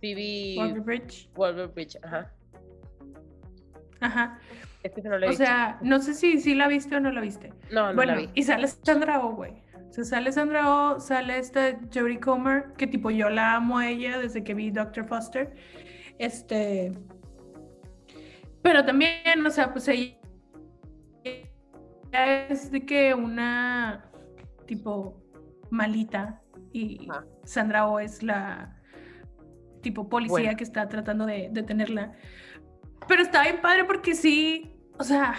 Phoebe 0.00 0.56
Waller-Bridge. 0.58 1.30
Waller-Bridge, 1.36 1.98
ajá. 2.02 2.32
Ajá. 4.00 4.38
Es 4.82 4.92
que 4.92 5.02
no 5.02 5.14
he 5.14 5.16
O 5.18 5.28
visto. 5.30 5.44
sea, 5.44 5.78
no 5.82 5.98
sé 6.00 6.14
si, 6.14 6.38
si 6.40 6.54
la 6.54 6.68
viste 6.68 6.96
o 6.96 7.00
no 7.00 7.10
la 7.10 7.20
viste. 7.20 7.52
no, 7.72 7.88
no 7.90 7.94
bueno, 7.96 8.12
la 8.14 8.18
vi. 8.20 8.30
y 8.34 8.42
sale 8.42 8.68
Sandra 8.68 9.20
Oh, 9.24 9.34
güey. 9.34 9.52
O 9.88 9.92
sea, 9.92 10.04
sale 10.04 10.32
Sandra 10.32 10.62
Oh, 10.68 11.00
sale 11.00 11.38
esta 11.38 11.78
Jodie 11.92 12.20
Comer, 12.20 12.72
que 12.76 12.86
tipo 12.86 13.10
yo 13.10 13.30
la 13.30 13.54
amo 13.56 13.78
a 13.78 13.88
ella 13.88 14.18
desde 14.18 14.44
que 14.44 14.54
vi 14.54 14.70
Dr. 14.70 15.06
Foster. 15.06 15.54
Este. 16.18 16.92
Pero 18.62 18.84
también, 18.84 19.44
o 19.46 19.50
sea, 19.50 19.72
pues 19.72 19.88
ella 19.88 20.16
ella 21.24 22.46
es 22.48 22.70
de 22.70 22.84
que 22.84 23.14
una 23.14 24.04
tipo 24.66 25.22
malita 25.70 26.42
y. 26.72 27.08
Sandra 27.44 27.88
Oh 27.88 27.98
es 27.98 28.22
la 28.22 28.75
tipo 29.86 30.08
policía 30.08 30.56
que 30.56 30.64
está 30.64 30.88
tratando 30.88 31.26
de 31.26 31.48
detenerla. 31.52 32.10
Pero 33.06 33.22
está 33.22 33.42
bien 33.42 33.60
padre 33.60 33.84
porque 33.84 34.16
sí, 34.16 34.72
o 34.98 35.04
sea, 35.04 35.36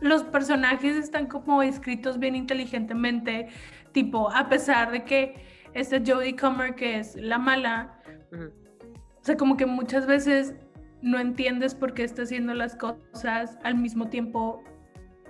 los 0.00 0.24
personajes 0.24 0.96
están 0.96 1.26
como 1.26 1.62
escritos 1.62 2.18
bien 2.18 2.34
inteligentemente, 2.34 3.46
tipo, 3.92 4.28
a 4.32 4.48
pesar 4.48 4.90
de 4.90 5.04
que 5.04 5.36
esta 5.72 5.98
Jodie 6.04 6.34
Comer, 6.34 6.74
que 6.74 6.98
es 6.98 7.14
la 7.14 7.38
mala, 7.38 8.00
o 8.32 9.24
sea, 9.24 9.36
como 9.36 9.56
que 9.56 9.66
muchas 9.66 10.04
veces 10.04 10.56
no 11.00 11.20
entiendes 11.20 11.76
por 11.76 11.94
qué 11.94 12.02
está 12.02 12.22
haciendo 12.22 12.54
las 12.54 12.74
cosas 12.74 13.56
al 13.62 13.76
mismo 13.76 14.08
tiempo, 14.08 14.64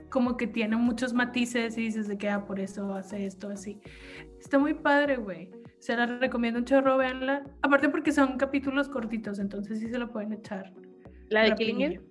como 0.08 0.38
que 0.38 0.46
tiene 0.46 0.76
muchos 0.76 1.12
matices 1.12 1.76
y 1.76 1.82
dices 1.82 2.08
de 2.08 2.16
que, 2.16 2.30
ah, 2.30 2.46
por 2.46 2.58
eso 2.58 2.94
hace 2.94 3.26
esto 3.26 3.50
así. 3.50 3.82
Está 4.40 4.58
muy 4.58 4.72
padre, 4.72 5.18
güey. 5.18 5.57
Se 5.78 5.96
la 5.96 6.06
recomiendo 6.06 6.58
un 6.58 6.64
chorro, 6.64 6.96
véanla. 6.96 7.44
Aparte 7.62 7.88
porque 7.88 8.12
son 8.12 8.36
capítulos 8.36 8.88
cortitos, 8.88 9.38
entonces 9.38 9.78
sí 9.78 9.88
se 9.88 9.98
lo 9.98 10.10
pueden 10.10 10.32
echar. 10.32 10.72
La 11.28 11.42
de 11.44 11.54
Killing 11.54 11.80
rapidillo. 11.80 12.02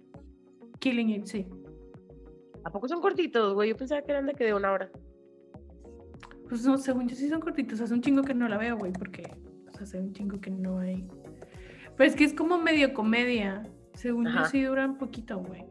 Killing 0.79 1.09
Eve, 1.09 1.25
sí. 1.25 1.45
¿a 2.63 2.69
poco 2.69 2.87
son 2.87 3.01
cortitos, 3.01 3.53
güey? 3.53 3.69
Yo 3.69 3.77
pensaba 3.77 4.01
que 4.01 4.11
eran 4.11 4.25
de 4.25 4.33
que 4.33 4.43
de 4.43 4.53
una 4.53 4.71
hora. 4.71 4.89
Pues 6.49 6.65
no, 6.65 6.77
según 6.77 7.07
yo 7.07 7.15
sí 7.15 7.29
son 7.29 7.39
cortitos. 7.41 7.81
Hace 7.81 7.93
un 7.93 8.01
chingo 8.01 8.23
que 8.23 8.33
no 8.33 8.47
la 8.47 8.57
veo, 8.57 8.77
güey, 8.77 8.91
porque 8.93 9.23
sea, 9.73 9.83
hace 9.83 9.99
un 9.99 10.13
chingo 10.13 10.39
que 10.39 10.49
no 10.49 10.79
hay. 10.79 11.07
Pero 11.95 12.09
es 12.09 12.15
que 12.15 12.23
es 12.23 12.33
como 12.33 12.57
medio 12.57 12.93
comedia. 12.93 13.63
Según 13.93 14.27
yo 14.31 14.45
sí 14.45 14.61
duran 14.63 14.97
poquito, 14.97 15.39
güey. 15.39 15.65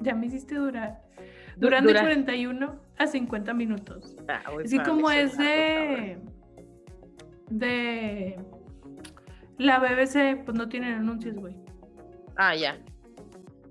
Ya 0.00 0.14
me 0.14 0.26
hiciste 0.26 0.56
durar. 0.56 1.02
Duran 1.56 1.84
dura- 1.84 2.00
de 2.00 2.06
41 2.06 2.80
a 2.98 3.06
50 3.06 3.54
minutos. 3.54 4.16
Ah, 4.28 4.40
para 4.44 4.84
como 4.84 5.10
es 5.10 5.36
de. 5.38 6.18
De. 7.50 8.38
La 9.58 9.78
BBC, 9.78 10.42
pues 10.44 10.56
no 10.56 10.68
tienen 10.68 10.94
anuncios, 10.94 11.36
güey. 11.36 11.54
Ah, 12.36 12.54
ya. 12.56 12.78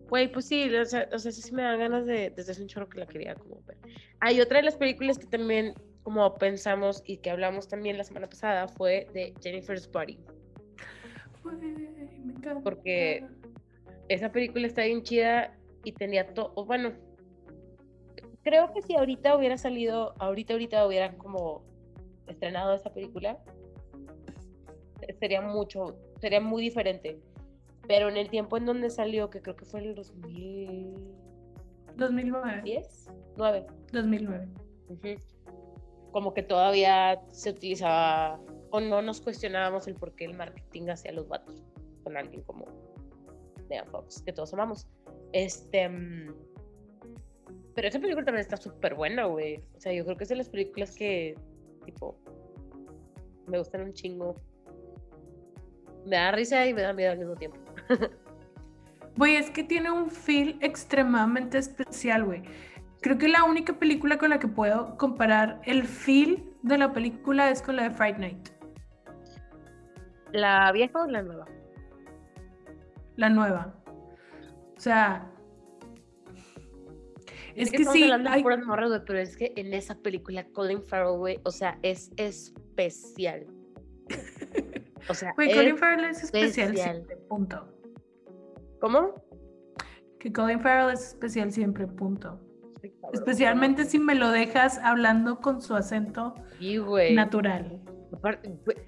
Güey, 0.09 0.31
pues 0.31 0.45
sí, 0.45 0.73
o 0.75 0.85
sea, 0.85 1.07
o 1.11 1.17
sea, 1.19 1.31
sí 1.31 1.51
me 1.53 1.63
dan 1.63 1.79
ganas 1.79 2.05
de, 2.05 2.31
desde 2.35 2.51
hace 2.51 2.61
un 2.61 2.67
chorro 2.67 2.89
que 2.89 2.99
la 2.99 3.05
quería 3.07 3.35
como 3.35 3.61
ver. 3.65 3.77
Hay 4.19 4.39
otra 4.41 4.57
de 4.57 4.63
las 4.63 4.75
películas 4.75 5.17
que 5.17 5.25
también 5.25 5.73
como 6.03 6.33
pensamos 6.35 7.03
y 7.05 7.17
que 7.17 7.29
hablamos 7.29 7.67
también 7.67 7.97
la 7.97 8.03
semana 8.03 8.27
pasada 8.27 8.67
fue 8.67 9.07
de 9.13 9.33
Jennifer's 9.41 9.91
Body. 9.91 10.19
Güey, 11.43 11.57
me 11.57 12.33
encanta. 12.33 12.61
Porque- 12.63 13.25
Esa 14.07 14.31
película 14.31 14.65
está 14.65 14.83
bien 14.85 15.03
chida 15.03 15.55
y 15.83 15.91
tenía 15.91 16.33
todo, 16.33 16.53
bueno, 16.65 16.93
creo 18.43 18.73
que 18.73 18.81
si 18.81 18.95
ahorita 18.95 19.35
hubiera 19.37 19.55
salido, 19.57 20.15
ahorita, 20.17 20.53
ahorita 20.53 20.87
hubieran 20.87 21.15
como 21.17 21.63
estrenado 22.25 22.73
esa 22.73 22.91
película, 22.91 23.37
sería 25.13 25.41
mucho, 25.41 25.97
sería 26.19 26.41
muy 26.41 26.61
diferente. 26.63 27.19
Pero 27.87 28.09
en 28.09 28.17
el 28.17 28.29
tiempo 28.29 28.57
en 28.57 28.65
donde 28.65 28.89
salió, 28.89 29.29
que 29.29 29.41
creo 29.41 29.55
que 29.55 29.65
fue 29.65 29.79
en 29.81 29.87
el 29.87 29.95
2010, 29.95 30.99
2009. 31.97 32.85
9, 33.37 33.67
2009. 33.91 34.47
Ujú. 34.89 35.07
Como 36.11 36.33
que 36.33 36.43
todavía 36.43 37.21
se 37.31 37.51
utilizaba 37.51 38.39
o 38.71 38.79
no 38.79 39.01
nos 39.01 39.21
cuestionábamos 39.21 39.87
el 39.87 39.95
por 39.95 40.15
qué 40.15 40.25
el 40.25 40.35
marketing 40.35 40.89
hacia 40.89 41.11
los 41.11 41.27
vatos 41.27 41.63
con 42.03 42.15
alguien 42.17 42.41
como 42.43 42.65
Megan 43.69 43.87
Fox, 43.87 44.21
que 44.21 44.33
todos 44.33 44.53
amamos. 44.53 44.87
Este. 45.33 45.87
mm, 45.89 46.33
Pero 47.75 47.87
esa 47.87 47.99
película 47.99 48.25
también 48.25 48.41
está 48.41 48.57
súper 48.57 48.95
buena, 48.95 49.25
güey. 49.25 49.63
O 49.75 49.79
sea, 49.79 49.93
yo 49.93 50.03
creo 50.05 50.17
que 50.17 50.23
es 50.23 50.29
de 50.29 50.35
las 50.35 50.49
películas 50.49 50.95
que, 50.95 51.35
tipo, 51.85 52.17
me 53.47 53.57
gustan 53.57 53.81
un 53.81 53.93
chingo. 53.93 54.35
Me 56.05 56.15
da 56.15 56.31
risa 56.31 56.65
y 56.65 56.73
me 56.73 56.81
da 56.81 56.93
miedo 56.93 57.11
al 57.11 57.19
mismo 57.19 57.35
tiempo. 57.35 57.57
Güey, 59.17 59.35
es 59.35 59.49
que 59.51 59.63
tiene 59.63 59.91
un 59.91 60.09
feel 60.09 60.57
extremadamente 60.61 61.57
especial, 61.57 62.23
güey. 62.23 62.43
Creo 63.01 63.17
que 63.17 63.27
la 63.27 63.43
única 63.43 63.73
película 63.77 64.17
con 64.17 64.29
la 64.29 64.39
que 64.39 64.47
puedo 64.47 64.97
comparar 64.97 65.61
el 65.65 65.85
feel 65.85 66.43
de 66.63 66.77
la 66.77 66.93
película 66.93 67.49
es 67.49 67.61
con 67.61 67.75
la 67.75 67.83
de 67.83 67.91
Fright 67.91 68.17
Night, 68.17 68.49
¿La 70.31 70.71
vieja 70.71 71.03
o 71.03 71.07
la 71.07 71.21
nueva? 71.21 71.45
la 73.15 73.29
nueva. 73.29 73.75
O 74.77 74.79
sea, 74.79 75.29
es 77.55 77.69
que 77.69 77.77
estamos 77.77 77.93
sí, 77.93 78.03
hablando 78.03 78.31
de 78.31 78.41
puras 78.41 78.65
morras, 78.65 78.89
güey, 78.89 79.01
pero 79.05 79.19
es 79.19 79.35
que 79.35 79.51
en 79.57 79.73
esa 79.73 79.95
película 79.95 80.45
Colin 80.53 80.81
Farrell, 80.81 81.17
güey, 81.17 81.39
o 81.43 81.51
sea, 81.51 81.77
es 81.81 82.11
especial. 82.15 83.45
O 85.07 85.13
sea, 85.13 85.33
es- 85.37 85.55
Colin 85.55 85.77
Farrell 85.77 86.05
es 86.05 86.23
especial 86.23 86.75
siempre, 86.75 87.15
punto. 87.27 87.67
¿cómo? 88.81 89.13
Que 90.19 90.31
Colin 90.33 90.59
Farrell 90.59 90.93
es 90.93 91.07
especial 91.09 91.51
siempre, 91.51 91.87
punto. 91.87 92.39
Sí, 92.81 92.89
cabrón, 92.91 93.11
Especialmente 93.13 93.85
si 93.85 93.99
me 93.99 94.15
lo 94.15 94.31
dejas 94.31 94.77
hablando 94.79 95.39
con 95.39 95.61
su 95.61 95.75
acento 95.75 96.33
Sí, 96.59 96.77
natural. 97.13 97.79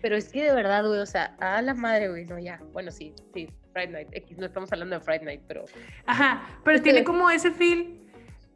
Pero 0.02 0.16
es 0.16 0.32
que 0.32 0.44
de 0.44 0.54
verdad, 0.54 0.86
güey, 0.88 1.00
o 1.00 1.06
sea, 1.06 1.36
a 1.40 1.62
la 1.62 1.74
madre, 1.74 2.10
güey, 2.10 2.26
no, 2.26 2.40
ya. 2.40 2.60
Bueno, 2.74 2.90
sí, 2.92 3.14
sí, 3.34 3.48
Friday 3.72 3.92
Night. 3.94 4.08
X, 4.14 4.38
no 4.38 4.46
estamos 4.46 4.72
hablando 4.74 4.96
de 4.96 5.02
Friday 5.02 5.26
Night, 5.26 5.42
pero. 5.48 5.66
Ajá, 6.06 6.42
pero 6.64 6.76
Es 6.78 6.82
que- 6.82 6.90
tiene 6.92 7.04
como 7.06 7.30
ese 7.30 7.52
feel 7.52 8.02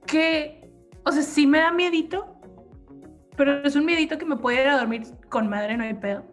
que, 0.08 0.70
o 1.06 1.12
sea, 1.12 1.22
sí 1.22 1.46
me 1.48 1.60
da 1.60 1.72
miedito, 1.72 2.36
pero 3.38 3.60
es 3.64 3.76
un 3.76 3.86
miedito 3.86 4.18
que 4.18 4.26
me 4.26 4.38
puede 4.38 4.62
ir 4.64 4.68
a 4.70 4.78
dormir 4.78 5.04
con 5.30 5.48
madre, 5.50 5.78
no 5.78 5.84
hay 5.84 5.94
pedo. 5.94 6.26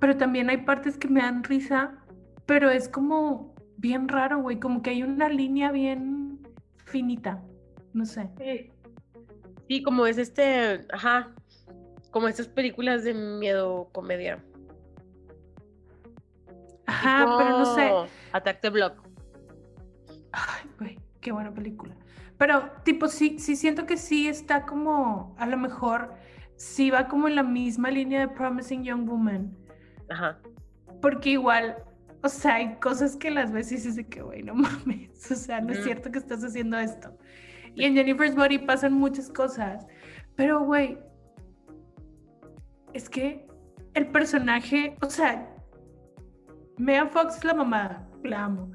Pero 0.00 0.16
también 0.16 0.50
hay 0.50 0.58
partes 0.58 0.96
que 0.96 1.08
me 1.08 1.20
dan 1.20 1.44
risa, 1.44 1.94
pero 2.46 2.70
es 2.70 2.88
como 2.88 3.54
bien 3.76 4.08
raro, 4.08 4.40
güey, 4.40 4.58
como 4.58 4.82
que 4.82 4.90
hay 4.90 5.02
una 5.02 5.28
línea 5.28 5.70
bien 5.70 6.40
finita, 6.86 7.42
no 7.92 8.04
sé. 8.04 8.28
Sí. 8.38 8.70
Sí, 9.68 9.82
como 9.82 10.06
es 10.06 10.18
este. 10.18 10.86
Ajá. 10.92 11.32
Como 12.10 12.26
estas 12.26 12.48
películas 12.48 13.04
de 13.04 13.14
miedo 13.14 13.88
comedia. 13.92 14.42
Ajá, 16.86 17.36
pero 17.38 17.50
no 17.50 17.74
sé. 17.76 17.92
Attack 18.32 18.60
the 18.62 18.70
Block. 18.70 18.94
Ay, 20.32 20.68
güey, 20.78 20.98
qué 21.20 21.30
buena 21.30 21.54
película. 21.54 21.94
Pero, 22.36 22.70
tipo, 22.84 23.06
sí, 23.06 23.38
sí 23.38 23.54
siento 23.54 23.86
que 23.86 23.96
sí 23.96 24.26
está 24.26 24.66
como, 24.66 25.36
a 25.38 25.46
lo 25.46 25.56
mejor, 25.56 26.14
sí 26.56 26.90
va 26.90 27.06
como 27.06 27.28
en 27.28 27.36
la 27.36 27.42
misma 27.42 27.90
línea 27.90 28.20
de 28.20 28.28
Promising 28.28 28.82
Young 28.82 29.06
Woman. 29.08 29.56
Ajá. 30.10 30.38
Porque 31.00 31.30
igual, 31.30 31.76
o 32.22 32.28
sea, 32.28 32.56
hay 32.56 32.74
cosas 32.76 33.16
que 33.16 33.30
las 33.30 33.52
ves 33.52 33.72
y 33.72 33.76
dices 33.76 33.96
de 33.96 34.06
que, 34.06 34.22
güey, 34.22 34.42
no 34.42 34.54
mames. 34.56 35.30
O 35.30 35.34
sea, 35.34 35.60
no 35.60 35.72
es 35.72 35.82
cierto 35.84 36.10
que 36.10 36.18
estás 36.18 36.44
haciendo 36.44 36.78
esto. 36.78 37.16
Y 37.74 37.84
en 37.84 37.94
Jennifer's 37.94 38.34
Body 38.34 38.58
pasan 38.58 38.92
muchas 38.92 39.30
cosas. 39.30 39.86
Pero, 40.36 40.64
güey, 40.64 40.98
es 42.92 43.08
que 43.08 43.46
el 43.94 44.08
personaje, 44.08 44.96
o 45.02 45.08
sea, 45.08 45.48
Megan 46.78 47.10
Fox 47.10 47.36
es 47.36 47.44
la 47.44 47.54
mamada, 47.54 48.08
la 48.24 48.44
amo. 48.44 48.70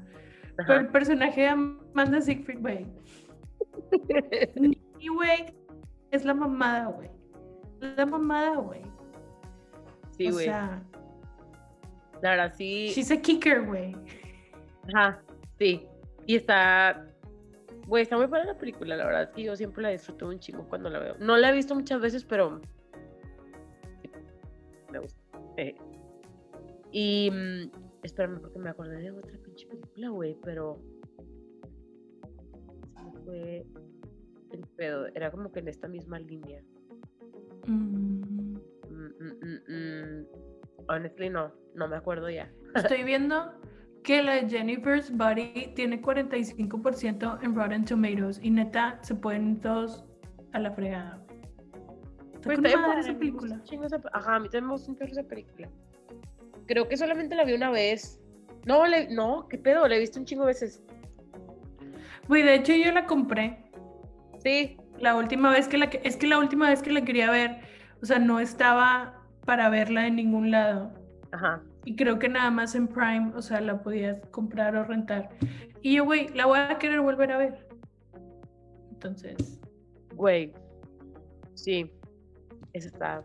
Pero 0.56 0.80
el 0.80 0.88
personaje 0.88 1.42
de 1.42 1.48
Amanda 1.48 2.20
Siegfried, 2.20 2.60
güey, 2.60 2.86
Nikki, 4.56 5.08
güey, 5.08 5.54
es 6.10 6.24
la 6.24 6.34
mamada, 6.34 6.86
güey. 6.86 7.10
La 7.80 8.06
mamada, 8.06 8.56
güey. 8.56 8.82
Sí, 10.16 10.28
o 10.28 10.32
güey. 10.32 10.46
sea, 10.46 10.82
La 12.22 12.30
verdad, 12.30 12.54
sí. 12.56 12.88
she's 12.88 13.10
a 13.10 13.20
kicker, 13.20 13.64
güey. 13.66 13.94
Ajá. 14.94 15.22
Sí. 15.58 15.86
Y 16.26 16.36
está. 16.36 17.06
Güey, 17.86 18.02
está 18.02 18.16
muy 18.16 18.26
buena 18.26 18.46
la 18.46 18.58
película, 18.58 18.96
la 18.96 19.04
verdad. 19.06 19.32
Y 19.36 19.44
yo 19.44 19.56
siempre 19.56 19.82
la 19.82 19.90
disfruto 19.90 20.28
un 20.28 20.38
chingo 20.38 20.68
cuando 20.68 20.90
la 20.90 20.98
veo. 20.98 21.16
No 21.18 21.36
la 21.36 21.50
he 21.50 21.52
visto 21.52 21.74
muchas 21.74 22.00
veces, 22.00 22.24
pero. 22.24 22.60
sí, 24.02 24.10
me 24.90 24.98
gusta. 24.98 25.20
Eh. 25.56 25.74
Y. 26.90 27.30
mm, 27.30 27.70
espérame, 28.02 28.40
porque 28.40 28.58
me 28.58 28.70
acordé 28.70 28.96
de 28.98 29.10
otra 29.10 29.38
pinche 29.38 29.66
película, 29.68 30.08
güey, 30.08 30.36
pero. 30.42 30.80
Se 32.94 33.20
fue 33.24 33.66
el 34.50 34.66
pedo. 34.76 35.06
Era 35.14 35.30
como 35.30 35.52
que 35.52 35.60
en 35.60 35.68
esta 35.68 35.86
misma 35.88 36.18
línea. 36.18 36.62
Mm, 37.66 38.16
Mm, 38.96 39.12
mm, 39.20 39.34
mm, 39.42 39.60
mm. 39.68 40.26
Honestly, 40.88 41.30
no. 41.30 41.52
No 41.74 41.88
me 41.88 41.96
acuerdo 41.96 42.30
ya. 42.30 42.50
Estoy 42.74 43.04
viendo 43.04 43.52
que 44.02 44.22
la 44.22 44.34
de 44.34 44.48
Jennifer's 44.48 45.14
Body 45.14 45.72
tiene 45.74 46.00
45% 46.00 47.42
en 47.42 47.54
Rotten 47.54 47.84
Tomatoes 47.84 48.40
y 48.42 48.50
neta 48.50 48.98
se 49.02 49.14
pueden 49.14 49.60
todos 49.60 50.04
a 50.52 50.60
la 50.60 50.70
fregada. 50.70 51.20
Está 52.34 52.40
Pues 52.42 52.60
con 52.60 52.82
madre 52.82 53.00
esa 53.00 53.14
película. 53.14 53.60
esa 53.64 54.00
Ajá, 54.12 54.36
a 54.36 54.40
mí 54.40 54.48
también 54.48 54.66
me 54.66 54.72
gusta 54.72 54.92
un 54.92 54.98
esa 55.02 55.22
película. 55.24 55.68
Creo 56.66 56.88
que 56.88 56.96
solamente 56.96 57.34
la 57.34 57.44
vi 57.44 57.54
una 57.54 57.70
vez. 57.70 58.20
No, 58.64 58.86
le... 58.86 59.08
no, 59.12 59.48
qué 59.48 59.58
pedo, 59.58 59.86
la 59.86 59.96
he 59.96 60.00
visto 60.00 60.18
un 60.18 60.24
chingo 60.24 60.44
de 60.44 60.48
veces. 60.48 60.82
Güey, 62.28 62.42
de 62.42 62.54
hecho 62.54 62.72
yo 62.74 62.90
la 62.92 63.06
compré 63.06 63.66
Sí, 64.46 64.76
la 65.00 65.16
última 65.16 65.50
vez 65.50 65.66
que 65.66 65.76
la 65.76 65.86
es 65.86 66.16
que 66.16 66.28
la 66.28 66.38
última 66.38 66.70
vez 66.70 66.80
que 66.80 66.92
la 66.92 67.04
quería 67.04 67.30
ver, 67.30 67.58
o 68.00 68.06
sea, 68.06 68.20
no 68.20 68.38
estaba 68.38 69.15
para 69.46 69.70
verla 69.70 70.06
en 70.06 70.16
ningún 70.16 70.50
lado. 70.50 70.92
ajá. 71.32 71.62
Y 71.84 71.94
creo 71.94 72.18
que 72.18 72.28
nada 72.28 72.50
más 72.50 72.74
en 72.74 72.88
Prime, 72.88 73.30
o 73.36 73.40
sea, 73.40 73.60
la 73.60 73.80
podías 73.80 74.18
comprar 74.32 74.74
o 74.76 74.84
rentar. 74.84 75.30
Y 75.82 75.94
yo, 75.94 76.04
güey, 76.04 76.28
la 76.34 76.46
voy 76.46 76.58
a 76.58 76.76
querer 76.78 77.00
volver 77.00 77.30
a 77.30 77.38
ver. 77.38 77.68
Entonces, 78.90 79.60
Güey. 80.16 80.52
Sí. 81.54 81.90
Esa 82.72 82.88
está 82.88 83.24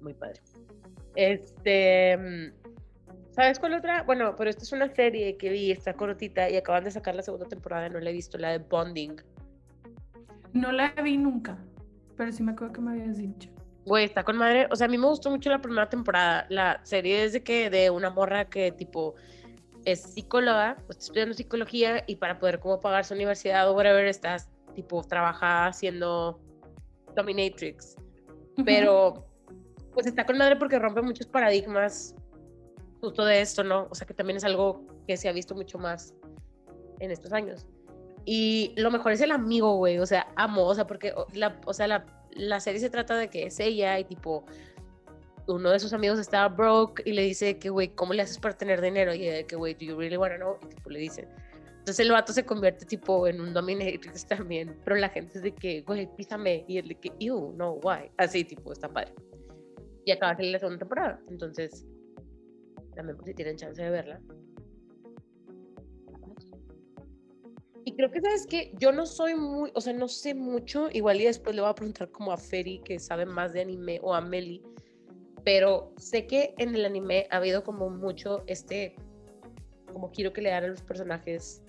muy 0.00 0.14
padre. 0.14 0.40
Este. 1.16 2.16
mm, 2.16 3.32
¿Sabes 3.32 3.58
cuál 3.58 3.74
otra? 3.74 4.02
Bueno, 4.04 4.34
pero 4.36 4.48
esta 4.48 4.62
es 4.62 4.72
una 4.72 4.88
serie 4.88 5.36
que 5.36 5.50
vi, 5.50 5.70
está 5.72 5.92
cortita 5.94 6.48
y 6.48 6.56
acaban 6.56 6.84
de 6.84 6.90
sacar 6.90 7.14
la 7.14 7.22
segunda 7.22 7.46
temporada, 7.46 7.88
no 7.88 8.00
la 8.00 8.10
he 8.10 8.12
visto, 8.12 8.38
la 8.38 8.50
de 8.50 8.58
Bonding. 8.58 9.16
no 10.52 10.72
la 10.72 10.90
vi 11.02 11.16
nunca, 11.16 11.56
pero 12.16 12.32
sí 12.32 12.42
me 12.42 12.52
acuerdo 12.52 12.72
que 12.74 12.80
me 12.80 12.92
habías 12.92 13.18
dicho. 13.18 13.50
Güey, 13.86 14.04
está 14.04 14.24
con 14.24 14.36
madre. 14.36 14.68
O 14.70 14.76
sea, 14.76 14.86
a 14.86 14.90
mí 14.90 14.98
me 14.98 15.06
gustó 15.06 15.30
mucho 15.30 15.50
la 15.50 15.60
primera 15.60 15.88
temporada. 15.88 16.46
La 16.48 16.80
serie 16.84 17.24
es 17.24 17.32
de 17.32 17.42
que 17.42 17.70
de 17.70 17.90
una 17.90 18.10
morra 18.10 18.44
que 18.44 18.72
tipo 18.72 19.14
es 19.84 20.02
psicóloga, 20.02 20.76
pues, 20.86 20.98
está 20.98 21.04
estudiando 21.06 21.34
psicología 21.34 22.04
y 22.06 22.16
para 22.16 22.38
poder 22.38 22.60
como 22.60 22.80
pagar 22.80 23.04
su 23.04 23.14
universidad 23.14 23.68
o 23.70 23.74
whatever, 23.74 24.06
estás 24.06 24.50
tipo 24.74 25.02
trabaja 25.02 25.66
haciendo 25.66 26.38
dominatrix. 27.16 27.96
Pero 28.64 29.26
pues 29.92 30.06
está 30.06 30.24
con 30.24 30.38
madre 30.38 30.56
porque 30.56 30.78
rompe 30.78 31.02
muchos 31.02 31.26
paradigmas 31.26 32.14
justo 33.00 33.24
de 33.24 33.40
esto, 33.40 33.64
¿no? 33.64 33.88
O 33.90 33.94
sea, 33.94 34.06
que 34.06 34.14
también 34.14 34.36
es 34.36 34.44
algo 34.44 34.86
que 35.06 35.16
se 35.16 35.28
ha 35.28 35.32
visto 35.32 35.54
mucho 35.54 35.78
más 35.78 36.14
en 37.00 37.10
estos 37.10 37.32
años. 37.32 37.66
Y 38.24 38.74
lo 38.76 38.90
mejor 38.90 39.12
es 39.12 39.20
el 39.22 39.32
amigo, 39.32 39.76
güey, 39.76 39.98
o 39.98 40.06
sea, 40.06 40.28
amo, 40.36 40.66
o 40.66 40.74
sea, 40.74 40.86
porque 40.86 41.14
la, 41.32 41.58
o 41.64 41.72
sea, 41.72 41.86
la, 41.86 42.04
la 42.32 42.60
serie 42.60 42.80
se 42.80 42.90
trata 42.90 43.16
de 43.16 43.28
que 43.28 43.44
es 43.44 43.60
ella 43.60 43.98
y 43.98 44.04
tipo 44.04 44.44
uno 45.46 45.70
de 45.70 45.78
sus 45.78 45.92
amigos 45.92 46.18
estaba 46.18 46.48
broke 46.48 47.02
y 47.04 47.12
le 47.12 47.22
dice 47.22 47.58
que, 47.58 47.70
güey, 47.70 47.88
¿cómo 47.88 48.12
le 48.12 48.22
haces 48.22 48.38
para 48.38 48.56
tener 48.56 48.80
dinero? 48.80 49.14
Y 49.14 49.26
de 49.26 49.46
que, 49.46 49.56
güey, 49.56 49.74
¿do 49.74 49.80
you 49.80 49.96
really 49.98 50.16
wanna 50.16 50.36
know? 50.36 50.56
Y 50.62 50.66
tipo 50.66 50.90
le 50.90 51.00
dice. 51.00 51.26
Entonces 51.66 52.00
el 52.00 52.12
vato 52.12 52.32
se 52.32 52.44
convierte 52.44 52.84
tipo 52.84 53.26
en 53.26 53.40
un 53.40 53.52
dominatrix 53.52 54.26
también, 54.28 54.76
pero 54.84 54.96
la 54.96 55.08
gente 55.08 55.38
es 55.38 55.42
de 55.42 55.52
que, 55.52 55.82
güey, 55.82 56.08
písame. 56.16 56.64
Y 56.68 56.78
él 56.78 56.88
de 56.88 56.94
que, 56.94 57.12
ew, 57.18 57.52
no, 57.56 57.74
why? 57.82 58.10
Así, 58.16 58.44
tipo, 58.44 58.72
está 58.72 58.88
padre. 58.88 59.14
Y 60.04 60.12
acaba 60.12 60.32
de 60.32 60.36
salir 60.36 60.52
la 60.52 60.58
segunda 60.58 60.78
temporada. 60.78 61.20
Entonces, 61.28 61.86
también 62.94 63.16
por 63.16 63.26
si 63.26 63.34
tienen 63.34 63.56
chance 63.56 63.82
de 63.82 63.90
verla. 63.90 64.20
Y 67.84 67.94
creo 67.96 68.10
que, 68.10 68.20
¿sabes 68.20 68.46
qué? 68.46 68.72
Yo 68.78 68.92
no 68.92 69.06
soy 69.06 69.34
muy, 69.34 69.70
o 69.74 69.80
sea, 69.80 69.92
no 69.92 70.06
sé 70.08 70.34
mucho, 70.34 70.88
igual 70.92 71.20
y 71.20 71.24
después 71.24 71.54
le 71.56 71.62
voy 71.62 71.70
a 71.70 71.74
preguntar 71.74 72.10
como 72.10 72.32
a 72.32 72.36
Ferry, 72.36 72.80
que 72.84 72.98
sabe 72.98 73.24
más 73.24 73.52
de 73.52 73.62
anime, 73.62 73.98
o 74.02 74.14
a 74.14 74.20
Meli, 74.20 74.62
pero 75.44 75.92
sé 75.96 76.26
que 76.26 76.54
en 76.58 76.74
el 76.74 76.84
anime 76.84 77.26
ha 77.30 77.38
habido 77.38 77.64
como 77.64 77.88
mucho 77.88 78.42
este, 78.46 78.94
como 79.92 80.10
quiero 80.10 80.32
que 80.32 80.42
le 80.42 80.50
dan 80.50 80.64
a 80.64 80.68
los 80.68 80.82
personajes 80.82 81.62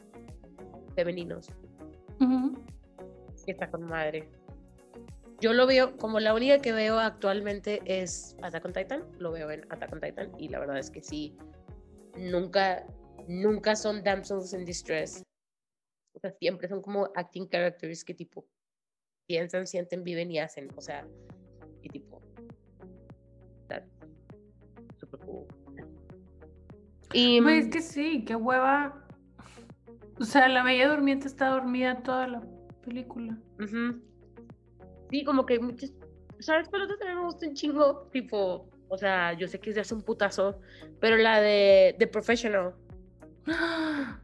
femeninos, 0.96 1.48
Ujú. 2.20 2.54
que 3.46 3.52
está 3.52 3.72
con 3.72 3.84
madre. 3.84 4.28
Yo 5.40 5.54
lo 5.54 5.66
veo, 5.66 5.98
como 5.98 6.20
la 6.20 6.36
única 6.36 6.60
que 6.60 6.72
veo 6.74 7.00
actualmente 7.00 7.82
es 7.86 8.36
Attack 8.44 8.66
on 8.66 8.74
Titan, 8.74 9.04
lo 9.18 9.32
veo 9.32 9.50
en 9.50 9.62
Attack 9.72 9.94
on 9.94 10.02
Titan, 10.02 10.32
y 10.38 10.50
la 10.50 10.60
verdad 10.60 10.78
es 10.78 10.92
que 10.92 11.02
sí, 11.02 11.36
nunca, 12.18 12.86
nunca 13.28 13.76
son 13.76 14.04
damsels 14.04 14.54
in 14.54 14.66
distress. 14.66 15.24
Sea, 16.22 16.32
siempre 16.32 16.68
son 16.68 16.82
como 16.82 17.10
acting 17.16 17.48
characters 17.48 18.06
que 18.06 18.14
tipo 18.14 18.48
piensan, 19.28 19.66
sienten, 19.66 20.04
viven 20.04 20.30
y 20.32 20.40
hacen. 20.40 20.70
O 20.76 20.82
sea, 20.82 21.08
y 21.82 21.90
tipo. 21.90 22.22
Super 24.98 25.20
cool. 25.22 25.48
Y. 27.14 27.40
Güey, 27.40 27.60
es 27.60 27.68
mm, 27.68 27.70
que 27.72 27.82
sí, 27.82 28.24
qué 28.26 28.36
hueva. 28.36 29.08
O 30.20 30.24
sea, 30.24 30.48
la 30.48 30.64
bella 30.64 30.90
durmiente 30.90 31.28
está 31.28 31.48
dormida 31.48 32.04
toda 32.04 32.28
la 32.28 32.44
película. 32.86 33.38
ujú. 33.60 34.02
Sí, 35.10 35.24
como 35.24 35.46
que 35.46 35.60
muchas. 35.60 35.92
¿Sabes 36.40 36.70
cuál 36.70 36.84
otra 36.84 36.98
también 36.98 37.18
me 37.20 37.26
gusta 37.26 37.48
un 37.48 37.54
chingo? 37.54 38.08
Tipo, 38.12 38.70
o 38.88 38.98
sea, 38.98 39.34
yo 39.34 39.48
sé 39.48 39.60
que 39.60 39.70
es 39.70 39.76
de 39.76 39.82
hace 39.82 39.94
un 39.96 40.04
putazo, 40.04 40.60
pero 41.00 41.18
la 41.18 41.42
de 41.42 41.96
The 41.98 42.08
Professional. 42.08 42.76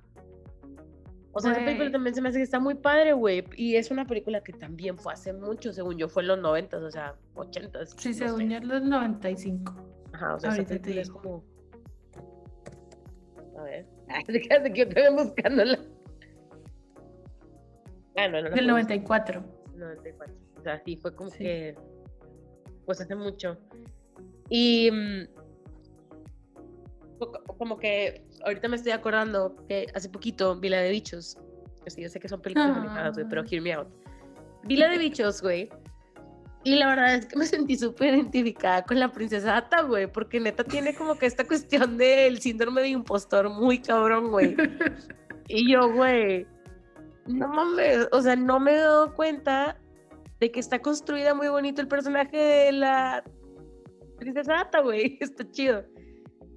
O 1.38 1.40
sea, 1.40 1.52
esa 1.52 1.64
película 1.64 1.92
también 1.92 2.16
se 2.16 2.22
me 2.22 2.30
hace 2.30 2.40
que 2.40 2.44
está 2.44 2.60
muy 2.60 2.74
padre, 2.76 3.14
güey. 3.14 3.44
Y 3.56 3.76
es 3.76 3.92
una 3.92 4.06
película 4.06 4.42
que 4.44 4.54
también 4.54 4.98
fue 4.98 5.14
hace 5.14 5.34
mucho, 5.34 5.72
según 5.72 5.98
yo, 5.98 6.10
fue 6.10 6.24
en 6.24 6.30
los 6.30 6.40
90, 6.40 6.78
o 6.78 6.90
sea, 6.92 7.16
80. 7.36 7.86
Sí, 7.86 8.14
según 8.14 8.50
yo 8.50 8.58
es 8.58 8.64
los 8.64 8.82
95. 8.82 9.76
Ajá, 10.14 10.36
o 10.36 10.40
sea, 10.40 10.50
esa 10.50 10.58
Ahorita 10.62 10.74
te 10.74 10.80
película 10.80 11.02
es 11.02 11.08
digo. 11.08 11.22
como. 11.22 11.44
A 13.60 13.64
ver. 13.64 13.86
Ah, 14.10 14.24
queda 14.26 14.60
de 14.60 14.72
que 14.72 14.80
yo 14.80 14.88
estoy 14.90 15.14
buscándola. 15.14 15.80
Ah, 18.16 18.28
no, 18.30 18.42
no, 18.42 18.50
no. 18.50 18.56
Del 18.56 18.66
puedo 18.66 18.68
94. 18.68 19.42
buscar. 19.42 19.78
94. 19.78 20.36
O 20.58 20.62
sea, 20.62 20.82
sí, 20.84 20.96
fue 20.98 21.14
como 21.16 21.30
Sí. 21.30 21.40
que. 21.40 21.76
Pues 22.86 23.02
hace 23.02 23.16
mucho. 23.16 23.58
Y. 24.50 24.90
mm, 24.92 25.28
co- 27.20 27.44
Como 27.58 27.78
que 27.78 28.26
ahorita 28.46 28.68
me 28.68 28.76
estoy 28.78 28.92
acordando 28.92 29.56
que 29.68 29.88
hace 29.94 30.10
poquito 30.10 30.56
vi 30.60 30.70
la 30.70 30.80
de 30.80 30.92
bichos. 30.92 31.38
Sí, 31.88 32.02
yo 32.02 32.10
sé 32.10 32.20
que 32.20 32.28
son 32.28 32.42
películas 32.42 32.76
animadas, 32.78 33.14
güey, 33.16 33.26
pero 33.30 33.42
Ah. 33.42 33.46
hear 33.50 33.62
me 33.62 33.74
out. 33.74 33.88
Vi 34.64 34.76
la 34.76 34.90
de 34.90 34.98
bichos, 34.98 35.42
güey. 35.42 35.70
Y 36.64 36.76
la 36.76 36.88
verdad 36.88 37.16
es 37.16 37.26
que 37.28 37.38
me 37.38 37.46
sentí 37.46 37.78
súper 37.78 38.14
identificada 38.14 38.84
con 38.84 39.00
la 39.00 39.10
princesa 39.10 39.56
Ata, 39.56 39.84
güey, 39.84 40.12
porque 40.12 40.40
neta 40.40 40.66
tiene 40.66 40.94
como 40.94 41.16
que 41.16 41.26
esta 41.26 41.46
cuestión 41.48 41.98
del 41.98 42.40
síndrome 42.42 42.82
de 42.82 42.90
impostor 42.90 43.50
muy 43.50 43.80
cabrón, 43.80 44.32
güey. 44.32 44.58
Y 45.48 45.72
yo, 45.72 45.94
güey, 45.94 46.46
no 47.26 47.48
mames, 47.48 48.10
o 48.12 48.22
sea, 48.22 48.36
no 48.36 48.60
me 48.60 48.74
he 48.74 48.80
dado 48.80 49.14
cuenta 49.14 49.78
de 50.42 50.52
que 50.52 50.60
está 50.60 50.80
construida 50.80 51.34
muy 51.34 51.48
bonito 51.48 51.80
el 51.82 51.88
personaje 51.88 52.36
de 52.36 52.72
la 52.74 53.24
princesa 54.18 54.60
Ata, 54.60 54.82
güey, 54.82 55.18
está 55.22 55.50
chido. 55.50 55.86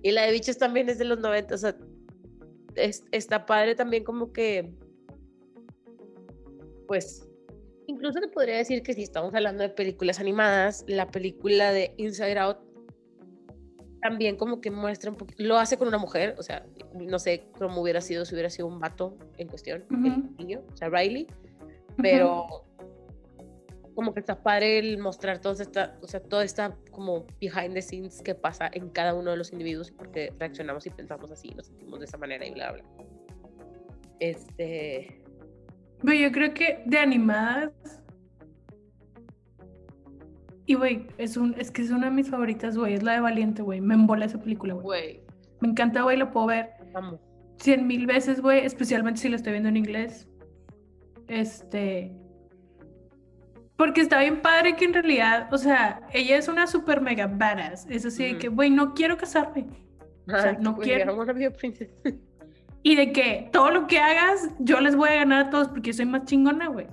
Y 0.02 0.12
la 0.12 0.22
de 0.22 0.32
bichos 0.32 0.56
también 0.58 0.88
es 0.88 0.98
de 0.98 1.04
los 1.04 1.18
90, 1.20 1.54
o 1.54 1.58
sea, 1.58 1.76
es- 2.74 3.04
está 3.12 3.46
padre 3.46 3.74
también 3.74 4.04
como 4.04 4.32
que, 4.32 4.72
pues, 6.86 7.26
incluso 7.86 8.20
te 8.20 8.28
podría 8.28 8.56
decir 8.56 8.82
que 8.82 8.94
si 8.94 9.02
estamos 9.02 9.34
hablando 9.34 9.62
de 9.62 9.68
películas 9.70 10.20
animadas, 10.20 10.84
la 10.88 11.08
película 11.10 11.72
de 11.72 11.94
Inside 11.98 12.38
Out 12.38 12.58
también 14.02 14.36
como 14.36 14.62
que 14.62 14.70
muestra 14.70 15.10
un 15.10 15.16
poquito, 15.18 15.42
lo 15.42 15.58
hace 15.58 15.76
con 15.76 15.86
una 15.88 15.98
mujer, 15.98 16.34
o 16.38 16.42
sea, 16.42 16.64
no 16.94 17.18
sé 17.18 17.48
cómo 17.58 17.82
hubiera 17.82 18.00
sido 18.00 18.24
si 18.24 18.34
hubiera 18.34 18.48
sido 18.48 18.66
un 18.66 18.80
vato 18.80 19.18
en 19.36 19.48
cuestión, 19.48 19.84
el 19.90 20.36
niño, 20.38 20.62
o 20.72 20.76
sea, 20.76 20.88
Riley, 20.88 21.26
pero 21.98 22.46
como 24.00 24.14
que 24.14 24.20
está 24.20 24.42
padre 24.42 24.78
el 24.78 24.96
mostrar 24.96 25.42
toda 25.42 25.62
esta, 25.62 25.98
o 26.00 26.06
sea, 26.06 26.20
toda 26.20 26.42
esta 26.42 26.74
como 26.90 27.26
behind 27.38 27.74
the 27.74 27.82
scenes 27.82 28.22
que 28.22 28.34
pasa 28.34 28.70
en 28.72 28.88
cada 28.88 29.12
uno 29.12 29.30
de 29.30 29.36
los 29.36 29.52
individuos 29.52 29.90
y 29.90 29.92
por 29.92 30.10
qué 30.10 30.32
reaccionamos 30.38 30.86
y 30.86 30.90
pensamos 30.90 31.30
así, 31.30 31.50
nos 31.50 31.66
sentimos 31.66 32.00
de 32.00 32.06
esa 32.06 32.16
manera 32.16 32.46
y 32.46 32.54
bla, 32.54 32.72
bla. 32.72 32.84
Este, 34.20 35.22
Güey, 36.02 36.22
yo 36.22 36.32
creo 36.32 36.54
que 36.54 36.82
de 36.86 36.96
animadas. 36.96 37.72
Y 40.64 40.76
güey, 40.76 41.06
es 41.18 41.36
un, 41.36 41.54
es 41.58 41.70
que 41.70 41.82
es 41.82 41.90
una 41.90 42.06
de 42.06 42.12
mis 42.12 42.30
favoritas, 42.30 42.78
güey. 42.78 42.94
Es 42.94 43.02
la 43.02 43.12
de 43.12 43.20
Valiente, 43.20 43.60
güey. 43.60 43.82
Me 43.82 43.92
embola 43.92 44.24
esa 44.24 44.40
película, 44.40 44.72
güey. 44.72 45.20
Me 45.60 45.68
encanta, 45.68 46.00
güey, 46.00 46.16
lo 46.16 46.30
puedo 46.30 46.46
ver 46.46 46.70
amo. 46.94 47.20
cien 47.58 47.86
mil 47.86 48.06
veces, 48.06 48.40
güey. 48.40 48.64
Especialmente 48.64 49.20
si 49.20 49.28
la 49.28 49.36
estoy 49.36 49.52
viendo 49.52 49.68
en 49.68 49.76
inglés. 49.76 50.26
Este. 51.28 52.16
Porque 53.80 54.02
está 54.02 54.20
bien 54.20 54.42
padre 54.42 54.76
que 54.76 54.84
en 54.84 54.92
realidad, 54.92 55.48
o 55.50 55.56
sea, 55.56 56.02
ella 56.12 56.36
es 56.36 56.48
una 56.48 56.66
super 56.66 57.00
mega 57.00 57.26
badass. 57.26 57.86
Es 57.88 58.04
así 58.04 58.24
de 58.24 58.36
que, 58.36 58.48
güey, 58.48 58.68
no 58.68 58.92
quiero 58.92 59.16
casarme. 59.16 59.68
sea, 60.26 60.52
no 60.60 60.76
quiero-. 60.76 61.16
Y 62.82 62.94
de 62.94 63.10
que 63.10 63.48
todo 63.50 63.70
lo 63.70 63.86
que 63.86 63.98
hagas, 63.98 64.50
yo 64.58 64.80
les 64.80 64.94
voy 64.96 65.08
a 65.08 65.14
ganar 65.14 65.46
a 65.46 65.50
todos 65.50 65.68
porque 65.68 65.94
soy 65.94 66.04
más 66.04 66.26
chingona, 66.26 66.68
güey. 66.68 66.88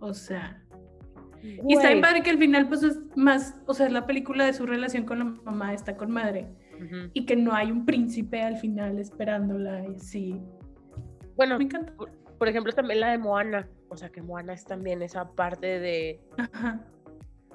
O 0.00 0.12
sea. 0.12 0.62
Y 1.42 1.72
está 1.72 1.88
bien 1.88 2.02
padre 2.02 2.22
que 2.22 2.28
al 2.28 2.38
final, 2.38 2.68
pues 2.68 2.82
es 2.82 2.98
más, 3.16 3.58
o 3.64 3.72
sea, 3.72 3.86
es 3.86 3.92
la 3.94 4.04
película 4.04 4.44
de 4.44 4.52
su 4.52 4.66
relación 4.66 5.06
con 5.06 5.18
la 5.18 5.24
mamá, 5.24 5.72
está 5.72 5.96
con 5.96 6.10
madre. 6.10 6.46
Ujú. 6.74 7.08
Y 7.14 7.24
que 7.24 7.36
no 7.36 7.54
hay 7.54 7.70
un 7.70 7.86
príncipe 7.86 8.42
al 8.42 8.58
final 8.58 8.98
esperándola 8.98 9.86
y 9.88 9.98
sí. 9.98 10.38
Bueno, 11.36 11.56
Me 11.56 11.64
encanta. 11.64 11.94
por, 11.94 12.10
por 12.36 12.48
ejemplo, 12.48 12.70
también 12.74 13.00
la 13.00 13.12
de 13.12 13.16
Moana. 13.18 13.66
O 13.92 13.96
sea, 13.96 14.08
que 14.08 14.22
Moana 14.22 14.54
es 14.54 14.64
también 14.64 15.02
esa 15.02 15.30
parte 15.32 15.78
de 15.78 16.18
Ajá. 16.38 16.80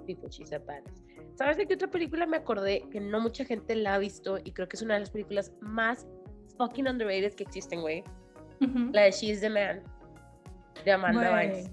tipo 0.05 0.29
She's 0.29 0.53
a 0.53 0.59
Badass. 0.59 1.03
¿Sabes 1.33 1.57
de 1.57 1.65
qué 1.65 1.73
otra 1.73 1.89
película 1.89 2.27
me 2.27 2.37
acordé 2.37 2.87
que 2.91 2.99
no 2.99 3.19
mucha 3.19 3.43
gente 3.43 3.75
la 3.75 3.95
ha 3.95 3.97
visto 3.97 4.37
y 4.43 4.51
creo 4.51 4.67
que 4.67 4.75
es 4.75 4.83
una 4.83 4.93
de 4.93 4.99
las 4.99 5.09
películas 5.09 5.51
más 5.61 6.05
fucking 6.57 6.87
underrated 6.87 7.33
que 7.33 7.43
existen, 7.43 7.81
güey? 7.81 8.03
La 8.91 9.03
de 9.03 9.11
She's 9.11 9.41
the 9.41 9.49
Man 9.49 9.81
de 10.85 10.91
Amanda 10.91 11.31
Güey. 11.31 11.49
Bynes. 11.49 11.71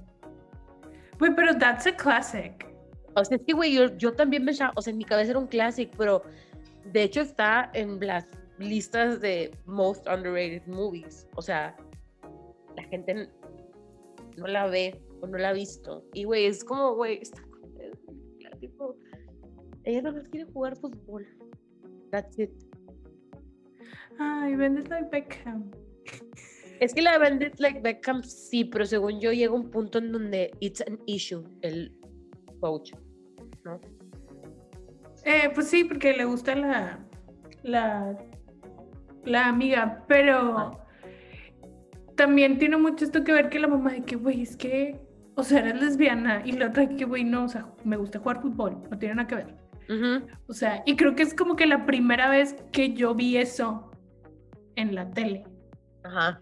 Güey, 1.18 1.34
pero 1.36 1.58
that's 1.58 1.86
a 1.86 1.94
classic. 1.94 2.66
O 3.16 3.24
sea, 3.24 3.36
es 3.36 3.42
que, 3.46 3.52
güey, 3.52 3.74
yo, 3.74 3.94
yo 3.98 4.14
también 4.14 4.46
pensaba, 4.46 4.72
o 4.76 4.82
sea, 4.82 4.92
en 4.92 4.98
mi 4.98 5.04
cabeza 5.04 5.32
era 5.32 5.38
un 5.38 5.46
clásico, 5.46 5.92
pero 5.98 6.22
de 6.86 7.02
hecho 7.02 7.20
está 7.20 7.70
en 7.74 8.00
las 8.00 8.26
listas 8.58 9.20
de 9.20 9.50
most 9.66 10.06
underrated 10.06 10.66
movies. 10.66 11.28
O 11.36 11.42
sea, 11.42 11.76
la 12.76 12.82
gente 12.84 13.28
no 14.36 14.46
la 14.46 14.66
ve 14.66 15.00
o 15.20 15.26
no 15.26 15.38
la 15.38 15.50
ha 15.50 15.52
visto. 15.52 16.04
Y, 16.12 16.24
güey, 16.24 16.46
es 16.46 16.64
como, 16.64 16.94
güey, 16.94 17.18
está 17.20 17.42
tipo, 18.60 18.96
ella 19.84 20.02
no 20.02 20.22
quiere 20.30 20.50
jugar 20.52 20.76
fútbol. 20.76 21.26
That's 22.10 22.38
it. 22.38 22.50
Ay, 24.18 24.54
vendes 24.54 24.88
like 24.88 25.08
Beckham. 25.10 25.70
Es 26.80 26.92
que 26.92 27.02
la 27.02 27.12
de 27.12 27.18
Bandit 27.18 27.60
Like 27.60 27.80
Beckham 27.80 28.22
sí, 28.22 28.64
pero 28.64 28.84
según 28.84 29.20
yo 29.20 29.32
llega 29.32 29.54
un 29.54 29.70
punto 29.70 29.98
en 29.98 30.12
donde 30.12 30.50
it's 30.60 30.80
an 30.80 30.98
issue, 31.06 31.44
el 31.62 31.96
coach, 32.60 32.92
¿no? 33.64 33.80
Eh, 35.24 35.50
pues 35.54 35.68
sí, 35.68 35.84
porque 35.84 36.12
le 36.12 36.24
gusta 36.24 36.54
la, 36.54 37.06
la, 37.62 38.18
la 39.24 39.46
amiga, 39.46 40.04
pero 40.08 40.83
también 42.16 42.58
tiene 42.58 42.76
mucho 42.76 43.04
esto 43.04 43.24
que 43.24 43.32
ver 43.32 43.48
que 43.48 43.58
la 43.58 43.68
mamá 43.68 43.92
de 43.92 44.02
que, 44.02 44.16
güey, 44.16 44.42
es 44.42 44.56
que, 44.56 45.00
o 45.34 45.42
sea, 45.42 45.60
eres 45.60 45.80
lesbiana 45.80 46.42
y 46.44 46.52
la 46.52 46.68
otra 46.68 46.86
de 46.86 46.96
que, 46.96 47.04
güey, 47.04 47.24
no, 47.24 47.44
o 47.44 47.48
sea, 47.48 47.72
me 47.84 47.96
gusta 47.96 48.18
jugar 48.18 48.40
fútbol, 48.40 48.80
no 48.90 48.98
tiene 48.98 49.16
nada 49.16 49.28
que 49.28 49.34
ver. 49.36 49.54
O 50.46 50.54
sea, 50.54 50.82
y 50.86 50.96
creo 50.96 51.14
que 51.14 51.22
es 51.22 51.34
como 51.34 51.56
que 51.56 51.66
la 51.66 51.84
primera 51.84 52.30
vez 52.30 52.56
que 52.72 52.94
yo 52.94 53.14
vi 53.14 53.36
eso 53.36 53.90
en 54.76 54.94
la 54.94 55.10
tele. 55.10 55.44
Ajá. 56.04 56.40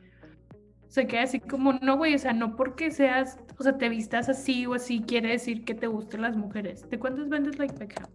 O 0.87 0.91
sea, 0.91 1.07
que 1.07 1.19
así 1.19 1.41
como, 1.41 1.73
no, 1.73 1.97
güey, 1.97 2.15
o 2.15 2.19
sea, 2.19 2.33
no 2.35 2.55
porque 2.55 2.91
seas, 2.91 3.39
o 3.59 3.63
sea, 3.63 3.79
te 3.79 3.89
vistas 3.89 4.29
así 4.29 4.67
o 4.67 4.75
así, 4.75 5.01
quiere 5.01 5.31
decir 5.31 5.65
que 5.65 5.75
te 5.75 5.87
gustan 5.87 6.23
las 6.23 6.37
mujeres. 6.37 6.89
¿De 6.89 6.99
cuántos 6.99 7.29
vendes 7.29 7.59
like 7.59 7.75
Beckham? 7.77 8.11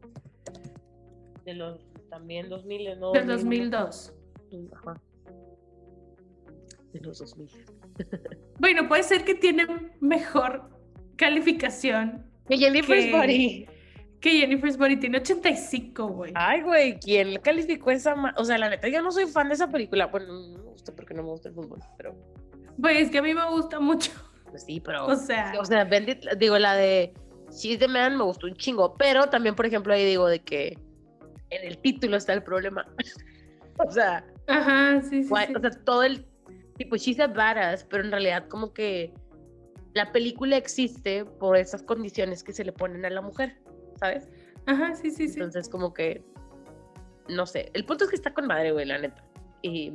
De 1.44 1.56
los 1.56 1.86
también 2.10 2.50
2000, 2.50 3.00
¿no? 3.00 3.12
Del 3.12 3.28
2002. 3.28 4.14
Ajá. 4.74 5.02
De 7.00 7.08
los 7.08 7.20
2000. 7.20 7.50
Bueno, 8.60 8.88
puede 8.88 9.04
ser 9.04 9.24
que 9.24 9.36
tiene 9.36 9.68
mejor 10.02 10.70
calificación 11.16 12.26
Que 12.48 12.58
Jennifer's 12.58 13.06
Que- 13.06 13.12
Body. 13.12 13.68
que 14.20 14.32
Jennifer's 14.32 14.78
Body. 14.78 14.98
Tiene 14.98 15.18
85, 15.20 16.08
güey. 16.08 16.32
Ay, 16.36 16.62
güey, 16.62 17.00
¿quién 17.00 17.34
le 17.34 17.40
calificó 17.42 17.92
esa? 17.92 18.16
ma- 18.16 18.34
O 18.38 18.44
sea, 18.46 18.58
la 18.58 18.70
neta, 18.70 18.88
yo 18.88 19.02
no 19.02 19.12
soy 19.12 19.26
fan 19.28 19.48
de 19.50 19.56
esa 19.56 19.70
película. 19.70 20.08
Bueno, 20.08 20.28
no 20.34 20.58
me 20.58 20.64
gusta 20.72 20.92
porque 20.96 21.14
no 21.14 21.24
me 21.24 21.30
gusta 21.30 21.50
el 21.50 21.56
fútbol, 21.56 21.80
pero. 21.98 22.16
Güey, 22.78 22.98
es 22.98 23.12
que 23.12 23.18
a 23.20 23.22
mí 23.22 23.34
me 23.34 23.48
gusta 23.50 23.80
mucho. 23.80 24.12
Pues 24.50 24.64
sí, 24.64 24.80
pero. 24.80 25.06
O 25.06 25.16
sea, 25.16 25.54
O 25.60 25.66
sea, 25.66 25.84
Bendit, 25.84 26.26
digo, 26.40 26.58
la 26.58 26.76
de 26.76 27.14
She's 27.52 27.78
the 27.80 27.88
Man 27.88 28.18
me 28.18 28.24
gustó 28.24 28.48
un 28.48 28.56
chingo. 28.56 28.96
Pero 28.96 29.28
también, 29.28 29.56
por 29.56 29.66
ejemplo, 29.66 29.94
ahí 29.94 30.04
digo 30.06 30.28
de 30.28 30.40
que 30.40 30.78
en 31.50 31.68
el 31.68 31.78
título 31.80 32.18
está 32.18 32.34
el 32.34 32.44
problema. 32.44 32.86
o 33.88 33.92
sea, 33.92 34.26
ajá, 34.48 35.02
sí, 35.04 35.24
sí. 35.24 35.30
guay, 35.30 35.48
sí. 35.48 35.54
o 35.56 35.60
sea, 35.60 35.72
todo 35.84 36.04
el. 36.04 36.26
Tipo, 36.78 36.96
She's 36.96 37.20
a 37.20 37.28
Badass, 37.28 37.84
pero 37.86 38.04
en 38.04 38.12
realidad, 38.12 38.48
como 38.48 38.74
que 38.74 39.14
la 39.94 40.12
película 40.12 40.58
existe 40.58 41.26
por 41.26 41.58
esas 41.58 41.82
condiciones 41.82 42.44
que 42.44 42.54
se 42.54 42.64
le 42.64 42.72
ponen 42.72 43.06
a 43.06 43.10
la 43.10 43.22
mujer, 43.22 43.58
¿sabes? 44.00 44.30
Ajá, 44.68 44.94
sí, 44.96 45.10
sí, 45.10 45.28
sí. 45.28 45.40
Entonces, 45.40 45.70
como 45.70 45.94
que, 45.94 46.24
no 47.30 47.46
sé, 47.46 47.72
el 47.74 47.86
punto 47.86 48.04
es 48.04 48.10
que 48.12 48.16
está 48.16 48.34
con 48.34 48.48
madre, 48.48 48.72
güey, 48.72 48.86
la 48.86 49.00
neta. 49.00 49.24
Y, 49.64 49.94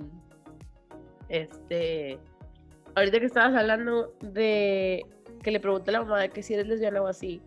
este, 1.28 2.18
ahorita 2.96 3.20
que 3.20 3.26
estabas 3.26 3.54
hablando 3.54 4.14
de 4.20 5.06
que 5.42 5.50
le 5.50 5.60
pregunté 5.60 5.90
a 5.90 5.94
la 5.94 6.00
mamá 6.02 6.20
de 6.20 6.30
que 6.30 6.42
si 6.42 6.54
eres 6.54 6.66
lesbiana 6.66 7.00
o 7.02 7.06
así, 7.06 7.40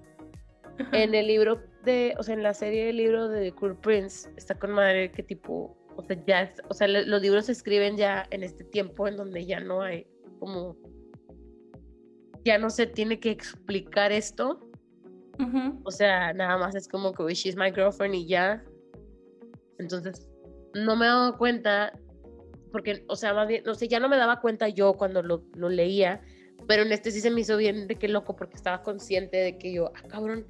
Ajá. 0.80 0.98
en 0.98 1.14
el 1.14 1.28
libro 1.28 1.62
de, 1.84 2.16
o 2.18 2.24
sea, 2.24 2.36
en 2.36 2.44
la 2.44 2.54
serie 2.54 2.86
de 2.86 2.94
libro 2.94 3.28
de 3.28 3.50
The 3.50 3.56
Cool 3.56 3.78
Prince, 3.78 4.30
está 4.38 4.56
con 4.56 4.72
madre 4.72 5.12
que 5.12 5.24
tipo, 5.24 5.78
o 5.98 6.04
sea, 6.04 6.24
ya, 6.26 6.42
es- 6.44 6.62
o 6.70 6.74
sea, 6.74 6.88
los 6.88 7.22
libros 7.22 7.46
se 7.46 7.52
escriben 7.54 7.98
ya 7.98 8.26
en 8.32 8.44
este 8.44 8.64
tiempo 8.64 9.08
en 9.08 9.16
donde 9.18 9.46
ya 9.46 9.60
no 9.60 9.82
hay 9.82 10.06
como, 10.40 10.78
ya 12.44 12.58
no 12.58 12.70
se 12.70 12.86
tiene 12.88 13.20
que 13.20 13.32
explicar 13.32 14.12
esto, 14.12 14.60
Ujú. 15.40 15.82
o 15.84 15.92
sea, 15.92 16.34
nada 16.34 16.58
más 16.58 16.76
es 16.76 16.88
como 16.88 17.14
que 17.14 17.24
"Uy, 17.24 17.34
she's 17.34 17.56
my 17.56 17.72
girlfriend 17.72 18.16
y 18.16 18.28
ya. 18.28 18.64
Entonces, 19.80 20.30
no 20.74 20.96
me 20.96 21.06
he 21.06 21.10
dado 21.10 21.38
cuenta, 21.38 21.98
porque, 22.72 23.04
o 23.08 23.16
sea, 23.16 23.34
más 23.34 23.48
bien, 23.48 23.64
no 23.66 23.74
sé, 23.76 23.88
ya 23.88 24.00
no 24.00 24.10
me 24.10 24.18
daba 24.18 24.42
cuenta 24.42 24.70
yo 24.70 24.94
cuando 24.94 25.22
lo, 25.24 25.44
lo 25.56 25.70
leía, 25.70 26.22
pero 26.68 26.84
en 26.84 26.92
este 26.92 27.12
sí 27.12 27.22
se 27.22 27.32
me 27.32 27.42
hizo 27.42 27.58
bien 27.58 27.88
de 27.88 27.96
qué 27.96 28.08
loco, 28.08 28.36
porque 28.36 28.56
estaba 28.56 28.82
consciente 28.84 29.38
de 29.38 29.58
que 29.58 29.74
yo, 29.74 29.92
ah, 29.96 30.04
cabrón. 30.08 30.46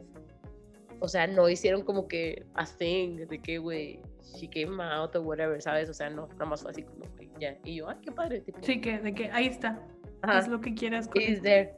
O 1.01 1.07
sea, 1.07 1.27
no 1.27 1.49
hicieron 1.49 1.83
como 1.83 2.07
que 2.07 2.45
a 2.55 2.65
thing, 2.65 3.17
de 3.27 3.41
que, 3.41 3.57
güey, 3.57 3.99
she 4.39 4.47
came 4.49 4.81
out 4.83 5.15
o 5.15 5.21
whatever, 5.21 5.61
¿sabes? 5.61 5.89
O 5.89 5.93
sea, 5.93 6.09
no, 6.09 6.27
nada 6.27 6.45
más 6.45 6.61
fue 6.61 6.71
así 6.71 6.83
como, 6.83 7.05
ya. 7.39 7.57
Y 7.63 7.75
yo, 7.75 7.89
ay, 7.89 7.97
qué 8.01 8.11
padre, 8.11 8.41
tipo. 8.41 8.59
Sí, 8.61 8.81
que, 8.81 8.99
de 8.99 9.13
que 9.13 9.29
ahí 9.31 9.47
está. 9.47 9.81
Ajá. 10.21 10.39
Haz 10.39 10.47
lo 10.47 10.59
que 10.61 10.73
quieras 10.73 11.07
con 11.07 11.21
is 11.21 11.41
there. 11.41 11.73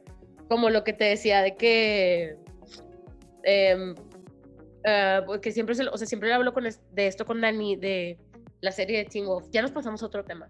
Como 0.48 0.70
lo 0.70 0.82
que 0.84 0.92
te 0.92 1.04
decía 1.04 1.42
de 1.42 1.56
que. 1.56 2.36
em, 3.44 3.94
ah, 4.86 5.22
porque 5.26 5.52
siempre 5.52 5.74
se, 5.74 5.86
o 5.86 5.96
sea, 5.96 6.06
siempre 6.06 6.32
hablo 6.32 6.52
con 6.52 6.66
es- 6.66 6.80
de 6.94 7.06
esto 7.06 7.24
con 7.24 7.40
Dani, 7.40 7.76
de 7.76 8.18
la 8.60 8.72
serie 8.72 8.98
de 8.98 9.04
Teen 9.04 9.26
Wolf. 9.26 9.46
Ya 9.52 9.62
nos 9.62 9.70
pasamos 9.70 10.02
a 10.02 10.06
otro 10.06 10.24
tema. 10.24 10.48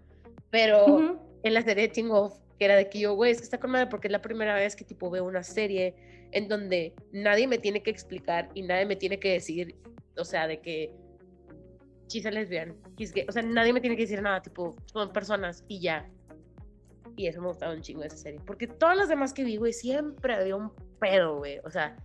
Pero 0.49 0.85
Ujú. 0.85 1.19
en 1.43 1.53
la 1.53 1.61
serie 1.61 1.87
de 1.87 1.93
Teen 1.93 2.09
Wolf, 2.09 2.33
que 2.57 2.65
era 2.65 2.75
de 2.75 2.89
que 2.89 2.99
yo, 2.99 3.13
güey, 3.15 3.31
es 3.31 3.37
que 3.37 3.43
está 3.43 3.59
con 3.59 3.71
madre 3.71 3.87
porque 3.87 4.07
es 4.07 4.11
la 4.11 4.21
primera 4.21 4.55
vez 4.55 4.75
que 4.75 4.83
tipo 4.83 5.09
veo 5.09 5.25
una 5.25 5.43
serie 5.43 5.95
en 6.31 6.47
donde 6.47 6.93
nadie 7.11 7.47
me 7.47 7.57
tiene 7.57 7.81
que 7.83 7.89
explicar 7.91 8.49
y 8.53 8.61
nadie 8.63 8.85
me 8.85 8.95
tiene 8.95 9.19
que 9.19 9.31
decir, 9.33 9.75
o 10.17 10.23
sea, 10.25 10.47
de 10.47 10.59
que 10.59 10.91
she's 12.09 12.25
a 12.25 12.31
lesbian, 12.31 12.75
he's 12.97 13.13
gay. 13.13 13.25
O 13.29 13.31
sea, 13.31 13.41
nadie 13.43 13.71
me 13.71 13.79
tiene 13.79 13.95
que 13.95 14.01
decir 14.03 14.21
nada, 14.21 14.41
tipo, 14.41 14.75
son 14.85 15.13
personas 15.13 15.63
y 15.67 15.79
ya. 15.79 16.09
Y 17.15 17.27
eso 17.27 17.41
me 17.41 17.47
gustaba 17.47 17.73
un 17.73 17.81
chingo 17.81 18.01
de 18.01 18.07
esa 18.07 18.17
serie. 18.17 18.39
Porque 18.45 18.67
todas 18.67 18.97
las 18.97 19.07
demás 19.09 19.33
que 19.33 19.43
vi, 19.43 19.57
güey, 19.57 19.73
siempre 19.73 20.33
había 20.33 20.55
un 20.55 20.71
pedo, 20.99 21.37
güey. 21.37 21.59
O 21.65 21.69
sea, 21.69 21.95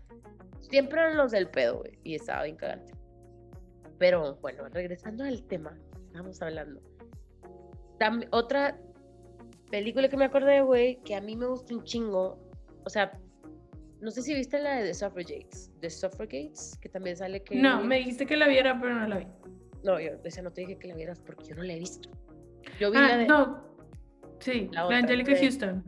siempre 0.60 1.00
eran 1.00 1.16
los 1.16 1.30
del 1.32 1.48
pedo, 1.48 1.78
güey. 1.78 1.98
Y 2.02 2.14
estaba 2.14 2.44
bien 2.44 2.56
cagante. 2.56 2.92
Pero 3.98 4.36
bueno, 4.36 4.68
regresando 4.70 5.24
al 5.24 5.42
tema, 5.44 5.78
estamos 6.06 6.40
hablando. 6.42 6.80
Tam- 7.98 8.26
otra 8.32 8.76
película 9.70 10.08
que 10.08 10.16
me 10.16 10.24
acordé, 10.24 10.62
güey, 10.62 10.96
que 11.04 11.14
a 11.14 11.20
mí 11.20 11.36
me 11.36 11.46
gusta 11.46 11.74
un 11.74 11.84
chingo. 11.84 12.38
O 12.84 12.90
sea, 12.90 13.16
no 14.00 14.10
sé 14.10 14.20
si 14.22 14.34
viste 14.34 14.58
la 14.58 14.76
de 14.80 14.88
The 14.88 14.94
Suffragettes. 14.94 15.70
The 15.80 15.90
Suffragettes, 15.90 16.76
que 16.80 16.88
también 16.88 17.16
sale 17.16 17.42
que. 17.42 17.54
No, 17.54 17.82
me 17.84 17.98
dijiste 17.98 18.26
que 18.26 18.36
la 18.36 18.48
viera, 18.48 18.78
pero 18.80 18.94
no 18.96 19.06
la 19.06 19.18
vi. 19.18 19.26
No, 19.84 20.00
yo 20.00 20.12
esa 20.24 20.42
no 20.42 20.50
te 20.52 20.62
dije 20.62 20.78
que 20.78 20.88
la 20.88 20.94
vieras 20.94 21.20
porque 21.20 21.44
yo 21.44 21.54
no 21.54 21.62
la 21.62 21.74
he 21.74 21.78
visto. 21.78 22.08
Yo 22.80 22.90
vi 22.90 22.98
la 22.98 23.06
Ah, 23.14 23.16
de. 23.18 23.26
no. 23.26 23.64
Sí, 24.40 24.68
La 24.72 24.80
la, 24.80 24.84
otra, 24.86 24.98
Angelica 24.98 25.32
de- 25.32 25.38
Houston. 25.40 25.84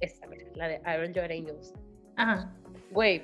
Esta, 0.00 0.26
mira, 0.26 0.46
la 0.54 0.68
de 0.68 0.80
Iron 0.94 1.14
Joy 1.14 1.38
Angels. 1.38 1.72
Ajá. 2.16 2.52
Güey, 2.90 3.22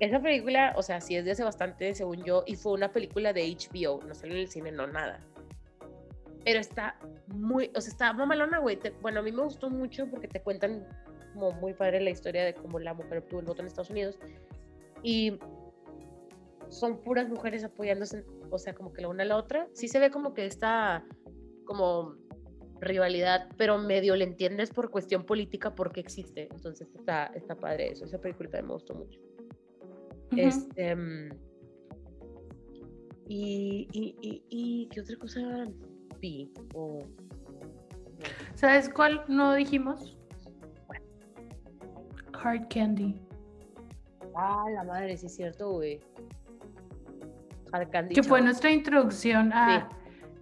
esa 0.00 0.20
película, 0.20 0.72
o 0.76 0.82
sea, 0.82 1.00
sí 1.00 1.16
es 1.16 1.24
de 1.24 1.32
hace 1.32 1.44
bastante, 1.44 1.94
según 1.94 2.24
yo, 2.24 2.44
y 2.46 2.56
fue 2.56 2.72
una 2.72 2.90
película 2.92 3.32
de 3.32 3.42
HBO, 3.54 4.00
no 4.06 4.14
salió 4.14 4.34
en 4.34 4.40
el 4.42 4.48
cine, 4.48 4.72
no 4.72 4.86
nada. 4.86 5.20
Pero 6.44 6.58
está 6.58 6.96
muy, 7.28 7.70
o 7.76 7.80
sea, 7.80 7.90
está 7.92 8.12
mamalona, 8.12 8.58
güey. 8.58 8.78
Bueno, 9.00 9.20
a 9.20 9.22
mí 9.22 9.30
me 9.30 9.42
gustó 9.42 9.70
mucho 9.70 10.06
porque 10.10 10.26
te 10.26 10.40
cuentan 10.40 10.86
como 11.34 11.52
muy 11.52 11.72
padre 11.74 12.00
la 12.00 12.10
historia 12.10 12.44
de 12.44 12.54
cómo 12.54 12.78
la 12.80 12.94
mujer 12.94 13.18
obtuvo 13.18 13.40
el 13.40 13.46
voto 13.46 13.60
en 13.62 13.68
Estados 13.68 13.90
Unidos. 13.90 14.18
Y 15.04 15.38
son 16.68 16.98
puras 17.02 17.28
mujeres 17.28 17.62
apoyándose, 17.64 18.24
o 18.52 18.58
sea, 18.58 18.74
como 18.74 18.92
que 18.92 19.02
la 19.02 19.08
una 19.08 19.22
a 19.24 19.26
la 19.26 19.36
otra. 19.36 19.68
Sí 19.72 19.88
se 19.88 19.98
ve 19.98 20.10
como 20.10 20.34
que 20.34 20.46
está, 20.46 21.04
como 21.64 22.14
rivalidad, 22.80 23.48
pero 23.56 23.78
medio 23.78 24.14
le 24.16 24.24
entiendes 24.24 24.70
por 24.70 24.90
cuestión 24.90 25.24
política 25.24 25.74
porque 25.74 26.00
existe. 26.00 26.48
Entonces 26.50 26.88
está, 26.94 27.26
está 27.34 27.54
padre 27.56 27.92
eso. 27.92 28.04
Esa 28.04 28.20
película 28.20 28.50
también 28.50 28.68
me 28.68 28.74
gustó 28.74 28.94
mucho. 28.94 29.18
Este. 30.36 30.94
mm, 30.96 31.30
y, 33.28 33.88
y, 33.92 34.16
y, 34.20 34.44
y, 34.48 34.86
¿qué 34.88 35.00
otra 35.00 35.16
cosa 35.16 35.40
vi? 36.20 36.52
O- 36.74 37.00
¿Sabes 38.54 38.88
cuál 38.88 39.24
no 39.28 39.54
dijimos? 39.54 40.18
Hard 42.34 42.66
Candy. 42.68 43.20
Ah, 44.34 44.64
la 44.74 44.84
madre, 44.84 45.16
sí 45.16 45.26
es 45.26 45.34
cierto, 45.36 45.72
güey. 45.72 46.00
Que 48.14 48.22
fue 48.22 48.40
nuestra 48.42 48.70
introducción 48.70 49.52
a 49.52 49.88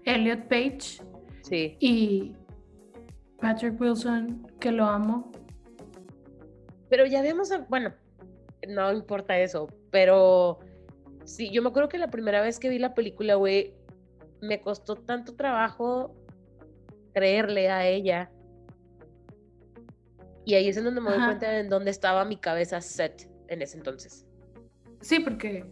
Elliot 0.04 0.48
Page 0.48 1.02
Sí. 1.42 1.76
y 1.80 2.36
Patrick 3.40 3.80
Wilson, 3.80 4.46
que 4.60 4.70
lo 4.72 4.84
amo. 4.84 5.30
Pero 6.88 7.06
ya 7.06 7.22
hab- 7.22 7.66
bueno, 7.68 7.94
no 8.68 8.92
importa 8.92 9.38
eso, 9.38 9.68
pero 9.90 10.58
sí, 11.24 11.50
yo 11.50 11.62
me 11.62 11.68
acuerdo 11.68 11.88
que 11.88 11.98
la 11.98 12.10
primera 12.10 12.40
vez 12.40 12.58
que 12.58 12.68
vi 12.68 12.78
la 12.78 12.94
película, 12.94 13.36
güey, 13.36 13.74
me 14.42 14.60
costó 14.60 14.96
tanto 14.96 15.34
trabajo 15.36 16.14
creerle 17.14 17.70
a 17.70 17.86
ella. 17.86 18.30
Y 20.44 20.54
ahí 20.54 20.68
es 20.68 20.76
en 20.76 20.84
donde 20.84 21.00
me 21.00 21.10
doy 21.10 21.18
Ajá. 21.18 21.26
cuenta 21.28 21.50
de 21.50 21.60
en 21.60 21.68
dónde 21.68 21.90
estaba 21.90 22.24
mi 22.24 22.36
cabeza 22.36 22.80
set 22.80 23.30
en 23.48 23.62
ese 23.62 23.76
entonces. 23.76 24.26
Sí, 25.00 25.20
porque 25.20 25.64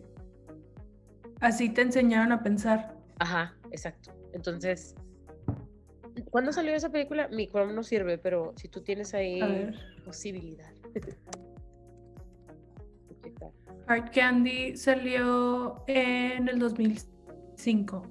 así 1.41 1.69
te 1.71 1.83
enseñaron 1.83 2.33
a 2.33 2.43
pensar. 2.43 2.97
Ajá, 3.19 3.55
exacto. 3.71 4.13
Entonces, 4.33 4.95
¿cuándo 6.31 6.53
salió 6.53 6.75
esa 6.75 6.91
película? 6.91 7.29
Mi 7.29 7.49
Chrome 7.49 7.73
no 7.73 7.83
sirve, 7.83 8.19
pero 8.19 8.53
si 8.57 8.69
tú 8.69 8.83
tienes 8.83 9.15
ahí 9.15 9.41
posibilidad. 10.05 10.71
Hard 13.87 14.11
Candy 14.13 14.77
salió 14.77 15.83
en 15.87 16.49
el 16.49 16.59
2005. 16.59 18.03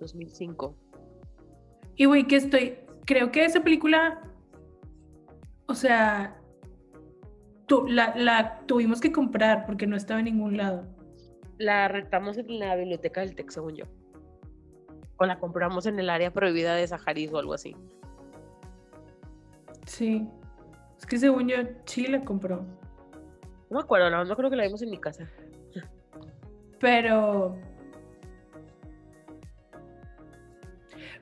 2005. 0.00 0.74
Y 1.96 2.04
güey, 2.06 2.26
que 2.26 2.36
estoy. 2.36 2.78
Creo 3.06 3.30
que 3.30 3.44
esa 3.44 3.62
película. 3.62 4.20
O 5.66 5.74
sea. 5.74 6.36
tu- 7.66 7.86
la, 7.86 8.14
la 8.16 8.60
tuvimos 8.66 9.00
que 9.00 9.12
comprar 9.12 9.64
porque 9.64 9.86
no 9.86 9.96
estaba 9.96 10.18
en 10.20 10.24
ningún 10.26 10.56
lado. 10.56 10.84
La 11.58 11.88
rentamos 11.88 12.38
en 12.38 12.58
la 12.58 12.76
biblioteca 12.76 13.20
del 13.20 13.34
TEC, 13.34 13.50
según 13.50 13.76
yo. 13.76 13.84
O 15.16 15.26
la 15.26 15.38
compramos 15.38 15.86
en 15.86 15.98
el 15.98 16.10
área 16.10 16.32
prohibida 16.32 16.74
de 16.74 16.86
Sahariz 16.86 17.32
o 17.32 17.38
algo 17.38 17.54
así. 17.54 17.76
Sí. 19.86 20.26
Es 20.98 21.06
que 21.06 21.18
según 21.18 21.48
yo, 21.48 21.56
sí 21.84 22.06
la 22.06 22.24
compró. 22.24 22.64
No 23.70 23.78
me 23.78 23.80
acuerdo, 23.80 24.10
no, 24.10 24.24
no 24.24 24.36
creo 24.36 24.50
que 24.50 24.56
la 24.56 24.64
vimos 24.64 24.82
en 24.82 24.90
mi 24.90 24.98
casa. 24.98 25.28
Pero. 26.80 27.56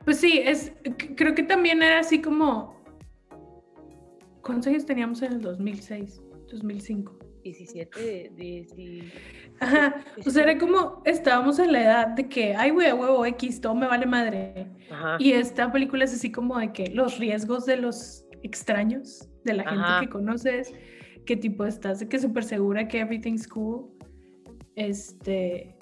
Pues 0.04 0.18
sí, 0.18 0.40
es. 0.44 0.72
Creo 1.16 1.34
que 1.34 1.42
también 1.42 1.82
era 1.82 2.00
así 2.00 2.20
como. 2.20 2.80
¿Cuántos 4.42 4.68
años 4.68 4.84
teníamos 4.84 5.22
en 5.22 5.34
el 5.34 5.40
2006? 5.40 6.20
2005. 6.50 7.21
17, 7.42 8.32
10, 8.36 8.72
Ajá. 9.60 10.04
O 10.24 10.30
sea, 10.30 10.44
era 10.44 10.58
como. 10.58 11.02
Estábamos 11.04 11.58
en 11.58 11.72
la 11.72 11.82
edad 11.82 12.08
de 12.08 12.28
que, 12.28 12.54
ay, 12.54 12.70
güey, 12.70 12.88
a 12.88 12.94
huevo 12.94 13.24
X, 13.26 13.60
todo 13.60 13.74
me 13.74 13.86
vale 13.86 14.06
madre. 14.06 14.68
Ajá. 14.90 15.16
Y 15.18 15.32
esta 15.32 15.70
película 15.72 16.04
es 16.04 16.14
así 16.14 16.30
como 16.30 16.58
de 16.58 16.72
que 16.72 16.88
los 16.88 17.18
riesgos 17.18 17.66
de 17.66 17.76
los 17.76 18.24
extraños, 18.42 19.28
de 19.44 19.54
la 19.54 19.64
gente 19.64 19.84
Ajá. 19.84 20.00
que 20.00 20.08
conoces, 20.08 20.72
que 21.26 21.36
tipo 21.36 21.64
estás 21.64 22.00
de 22.00 22.08
que 22.08 22.18
súper 22.18 22.44
segura 22.44 22.86
que 22.88 23.00
everything's 23.00 23.46
cool. 23.48 23.90
Este. 24.76 25.76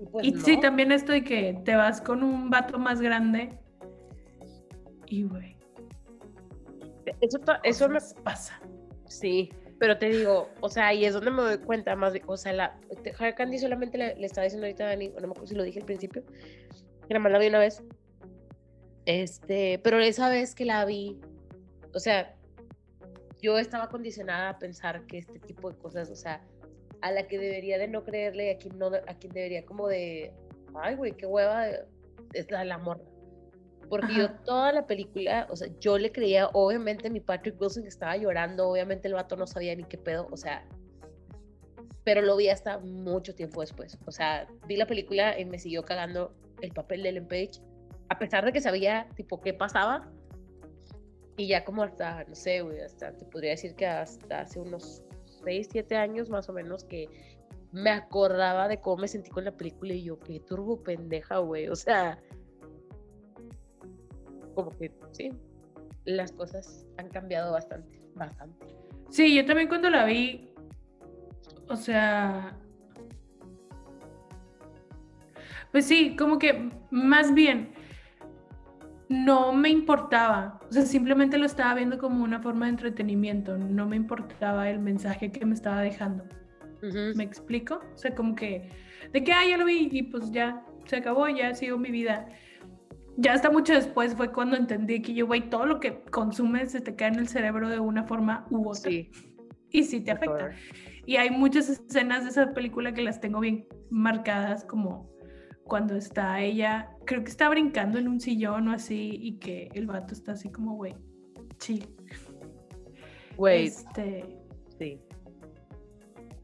Y 0.00 0.06
pues 0.06 0.26
y 0.26 0.34
sí, 0.38 0.56
no. 0.56 0.60
también 0.60 0.90
esto 0.90 1.12
de 1.12 1.22
que 1.22 1.60
te 1.64 1.76
vas 1.76 2.00
con 2.00 2.22
un 2.22 2.50
vato 2.50 2.78
más 2.78 3.00
grande. 3.00 3.58
Y 5.06 5.24
güey. 5.24 5.56
Eso, 7.20 7.38
eso 7.62 7.88
me 7.88 7.98
pasan. 8.22 8.61
Sí, 9.12 9.50
pero 9.78 9.98
te 9.98 10.08
digo, 10.08 10.48
o 10.60 10.68
sea, 10.70 10.86
ahí 10.88 11.04
es 11.04 11.12
donde 11.12 11.30
me 11.30 11.42
doy 11.42 11.58
cuenta 11.58 11.94
más, 11.96 12.14
o 12.26 12.36
sea, 12.36 12.52
la 12.54 12.80
Hard 13.18 13.34
Candy 13.34 13.58
solamente 13.58 13.98
le, 13.98 14.14
le 14.16 14.26
estaba 14.26 14.44
diciendo 14.44 14.66
ahorita 14.66 14.84
a 14.84 14.88
Dani, 14.88 15.08
no 15.08 15.20
me 15.20 15.26
acuerdo 15.32 15.46
si 15.46 15.54
lo 15.54 15.64
dije 15.64 15.80
al 15.80 15.84
principio, 15.84 16.24
que 16.26 17.14
nada 17.14 17.18
más 17.18 17.32
la 17.32 17.38
vi 17.38 17.48
una 17.48 17.58
vez. 17.58 17.82
Este, 19.04 19.80
pero 19.84 20.00
esa 20.00 20.30
vez 20.30 20.54
que 20.54 20.64
la 20.64 20.84
vi, 20.86 21.20
o 21.92 21.98
sea, 21.98 22.34
yo 23.42 23.58
estaba 23.58 23.88
condicionada 23.90 24.50
a 24.50 24.58
pensar 24.58 25.04
que 25.06 25.18
este 25.18 25.38
tipo 25.40 25.70
de 25.70 25.76
cosas, 25.76 26.10
o 26.10 26.16
sea, 26.16 26.42
a 27.02 27.12
la 27.12 27.26
que 27.26 27.38
debería 27.38 27.76
de 27.76 27.88
no 27.88 28.02
creerle, 28.02 28.52
a 28.52 28.56
quien 28.56 28.78
no, 28.78 28.86
a 28.86 29.14
quien 29.18 29.32
debería 29.34 29.66
como 29.66 29.88
de, 29.88 30.32
ay, 30.74 30.94
güey, 30.94 31.12
qué 31.12 31.26
hueva, 31.26 31.66
es 32.32 32.50
la, 32.50 32.64
la 32.64 32.78
morra. 32.78 33.11
Porque 33.92 34.14
yo 34.14 34.24
Ajá. 34.24 34.42
toda 34.46 34.72
la 34.72 34.86
película, 34.86 35.46
o 35.50 35.54
sea, 35.54 35.68
yo 35.78 35.98
le 35.98 36.10
creía, 36.10 36.48
obviamente, 36.54 37.10
mi 37.10 37.20
Patrick 37.20 37.60
Wilson 37.60 37.82
que 37.82 37.90
estaba 37.90 38.16
llorando, 38.16 38.70
obviamente 38.70 39.06
el 39.06 39.12
vato 39.12 39.36
no 39.36 39.46
sabía 39.46 39.76
ni 39.76 39.84
qué 39.84 39.98
pedo, 39.98 40.28
o 40.30 40.36
sea, 40.38 40.66
pero 42.02 42.22
lo 42.22 42.34
vi 42.38 42.48
hasta 42.48 42.78
mucho 42.78 43.34
tiempo 43.34 43.60
después. 43.60 43.98
O 44.06 44.10
sea, 44.10 44.48
vi 44.66 44.76
la 44.76 44.86
película 44.86 45.38
y 45.38 45.44
me 45.44 45.58
siguió 45.58 45.84
cagando 45.84 46.34
el 46.62 46.72
papel 46.72 47.02
de 47.02 47.10
Ellen 47.10 47.28
Page, 47.28 47.60
a 48.08 48.18
pesar 48.18 48.46
de 48.46 48.52
que 48.54 48.62
sabía, 48.62 49.10
tipo, 49.14 49.42
qué 49.42 49.52
pasaba. 49.52 50.10
Y 51.36 51.48
ya 51.48 51.62
como 51.62 51.82
hasta, 51.82 52.24
no 52.24 52.34
sé, 52.34 52.62
güey, 52.62 52.80
hasta 52.80 53.14
te 53.14 53.26
podría 53.26 53.50
decir 53.50 53.74
que 53.74 53.86
hasta 53.86 54.40
hace 54.40 54.58
unos 54.58 55.02
6, 55.44 55.68
7 55.70 55.96
años 55.96 56.30
más 56.30 56.48
o 56.48 56.54
menos 56.54 56.84
que 56.84 57.10
me 57.72 57.90
acordaba 57.90 58.68
de 58.68 58.80
cómo 58.80 59.02
me 59.02 59.08
sentí 59.08 59.28
con 59.28 59.44
la 59.44 59.52
película 59.52 59.92
y 59.92 60.04
yo, 60.04 60.18
qué 60.18 60.40
turbo 60.40 60.82
pendeja, 60.82 61.40
güey. 61.40 61.68
O 61.68 61.76
sea, 61.76 62.18
como 64.54 64.70
que 64.70 64.92
sí, 65.12 65.32
las 66.04 66.32
cosas 66.32 66.86
han 66.98 67.08
cambiado 67.08 67.52
bastante, 67.52 68.00
bastante. 68.14 68.66
Sí, 69.10 69.34
yo 69.34 69.44
también 69.44 69.68
cuando 69.68 69.90
la 69.90 70.04
vi. 70.04 70.52
O 71.68 71.76
sea. 71.76 72.56
Pues 75.70 75.86
sí, 75.86 76.16
como 76.16 76.38
que 76.38 76.70
más 76.90 77.34
bien 77.34 77.72
no 79.08 79.52
me 79.52 79.68
importaba. 79.68 80.60
O 80.68 80.72
sea, 80.72 80.82
simplemente 80.86 81.38
lo 81.38 81.46
estaba 81.46 81.74
viendo 81.74 81.98
como 81.98 82.24
una 82.24 82.40
forma 82.40 82.66
de 82.66 82.70
entretenimiento. 82.70 83.58
No 83.58 83.86
me 83.86 83.96
importaba 83.96 84.70
el 84.70 84.78
mensaje 84.78 85.30
que 85.30 85.44
me 85.44 85.54
estaba 85.54 85.82
dejando. 85.82 86.24
¿Me 87.14 87.22
explico? 87.22 87.80
O 87.94 87.98
sea, 87.98 88.14
como 88.14 88.34
que, 88.34 88.68
de 89.12 89.22
que, 89.22 89.32
ah, 89.32 89.46
ya 89.48 89.56
lo 89.56 89.66
vi 89.66 89.88
y 89.92 90.02
pues 90.02 90.32
ya, 90.32 90.64
se 90.86 90.96
acabó, 90.96 91.28
ya 91.28 91.54
sigo 91.54 91.78
mi 91.78 91.90
vida. 91.90 92.26
Ya 93.16 93.34
hasta 93.34 93.50
mucho 93.50 93.74
después 93.74 94.14
fue 94.14 94.32
cuando 94.32 94.56
entendí 94.56 95.02
que 95.02 95.12
yo, 95.12 95.26
güey, 95.26 95.48
todo 95.50 95.66
lo 95.66 95.80
que 95.80 96.00
consumes 96.10 96.72
se 96.72 96.80
te 96.80 96.94
cae 96.94 97.08
en 97.08 97.16
el 97.18 97.28
cerebro 97.28 97.68
de 97.68 97.78
una 97.78 98.04
forma 98.04 98.46
u 98.50 98.68
otra. 98.68 98.90
Sí, 98.90 99.10
Y 99.70 99.84
sí 99.84 100.00
te 100.00 100.12
afecta. 100.12 100.50
Y 101.04 101.16
hay 101.16 101.30
muchas 101.30 101.68
escenas 101.68 102.24
de 102.24 102.30
esa 102.30 102.54
película 102.54 102.94
que 102.94 103.02
las 103.02 103.20
tengo 103.20 103.40
bien 103.40 103.66
marcadas, 103.90 104.64
como 104.64 105.10
cuando 105.64 105.94
está 105.96 106.40
ella, 106.40 106.90
creo 107.06 107.22
que 107.22 107.30
está 107.30 107.48
brincando 107.48 107.98
en 107.98 108.08
un 108.08 108.20
sillón 108.20 108.68
o 108.68 108.72
así, 108.72 109.18
y 109.20 109.38
que 109.38 109.68
el 109.74 109.86
vato 109.86 110.12
está 110.12 110.32
así 110.32 110.50
como, 110.50 110.74
güey, 110.76 110.94
chill. 111.58 111.86
Güey, 113.36 113.66
Este, 113.66 114.24
sí. 114.78 115.00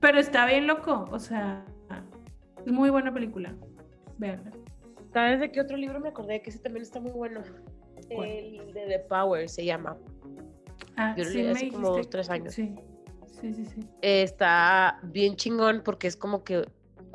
pero 0.01 0.19
está 0.19 0.47
bien 0.47 0.67
loco, 0.67 1.07
o 1.11 1.19
sea, 1.19 1.65
es 2.65 2.73
muy 2.73 2.91
buena 2.91 3.13
película. 3.13 3.55
Veanla. 4.19 4.51
¿Sabes 5.13 5.41
de 5.41 5.51
qué 5.51 5.61
otro 5.61 5.77
libro 5.77 6.01
me 6.01 6.09
acordé? 6.09 6.43
Que 6.43 6.51
ese 6.51 6.59
también 6.59 6.83
está 6.83 7.01
muy 7.01 7.13
bueno. 7.13 7.43
¿Cuál? 8.15 8.29
El 8.29 8.73
de 8.73 8.87
The 8.87 8.99
Power 9.09 9.49
se 9.49 9.65
llama. 9.65 9.97
Ah, 10.97 11.15
Yo 11.17 11.25
lo 11.25 11.31
sí 11.31 11.39
leí 11.39 11.45
me 11.47 11.51
hace 11.53 11.69
como 11.69 11.79
dijiste 11.79 11.97
dos, 11.99 12.11
tres 12.11 12.31
años. 12.31 12.55
Sí, 12.55 12.75
sí, 13.41 13.53
sí, 13.55 13.65
sí. 13.67 13.81
Está 14.03 14.99
bien 15.03 15.37
chingón 15.37 15.83
porque 15.85 16.07
es 16.07 16.17
como 16.17 16.45
que 16.45 16.67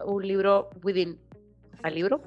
un 0.05 0.27
libro 0.27 0.69
within 0.83 1.19
al 1.83 1.95
libro. 1.95 2.21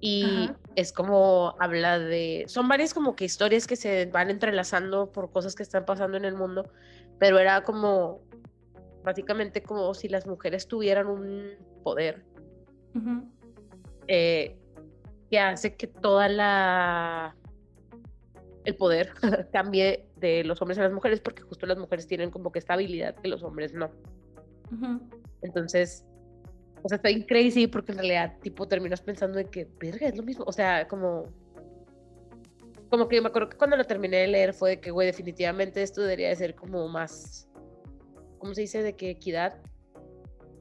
Y 0.00 0.48
Ajá. 0.48 0.58
es 0.76 0.92
como 0.92 1.54
habla 1.58 1.98
de. 1.98 2.44
Son 2.48 2.68
varias 2.68 2.92
como 2.94 3.16
que 3.16 3.24
historias 3.24 3.66
que 3.66 3.76
se 3.76 4.06
van 4.06 4.30
entrelazando 4.30 5.10
por 5.10 5.30
cosas 5.32 5.54
que 5.54 5.62
están 5.62 5.84
pasando 5.84 6.16
en 6.16 6.24
el 6.24 6.34
mundo. 6.34 6.70
Pero 7.18 7.38
era 7.38 7.62
como. 7.62 8.20
Básicamente 9.02 9.62
como 9.62 9.94
si 9.94 10.08
las 10.08 10.26
mujeres 10.26 10.66
tuvieran 10.66 11.06
un 11.06 11.50
poder 11.84 12.24
Ujú. 12.92 13.30
eh, 14.08 14.58
que 15.30 15.38
hace 15.38 15.76
que 15.76 15.86
toda 15.86 16.28
la 16.28 17.36
el 18.66 18.74
poder 18.74 19.12
cambie 19.52 20.06
de 20.16 20.44
los 20.44 20.60
hombres 20.60 20.78
a 20.78 20.82
las 20.82 20.92
mujeres 20.92 21.20
porque 21.20 21.42
justo 21.42 21.66
las 21.66 21.78
mujeres 21.78 22.06
tienen 22.06 22.30
como 22.30 22.52
que 22.52 22.58
esta 22.58 22.74
habilidad 22.74 23.14
que 23.14 23.28
los 23.28 23.42
hombres 23.42 23.72
no. 23.72 23.90
Entonces, 25.42 26.04
O 26.82 26.88
sea, 26.88 26.96
está 26.96 27.08
bien 27.08 27.22
crazy 27.22 27.66
porque 27.68 27.92
en 27.92 27.98
realidad, 27.98 28.36
tipo, 28.42 28.66
terminas 28.66 29.00
pensando 29.00 29.38
de 29.38 29.46
que, 29.46 29.68
verga, 29.78 30.08
es 30.08 30.16
lo 30.16 30.22
mismo. 30.22 30.44
O 30.46 30.52
sea, 30.52 30.86
como. 30.88 31.24
Como 32.90 33.08
que 33.08 33.20
me 33.20 33.28
acuerdo 33.28 33.48
que 33.48 33.56
cuando 33.56 33.76
lo 33.76 33.84
terminé 33.84 34.18
de 34.18 34.28
leer 34.28 34.52
fue 34.52 34.70
de 34.70 34.80
que, 34.80 34.90
güey, 34.92 35.06
definitivamente 35.06 35.82
esto 35.82 36.02
debería 36.02 36.28
de 36.28 36.36
ser 36.36 36.54
como 36.54 36.88
más. 36.88 37.48
¿Cómo 38.38 38.54
se 38.54 38.62
dice? 38.62 38.82
De 38.82 38.94
que 38.94 39.10
equidad. 39.10 39.60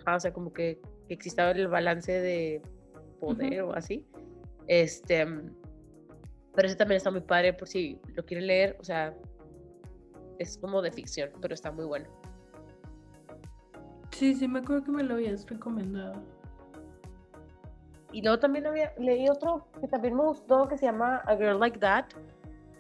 Ah, 0.06 0.16
o 0.16 0.20
sea, 0.20 0.34
como 0.34 0.54
que, 0.54 0.80
que 1.08 1.14
exista 1.14 1.50
el 1.52 1.68
balance 1.68 2.12
de 2.12 2.62
poder 3.20 3.62
o 3.62 3.74
así. 3.74 4.06
Este. 4.68 5.26
Pero 6.56 6.68
ese 6.68 6.76
también 6.76 6.98
está 6.98 7.12
muy 7.12 7.22
padre 7.22 7.54
por 7.54 7.68
si 7.68 8.00
lo 8.16 8.26
quieren 8.26 8.48
leer. 8.48 8.78
O 8.80 8.84
sea, 8.84 9.14
es 10.40 10.58
como 10.58 10.82
de 10.82 10.92
ficción, 10.92 11.32
pero 11.42 11.54
está 11.54 11.72
muy 11.72 11.86
bueno. 11.86 12.08
Sí, 14.12 14.34
sí, 14.34 14.48
me 14.48 14.60
acuerdo 14.60 14.86
que 14.86 14.92
me 14.92 15.04
lo 15.04 15.16
habías 15.16 15.46
recomendado. 15.46 16.24
Y 18.14 18.22
luego 18.22 18.40
también 18.40 18.66
había, 18.66 18.94
leí 18.98 19.28
otro 19.28 19.68
que 19.82 19.90
también 19.90 20.16
me 20.16 20.24
gustó 20.24 20.70
que 20.70 20.78
se 20.78 20.86
llama 20.86 21.22
A 21.26 21.36
Girl 21.36 21.60
Like 21.60 21.80
That, 21.80 22.06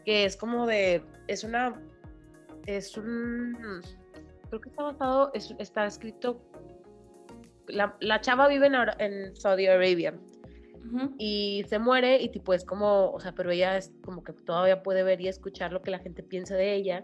que 0.05 0.23
es 0.23 0.38
como 0.38 0.65
de, 0.65 1.03
es 1.27 1.43
una, 1.43 1.75
es 2.65 2.95
un, 2.95 3.81
creo 4.47 4.61
que 4.61 4.69
está 4.69 4.83
basado, 4.83 5.31
es, 5.33 5.53
está 5.59 5.86
escrito, 5.86 6.41
la, 7.67 7.97
la 7.99 8.21
chava 8.21 8.47
vive 8.47 8.67
en, 8.67 8.75
en 8.99 9.36
Saudi 9.36 9.67
Arabia 9.67 10.13
Ujú. 10.86 11.15
y 11.17 11.63
se 11.67 11.79
muere 11.79 12.21
y 12.21 12.29
tipo 12.29 12.53
es 12.53 12.63
como, 12.65 13.11
o 13.11 13.19
sea, 13.19 13.33
pero 13.33 13.51
ella 13.51 13.77
es 13.77 13.91
como 14.03 14.23
que 14.23 14.33
todavía 14.33 14.83
puede 14.83 15.03
ver 15.03 15.19
y 15.21 15.27
escuchar 15.27 15.71
lo 15.71 15.81
que 15.81 15.91
la 15.91 15.99
gente 15.99 16.21
piensa 16.23 16.55
de 16.55 16.73
ella 16.73 17.01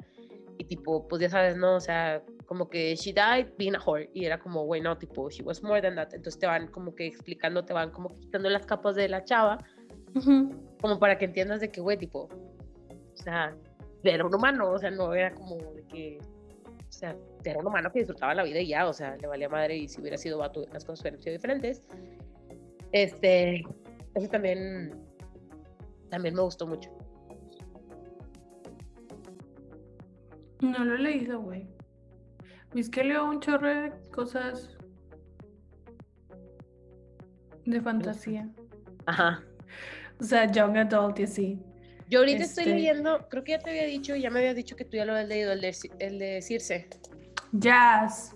y 0.57 0.65
tipo, 0.65 1.07
pues 1.07 1.21
ya 1.21 1.29
sabes, 1.29 1.55
¿no? 1.57 1.75
O 1.75 1.79
sea, 1.79 2.21
como 2.45 2.69
que 2.69 2.95
she 2.95 3.13
died 3.13 3.53
being 3.57 3.75
a 3.75 3.79
whore 3.83 4.09
y 4.13 4.25
era 4.25 4.39
como, 4.39 4.65
güey, 4.65 4.81
no, 4.81 4.97
tipo, 4.97 5.29
she 5.29 5.41
was 5.41 5.63
more 5.63 5.81
than 5.81 5.95
that. 5.95 6.13
Entonces 6.13 6.37
te 6.39 6.45
van 6.45 6.67
como 6.67 6.93
que 6.93 7.07
explicando, 7.07 7.63
te 7.65 7.73
van 7.73 7.89
como 7.91 8.09
quitando 8.09 8.49
las 8.49 8.65
capas 8.65 8.95
de 8.95 9.07
la 9.09 9.23
chava 9.23 9.57
Ujú. 10.13 10.51
como 10.79 10.99
para 10.99 11.17
que 11.17 11.25
entiendas 11.25 11.61
de 11.61 11.71
que, 11.71 11.81
güey, 11.81 11.97
tipo, 11.97 12.29
o 12.29 13.17
sea, 13.17 13.55
era 14.03 14.25
un 14.25 14.35
humano, 14.35 14.71
o 14.71 14.77
sea, 14.77 14.91
no 14.91 15.13
era 15.13 15.33
como 15.33 15.55
de 15.73 15.83
que, 15.83 16.19
o 16.19 16.91
sea, 16.91 17.15
era 17.43 17.59
un 17.59 17.65
humano 17.67 17.91
que 17.91 17.99
disfrutaba 17.99 18.35
la 18.35 18.43
vida 18.43 18.59
y 18.59 18.67
ya, 18.67 18.87
o 18.87 18.93
sea, 18.93 19.15
le 19.15 19.27
valía 19.27 19.49
madre 19.49 19.77
y 19.77 19.87
si 19.87 20.01
hubiera 20.01 20.17
sido 20.17 20.37
vato, 20.37 20.65
las 20.73 20.83
cosas 20.85 21.01
hubieran 21.01 21.21
sido 21.21 21.33
diferentes. 21.33 21.81
Este, 22.91 23.63
ese 24.15 24.27
también, 24.27 24.91
también 26.09 26.35
me 26.35 26.41
gustó 26.41 26.67
mucho. 26.67 26.89
No 30.61 30.83
lo 30.83 30.95
he 30.95 30.99
leído, 30.99 31.41
güey. 31.41 31.67
Es 32.75 32.89
que 32.89 33.03
leo 33.03 33.25
un 33.29 33.39
chorro 33.39 33.67
de 33.67 33.91
cosas 34.11 34.77
de 37.65 37.81
fantasía. 37.81 38.49
Ajá. 39.05 39.43
O 40.19 40.23
sea, 40.23 40.49
young 40.51 40.77
adult 40.77 41.19
y 41.19 41.23
así. 41.23 41.59
Yo 42.09 42.19
ahorita 42.19 42.43
estoy 42.43 42.63
Este- 42.65 42.75
leyendo, 42.75 43.27
creo 43.29 43.43
que 43.43 43.53
ya 43.53 43.59
te 43.59 43.69
había 43.71 43.85
dicho, 43.85 44.15
ya 44.15 44.29
me 44.29 44.39
habías 44.39 44.55
dicho 44.55 44.75
que 44.75 44.85
tú 44.85 44.97
ya 44.97 45.05
lo 45.05 45.13
habías 45.13 45.29
leído, 45.29 45.51
el 45.53 45.61
de, 45.61 45.75
el 45.99 46.19
de 46.19 46.41
Circe. 46.41 46.87
Jazz. 47.53 48.35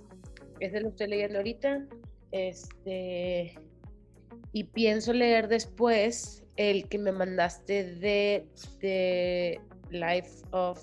Ese 0.59 0.79
lo 0.81 0.89
estoy 0.89 1.07
leyendo 1.07 1.37
ahorita. 1.37 1.85
Este. 2.31 3.53
Y 4.55 4.63
pienso 4.63 5.11
leer 5.11 5.49
después 5.49 6.45
el 6.55 6.87
que 6.87 6.97
me 6.97 7.11
mandaste 7.11 7.95
de, 7.95 8.47
de 8.79 9.59
Life 9.89 10.29
of 10.51 10.81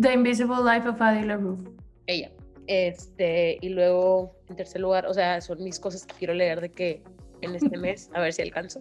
The 0.00 0.12
Invisible 0.14 0.58
Life 0.62 0.88
of 0.88 1.02
Addie 1.02 1.24
LaRue. 1.26 1.58
ella. 2.06 2.30
Este, 2.68 3.58
y 3.60 3.70
luego, 3.70 4.36
en 4.48 4.54
tercer 4.54 4.80
lugar, 4.80 5.06
o 5.06 5.12
sea, 5.12 5.40
son 5.40 5.60
mis 5.64 5.80
cosas 5.80 6.06
que 6.06 6.14
quiero 6.14 6.32
leer 6.34 6.60
de 6.60 6.70
que 6.70 7.02
en 7.40 7.56
este 7.56 7.76
mes, 7.78 8.08
a 8.14 8.20
ver 8.20 8.32
si 8.32 8.42
alcanzo. 8.42 8.80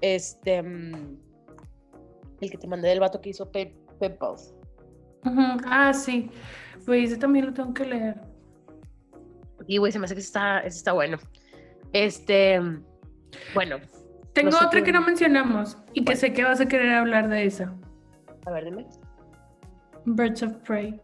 Este, 0.00 0.62
mm, 0.62 1.18
el 2.40 2.50
que 2.52 2.56
te 2.56 2.68
mandé 2.68 2.86
del 2.88 3.00
vato 3.00 3.20
que 3.20 3.30
hizo 3.30 3.50
Pe- 3.50 3.74
Pepples. 3.98 4.54
Ujú. 5.24 5.40
Ah, 5.66 5.92
sí. 5.92 6.30
Güey, 6.86 7.02
ese 7.02 7.16
también 7.16 7.46
lo 7.46 7.52
tengo 7.52 7.74
que 7.74 7.84
leer. 7.84 8.20
Y, 9.66 9.78
güey, 9.78 9.90
se 9.90 9.98
me 9.98 10.04
hace 10.04 10.14
que 10.14 10.20
ese 10.20 10.28
está, 10.28 10.60
ese 10.60 10.78
está 10.78 10.92
bueno. 10.92 11.18
Este, 11.94 12.60
bueno, 13.54 13.76
Tengo 14.32 14.50
sé 14.50 14.64
otra 14.64 14.82
que 14.82 14.92
no 14.92 15.00
mencionamos 15.00 15.78
y 15.92 16.04
que 16.04 16.16
sé 16.16 16.32
que 16.32 16.42
vas 16.42 16.60
a 16.60 16.66
querer 16.66 16.92
hablar 16.92 17.28
de 17.28 17.46
esa. 17.46 17.72
a 18.44 18.50
ver, 18.50 18.64
dime. 18.64 18.86
Birds 20.04 20.42
of 20.42 20.54
Prey. 20.66 21.00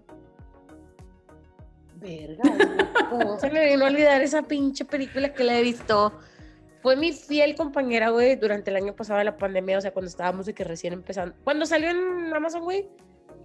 Verga, 1.97 2.43
güey, 2.43 2.69
¿cómo 3.11 3.39
se 3.39 3.51
me 3.51 3.67
vino 3.67 3.85
a 3.85 3.89
olvidar 3.89 4.21
esa 4.21 4.43
pinche 4.43 4.85
película 4.85 5.33
que 5.33 5.45
la 5.45 5.61
he 5.61 5.63
visto? 5.63 6.19
Fue 6.83 6.97
mi 6.97 7.13
fiel 7.13 7.55
compañera, 7.55 8.09
güey, 8.09 8.35
durante 8.35 8.71
el 8.71 8.77
año 8.77 8.97
pasado 8.97 9.21
de 9.21 9.27
la 9.27 9.37
pandemia, 9.37 9.79
o 9.79 9.81
sea, 9.81 9.93
cuando 9.93 10.09
estábamos 10.09 10.47
de 10.47 10.55
que 10.55 10.65
recién 10.65 10.93
empezando. 10.93 11.37
Cuando 11.45 11.67
salió 11.67 11.91
en 11.91 12.35
Amazon, 12.35 12.65
güey, 12.65 12.89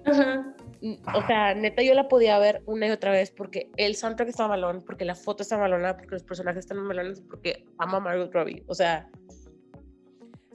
Ajá. 0.06 0.56
O 0.82 1.28
sea, 1.28 1.54
neta, 1.54 1.82
yo 1.82 1.94
la 1.94 2.08
podía 2.08 2.38
ver 2.40 2.62
una 2.66 2.88
y 2.88 2.92
otra 2.92 3.12
vez 3.12 3.32
porque 3.32 3.70
el 3.78 3.96
soundtrack 3.96 4.30
está 4.30 4.48
malón, 4.48 4.84
porque 4.86 5.06
la 5.06 5.16
foto 5.16 5.44
está 5.44 5.58
malona, 5.58 5.96
porque 5.96 6.12
los 6.12 6.24
personajes 6.24 6.60
están 6.60 6.78
malones, 6.78 7.22
porque 7.22 7.66
amo 7.78 7.98
a 7.98 8.00
Margot 8.00 8.34
Robbie. 8.34 8.64
O 8.68 8.76
sea, 8.76 9.10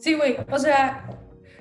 Sí, 0.01 0.15
güey. 0.15 0.37
O 0.51 0.59
sea, 0.59 1.05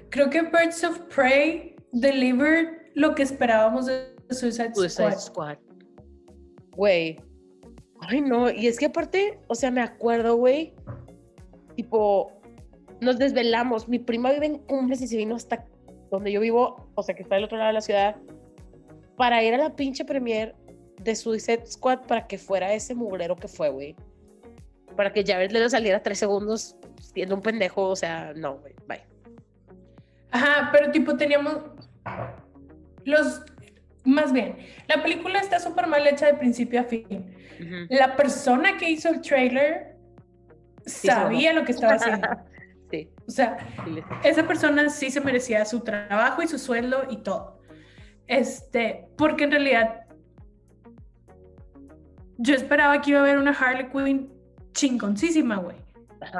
creo 0.09 0.29
que 0.29 0.41
Birds 0.41 0.83
of 0.83 0.99
Prey 1.13 1.75
delivered 1.91 2.69
lo 2.95 3.13
que 3.13 3.23
esperábamos 3.23 3.85
de 3.85 4.15
Suicide 4.29 4.73
Suicide 4.73 5.11
Squad. 5.11 5.19
Squad. 5.19 5.57
Güey. 6.75 7.19
Ay, 7.99 8.21
no. 8.21 8.49
Y 8.49 8.67
es 8.67 8.79
que 8.79 8.85
aparte, 8.85 9.39
o 9.47 9.55
sea, 9.55 9.71
me 9.71 9.81
acuerdo, 9.81 10.37
güey. 10.37 10.73
Tipo, 11.75 12.31
nos 13.01 13.19
desvelamos. 13.19 13.89
Mi 13.89 13.99
prima 13.99 14.31
vive 14.31 14.45
en 14.45 14.59
Cumbres 14.59 15.01
y 15.01 15.07
se 15.07 15.17
vino 15.17 15.35
hasta 15.35 15.67
donde 16.09 16.31
yo 16.31 16.39
vivo, 16.39 16.89
o 16.95 17.03
sea, 17.03 17.15
que 17.15 17.23
está 17.23 17.35
del 17.35 17.43
otro 17.43 17.57
lado 17.57 17.67
de 17.67 17.73
la 17.73 17.81
ciudad, 17.81 18.15
para 19.19 19.43
ir 19.43 19.53
a 19.53 19.57
la 19.57 19.75
pinche 19.75 20.05
premier 20.05 20.55
de 21.01 21.13
Suicide 21.13 21.65
Squad 21.67 22.07
para 22.07 22.25
que 22.25 22.37
fuera 22.37 22.73
ese 22.73 22.95
mugrero 22.95 23.35
que 23.35 23.49
fue, 23.49 23.69
güey. 23.69 23.93
Para 24.95 25.11
que 25.11 25.25
Jared 25.25 25.51
le 25.51 25.69
saliera 25.69 26.01
tres 26.01 26.19
segundos 26.19 26.77
siendo 27.01 27.35
un 27.35 27.41
pendejo, 27.41 27.89
o 27.89 27.97
sea, 27.97 28.31
no, 28.33 28.59
güey, 28.59 28.73
bye. 28.87 29.03
Ajá, 30.31 30.69
pero 30.71 30.89
tipo 30.91 31.17
teníamos 31.17 31.57
los... 33.03 33.41
Más 34.05 34.31
bien, 34.31 34.55
la 34.87 35.03
película 35.03 35.39
está 35.39 35.59
súper 35.59 35.87
mal 35.87 36.07
hecha 36.07 36.27
de 36.27 36.35
principio 36.35 36.79
a 36.79 36.85
fin. 36.85 37.35
La 37.89 38.15
persona 38.15 38.77
que 38.77 38.89
hizo 38.89 39.09
el 39.09 39.19
trailer 39.19 39.97
sabía 40.85 41.51
lo 41.51 41.65
que 41.65 41.73
estaba 41.73 41.95
haciendo. 41.95 42.27
Sí, 42.91 43.07
O 43.27 43.29
sea, 43.29 43.59
sí, 43.85 44.01
esa 44.23 44.47
persona 44.47 44.89
sí 44.89 45.11
se 45.11 45.21
merecía 45.21 45.63
su 45.63 45.81
trabajo 45.81 46.41
y 46.41 46.47
su 46.47 46.57
sueldo 46.57 47.03
y 47.07 47.17
todo. 47.17 47.58
Este, 48.29 49.07
porque 49.17 49.45
en 49.45 49.51
realidad 49.51 50.05
yo 52.37 52.53
esperaba 52.53 53.01
que 53.01 53.09
iba 53.09 53.19
a 53.19 53.23
haber 53.23 53.39
una 53.39 53.51
Harley 53.51 53.89
Quinn 53.89 54.31
chingoncísima, 54.71 55.57
güey. 55.57 55.77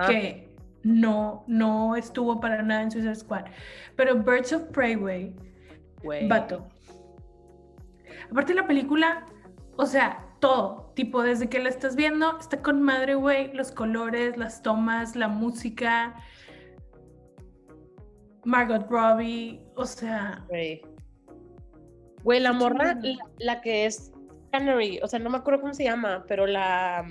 Que 0.08 0.54
no, 0.84 1.44
no 1.48 1.96
estuvo 1.96 2.40
para 2.40 2.62
nada 2.62 2.84
en 2.84 2.92
Suicide 2.92 3.16
Squad. 3.16 3.46
Pero 3.96 4.16
Birds 4.16 4.54
of 4.54 4.64
Prey, 4.66 4.96
güey, 4.96 5.34
vato. 6.28 6.68
Aparte 8.32 8.54
la 8.54 8.68
película, 8.68 9.26
o 9.76 9.88
sea, 9.88 10.28
todo, 10.40 10.94
tipo, 10.96 11.24
desde 11.24 11.50
que 11.50 11.58
la 11.58 11.70
estás 11.70 11.96
viendo, 11.96 12.38
está 12.38 12.62
con 12.62 12.84
madre, 12.84 13.16
güey, 13.16 13.52
los 13.54 13.72
colores, 13.72 14.38
las 14.38 14.62
tomas, 14.62 15.16
la 15.16 15.28
música, 15.28 16.16
Margot 18.46 18.88
Robbie, 18.90 19.66
o 19.76 19.86
sea. 19.86 20.46
Güey, 22.24 22.40
la 22.40 22.52
morra, 22.54 22.98
la, 23.38 23.62
que 23.62 23.86
es 23.86 24.12
Canary, 24.52 25.00
o 25.02 25.08
sea, 25.08 25.20
no 25.20 25.30
me 25.30 25.38
acuerdo 25.38 25.62
cómo 25.62 25.74
se 25.74 25.84
llama, 25.86 26.26
pero 26.28 26.46
la. 26.48 27.06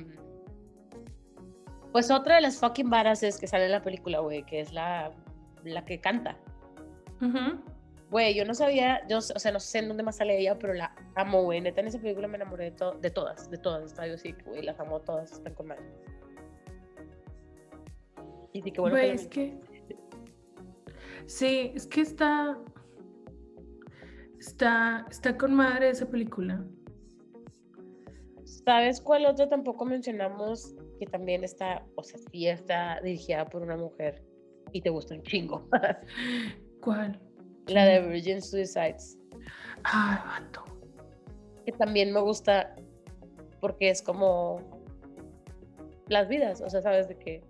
Pues 1.93 2.11
otra 2.11 2.35
de 2.37 2.43
las 2.43 2.59
fucking 2.59 2.91
varas 2.91 3.21
que 3.21 3.47
sale 3.47 3.65
en 3.65 3.73
la 3.73 3.83
película, 3.83 4.19
güey, 4.21 4.45
que 4.45 4.61
es 4.61 4.73
la, 4.73 5.11
la 5.65 5.85
que 5.85 6.01
canta. 6.01 6.37
Güey, 8.11 8.35
yo 8.35 8.45
no 8.45 8.55
sabía, 8.55 9.07
yo, 9.09 9.19
o 9.19 9.21
sea, 9.21 9.53
no 9.53 9.61
sé 9.61 9.79
en 9.81 9.89
dónde 9.89 10.03
más 10.03 10.17
sale 10.17 10.39
ella, 10.39 10.59
pero 10.59 10.73
la 10.75 10.95
amo, 11.15 11.43
güey. 11.43 11.61
Neta, 11.61 11.81
en 11.81 11.89
esa 11.89 11.99
película 11.99 12.29
me 12.29 12.37
enamoré 12.37 12.65
de, 12.65 12.71
to- 12.73 12.95
de 13.01 13.11
todas, 13.11 13.51
de 13.51 13.59
todas. 13.59 13.85
Estaba 13.85 14.07
yo 14.09 14.15
así, 14.15 14.35
güey, 14.47 14.63
las 14.63 14.79
amo 14.81 15.01
todas, 15.01 15.33
están 15.33 15.55
con 15.55 15.69
madre. 15.69 15.83
Y 18.53 18.63
sí, 18.63 18.71
que 18.73 18.81
bueno. 18.81 18.97
Güey, 18.97 19.11
es 19.11 19.27
que. 19.27 19.59
Sí, 21.27 21.73
es 21.75 21.87
que 21.87 22.01
está. 22.01 22.57
Está, 24.39 25.07
está 25.11 25.37
con 25.37 25.55
madre 25.55 25.91
esa 25.91 26.07
película. 26.07 26.65
¿Sabes 28.45 29.01
cuál 29.01 29.27
otra 29.27 29.49
tampoco 29.49 29.85
mencionamos 29.85 30.75
que 30.99 31.07
también 31.07 31.45
está, 31.45 31.85
o 31.97 32.03
sea, 32.03 32.19
sí 32.31 32.47
está 32.47 33.01
dirigida 33.03 33.49
por 33.49 33.63
una 33.63 33.77
mujer 33.77 34.23
y 34.73 34.81
te 34.81 34.91
gusta 34.91 35.15
un 35.15 35.23
chingo? 35.23 35.69
¿Cuál? 36.83 37.21
La 37.67 37.85
de 37.85 38.01
Virgin 38.01 38.41
Suicides, 38.41 39.19
Ay, 39.85 40.19
vato. 40.25 40.65
que 41.67 41.73
también 41.73 42.13
me 42.13 42.21
gusta 42.21 42.75
porque 43.61 43.91
es 43.91 44.01
como, 44.01 44.61
las 46.09 46.29
vidas, 46.29 46.61
o 46.61 46.71
sea, 46.71 46.81
sabes 46.81 47.09
de 47.09 47.19
que 47.19 47.43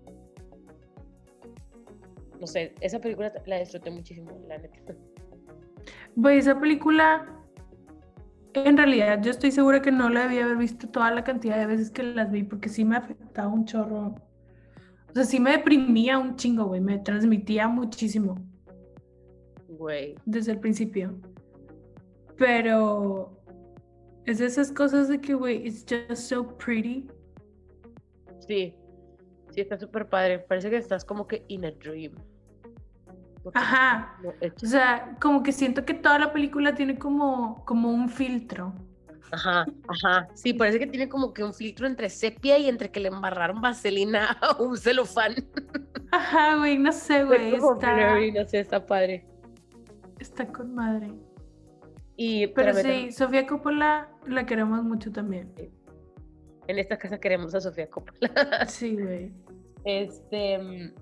no 2.41 2.47
sé, 2.47 2.75
esa 2.81 3.01
película 3.01 3.33
la 3.47 3.59
disfruté 3.59 3.91
muchísimo, 3.91 4.31
la 4.47 4.59
neta. 4.59 4.95
Güey, 6.21 6.39
esa 6.39 6.59
película, 6.59 7.29
en 8.53 8.77
realidad 8.77 9.23
yo 9.23 9.31
estoy 9.31 9.53
segura 9.53 9.81
que 9.81 9.93
no 9.93 10.09
la 10.09 10.23
debía 10.23 10.47
haber 10.47 10.57
visto 10.57 10.89
toda 10.89 11.13
la 11.13 11.23
cantidad 11.23 11.57
de 11.57 11.67
veces 11.67 11.93
que 11.93 12.03
las 12.03 12.33
vi, 12.33 12.43
porque 12.43 12.69
sí 12.69 12.85
me 12.85 12.97
afectaba 12.97 13.47
un 13.47 13.65
chorro. 13.65 14.17
O 15.11 15.15
sea, 15.15 15.23
sí 15.23 15.39
me 15.39 15.53
deprimía 15.53 16.19
un 16.19 16.35
chingo, 16.35 16.65
güey, 16.65 16.81
me 16.81 16.99
transmitía 16.99 17.69
muchísimo. 17.69 18.35
Güey. 19.69 20.17
Desde 20.27 20.51
el 20.51 20.59
principio. 20.59 21.21
Pero 22.37 23.41
es 24.25 24.39
de 24.39 24.47
esas 24.47 24.73
cosas 24.73 25.07
de 25.07 25.21
que, 25.21 25.35
güey, 25.35 25.69
it's 25.69 25.87
just 25.89 26.23
so 26.23 26.59
pretty. 26.59 27.07
Sí, 28.41 28.75
sí, 29.51 29.61
está 29.61 29.79
súper 29.79 30.09
padre. 30.09 30.41
Parece 30.41 30.69
que 30.69 30.79
estás 30.79 31.05
como 31.05 31.29
que 31.29 31.45
in 31.47 31.65
a 31.65 31.71
dream. 31.71 32.13
Porque 33.53 33.59
Ajá. 33.59 34.17
no, 34.23 34.31
O 34.31 34.67
sea, 34.67 35.17
como 35.21 35.43
que 35.43 35.53
siento 35.53 35.85
que 35.85 35.95
toda 35.95 36.19
la 36.19 36.33
película 36.33 36.75
tiene 36.75 36.99
como, 36.99 37.65
como 37.65 37.91
un 37.91 38.09
filtro. 38.09 38.75
Ajá, 39.31 39.67
ajá. 39.89 40.29
Sí, 40.35 40.55
parece 40.55 40.79
que 40.79 40.87
tiene 40.87 41.09
como 41.09 41.35
que 41.35 41.45
un 41.45 41.53
filtro 41.53 41.87
entre 41.87 42.09
sepia 42.09 42.57
y 42.59 42.69
entre 42.69 42.91
que 42.91 43.01
le 43.01 43.09
embarraron 43.09 43.61
vaselina 43.61 44.31
a 44.41 44.57
un 44.63 44.77
celofán. 44.77 45.35
Ajá, 46.11 46.57
güey, 46.57 46.79
no 46.79 46.93
sé, 46.93 47.25
güey. 47.25 47.55
Está, 47.55 47.95
blurry, 47.95 48.33
no 48.33 48.45
sé, 48.47 48.61
está 48.61 48.85
padre. 48.87 49.27
está 50.19 50.47
con 50.47 50.75
madre. 50.75 51.13
Y 52.17 52.49
Pero 52.49 52.75
sí, 52.75 53.13
Sofía 53.13 53.47
Coppola 53.47 54.09
la 54.27 54.45
queremos 54.47 54.83
mucho 54.83 55.13
también. 55.13 55.53
en 56.67 56.79
esta 56.79 56.99
casa 56.99 57.19
queremos 57.21 57.55
a 57.55 57.61
Sofía 57.61 57.89
Coppola. 57.89 58.67
Sí, 58.67 58.95
güey. 58.97 59.33
Este, 59.85 60.59
mm, 60.59 60.93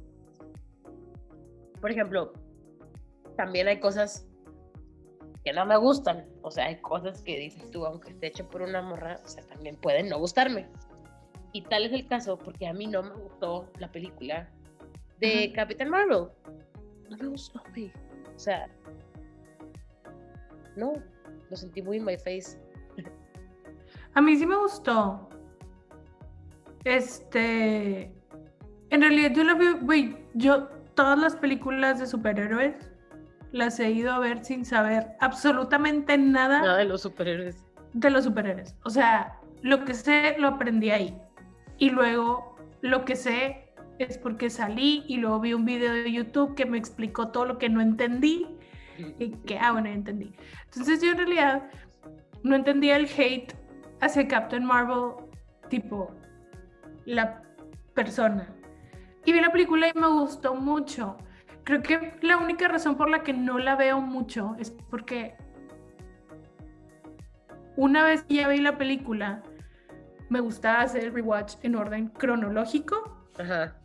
por 1.87 1.93
ejemplo, 1.93 2.33
también 3.37 3.69
hay 3.69 3.79
cosas 3.79 4.27
que 5.45 5.53
no 5.53 5.65
me 5.65 5.77
gustan. 5.77 6.27
O 6.43 6.51
sea, 6.51 6.67
hay 6.67 6.81
cosas 6.81 7.23
que 7.23 7.39
dices 7.39 7.71
tú, 7.71 7.87
aunque 7.87 8.11
esté 8.11 8.27
hecho 8.27 8.49
por 8.49 8.63
una 8.63 8.83
morra, 8.83 9.21
o 9.25 9.29
sea, 9.29 9.47
también 9.47 9.77
pueden 9.77 10.09
no 10.09 10.19
gustarme. 10.19 10.67
Y 11.53 11.63
tal 11.63 11.85
es 11.85 11.93
el 11.93 12.09
caso 12.09 12.39
porque 12.39 12.67
a 12.67 12.73
mí 12.73 12.89
no 12.89 13.05
me 13.05 13.15
gustó 13.15 13.71
la 13.79 13.93
película 13.93 14.51
de. 15.21 15.53
Capitán 15.55 15.91
Marvel. 15.91 16.27
No 17.09 17.17
me 17.19 17.29
gustó, 17.29 17.63
güey. 17.71 17.93
O 18.35 18.39
sea, 18.41 18.69
no, 20.75 20.95
lo 21.49 21.57
sentí 21.57 21.83
muy 21.83 21.99
in 21.99 22.05
my 22.05 22.17
face. 22.17 22.61
A 24.15 24.21
mí 24.21 24.35
sí 24.35 24.45
me 24.45 24.57
gustó. 24.57 25.29
Este. 26.83 28.13
En 28.91 29.03
realidad, 29.03 29.31
yo 29.37 29.45
la 29.45 29.55
vi, 29.55 29.67
güey. 29.83 30.17
Yo, 30.35 30.69
todas 30.97 31.19
las 31.19 31.37
películas 31.37 32.01
de 32.01 32.07
superhéroes 32.07 32.91
las 33.53 33.79
he 33.79 33.91
ido 33.91 34.13
a 34.13 34.19
ver 34.19 34.45
sin 34.45 34.65
saber 34.65 35.07
absolutamente 35.21 36.19
nada 36.19 36.61
Nada 36.63 36.77
de 36.79 36.85
los 36.87 37.03
superhéroes. 37.03 37.65
de 37.93 38.11
los 38.11 38.25
superhéroes. 38.25 38.75
O 38.85 38.91
sea, 38.91 39.39
lo 39.63 39.85
que 39.85 39.95
sé 39.95 40.35
lo 40.39 40.49
aprendí 40.49 40.91
ahí. 40.91 41.17
Y 41.79 41.91
luego 41.91 42.57
lo 42.83 43.05
que 43.05 43.15
sé 43.17 43.73
es 43.99 44.19
porque 44.19 44.51
salí 44.51 45.05
y 45.07 45.19
luego 45.19 45.41
vi 45.41 45.55
un 45.55 45.65
video 45.65 45.93
de 45.93 46.11
YouTube 46.13 46.55
que 46.55 46.67
me 46.67 46.77
explicó 46.77 47.29
todo 47.29 47.47
lo 47.47 47.59
que 47.59 47.69
no 47.69 47.81
entendí 47.81 48.47
y 49.19 49.31
que, 49.47 49.59
ah, 49.59 49.73
bueno, 49.73 49.89
entendí. 49.89 50.33
Entonces 50.67 51.01
yo 51.03 51.13
en 51.13 51.19
realidad 51.19 51.63
no 52.43 52.57
entendía 52.57 52.97
el 52.97 53.07
hate 53.17 53.55
hacia 54.01 54.27
Captain 54.29 54.65
Marvel, 54.65 55.13
tipo, 55.71 56.11
la 57.07 57.43
persona. 57.95 58.49
Y 59.27 59.33
vi 59.33 59.41
la 59.41 59.51
película 59.51 59.89
y 59.89 59.99
me 59.99 60.07
gustó 60.07 60.55
mucho. 60.55 61.17
Creo 61.65 61.83
que 61.83 62.15
la 62.23 62.39
única 62.39 62.69
razón 62.69 62.97
por 62.97 63.11
la 63.11 63.23
que 63.25 63.33
no 63.33 63.59
la 63.59 63.75
veo 63.75 64.01
mucho 64.01 64.55
es 64.59 64.71
porque 64.71 65.35
una 67.77 68.05
vez 68.05 68.23
que 68.23 68.37
ya 68.37 68.49
vi 68.49 68.59
la 68.59 68.79
película, 68.79 69.43
me 70.29 70.39
gustaba 70.41 70.83
hacer 70.83 71.05
el 71.05 71.13
rewatch 71.13 71.57
en 71.63 71.75
orden 71.75 72.09
cronológico 72.09 73.27
Ajá. 73.39 73.77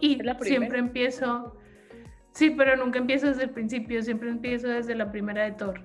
y 0.00 0.18
¿Es 0.18 0.26
la 0.26 0.38
siempre 0.40 0.78
empiezo. 0.78 1.56
Sí, 2.32 2.50
pero 2.50 2.76
nunca 2.76 2.98
empiezo 2.98 3.28
desde 3.28 3.44
el 3.44 3.50
principio, 3.50 4.02
siempre 4.02 4.28
empiezo 4.28 4.68
desde 4.68 4.94
la 4.94 5.10
primera 5.10 5.44
de 5.44 5.52
Thor. 5.52 5.80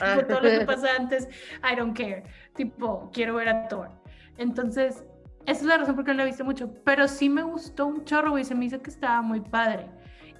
Ah. 0.00 0.18
Todo 0.28 0.42
lo 0.42 0.50
que 0.50 0.60
pasa 0.66 0.88
antes, 0.98 1.28
I 1.64 1.76
don't 1.76 1.96
care. 1.96 2.24
Tipo, 2.54 3.10
quiero 3.12 3.34
ver 3.36 3.48
a 3.48 3.68
Thor. 3.68 3.90
Entonces, 4.36 5.04
esa 5.50 5.60
es 5.62 5.66
la 5.66 5.78
razón 5.78 5.96
por 5.96 6.04
la 6.04 6.06
que 6.06 6.12
no 6.12 6.16
la 6.18 6.22
he 6.22 6.26
visto 6.26 6.44
mucho. 6.44 6.72
Pero 6.84 7.08
sí 7.08 7.28
me 7.28 7.42
gustó 7.42 7.86
un 7.86 8.04
chorro, 8.04 8.30
güey. 8.30 8.44
Se 8.44 8.54
me 8.54 8.66
hizo 8.66 8.80
que 8.80 8.90
estaba 8.90 9.20
muy 9.22 9.40
padre. 9.40 9.90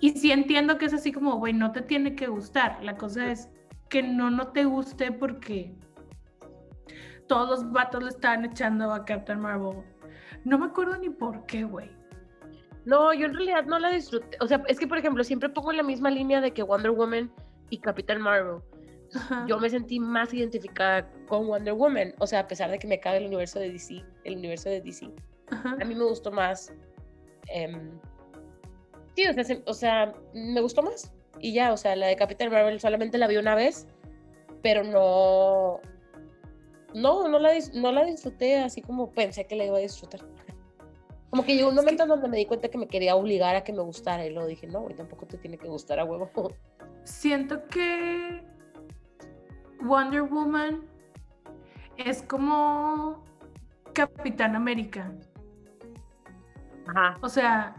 Y 0.01 0.11
sí 0.11 0.33
entiendo 0.33 0.79
que 0.79 0.87
es 0.87 0.95
así 0.95 1.13
como, 1.13 1.37
güey, 1.37 1.53
no 1.53 1.73
te 1.73 1.83
tiene 1.83 2.15
que 2.15 2.27
gustar. 2.27 2.83
La 2.83 2.97
cosa 2.97 3.31
es 3.31 3.51
que 3.89 4.03
no, 4.03 4.31
no 4.31 4.49
te 4.49 4.65
guste 4.65 5.13
porque 5.13 5.75
todos 7.27 7.49
los 7.49 7.73
vatos 7.73 8.03
le 8.03 8.09
estaban 8.09 8.45
echando 8.45 8.93
a 8.93 9.05
Captain 9.05 9.41
Marvel. 9.41 9.83
No 10.45 10.59
me 10.59 10.67
acuerdo 10.67 10.97
ni 10.97 11.11
por 11.11 11.45
qué, 11.47 11.65
güey. 11.65 11.91
No, 12.87 13.13
yo 13.13 13.27
en 13.27 13.35
realidad 13.35 13.67
no 13.67 13.79
la 13.79 13.91
disfruté. 13.91 14.39
O 14.41 14.47
sea, 14.47 14.63
es 14.69 14.79
que, 14.79 14.87
por 14.87 14.99
ejemplo, 14.99 15.23
siempre 15.23 15.49
pongo 15.49 15.73
la 15.73 15.83
misma 15.83 16.11
línea 16.11 16.41
de 16.41 16.53
que 16.53 16.63
Wonder 16.63 16.93
Woman 16.93 17.31
y 17.69 17.79
Capitán 17.79 18.23
Marvel. 18.23 18.63
Ajá. 19.15 19.45
Yo 19.49 19.59
me 19.59 19.69
sentí 19.71 19.99
más 20.01 20.33
identificada 20.33 21.11
con 21.29 21.47
Wonder 21.47 21.75
Woman. 21.75 22.15
O 22.19 22.27
sea, 22.27 22.41
a 22.41 22.47
pesar 22.47 22.71
de 22.71 22.79
que 22.79 22.87
me 22.87 23.01
cae 23.01 23.19
el 23.19 23.27
universo 23.27 23.59
de 23.59 23.71
DC, 23.71 24.05
el 24.25 24.37
universo 24.37 24.69
de 24.69 24.81
DC. 24.81 25.11
Ajá. 25.51 25.77
A 25.81 25.85
mí 25.85 25.95
me 25.95 26.05
gustó 26.05 26.31
más. 26.31 26.73
em, 27.53 27.99
sí, 29.17 29.27
o 29.27 29.33
sea, 29.35 29.45
se- 29.45 29.63
o 29.67 29.75
sea, 29.75 30.13
me 30.35 30.61
gustó 30.61 30.83
más. 30.83 31.13
Y 31.41 31.53
ya, 31.53 31.73
o 31.73 31.77
sea, 31.77 31.97
la 31.97 32.07
de 32.07 32.15
Capitán 32.17 32.51
Marvel 32.51 32.79
solamente 32.81 33.19
la 33.19 33.27
vi 33.27 33.37
una 33.39 33.55
vez, 33.55 33.89
pero 34.63 34.85
no. 34.85 35.81
No, 36.95 37.29
no 37.29 37.39
la, 37.39 37.51
no 37.75 37.93
la 37.93 38.05
disfruté 38.05 38.59
así 38.59 38.83
como 38.83 39.11
pensé 39.13 39.47
que 39.47 39.57
la 39.57 39.65
iba 39.65 39.77
a 39.77 39.81
disfrutar. 39.81 40.21
Como 41.31 41.45
que 41.45 41.55
llegó 41.55 41.69
un 41.69 41.75
Es 41.75 41.81
que- 41.81 41.85
momento 41.85 42.07
donde 42.07 42.29
me 42.29 42.37
di 42.37 42.47
cuenta 42.47 42.69
que 42.69 42.79
me 42.79 42.89
quería 42.89 43.15
obligar 43.17 43.55
a 43.57 43.63
que 43.65 43.73
me 43.73 43.83
gustara 43.83 44.27
y 44.27 44.31
luego 44.31 44.49
dije, 44.49 44.67
no, 44.67 44.81
güey, 44.83 44.95
tampoco 44.95 45.27
te 45.27 45.39
tiene 45.39 45.57
que 45.59 45.69
gustar 45.69 45.99
a 46.01 46.05
huevo. 46.05 46.29
Siento 47.05 47.65
que 47.69 48.43
Wonder 49.83 50.23
Woman 50.23 50.85
es 51.97 52.23
como 52.23 53.25
Capitán 53.93 54.57
América. 54.57 55.13
Ajá. 56.87 57.19
O 57.21 57.29
sea, 57.29 57.77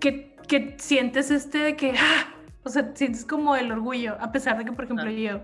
que, 0.00 0.36
que 0.48 0.76
sientes 0.78 1.30
este 1.30 1.58
de 1.58 1.76
que, 1.76 1.94
¡ah! 1.98 2.34
o 2.64 2.68
sea, 2.68 2.92
sientes 2.94 3.24
como 3.24 3.56
el 3.56 3.72
orgullo, 3.72 4.16
a 4.20 4.32
pesar 4.32 4.58
de 4.58 4.64
que, 4.64 4.72
por 4.72 4.84
ejemplo, 4.84 5.10
yo 5.10 5.40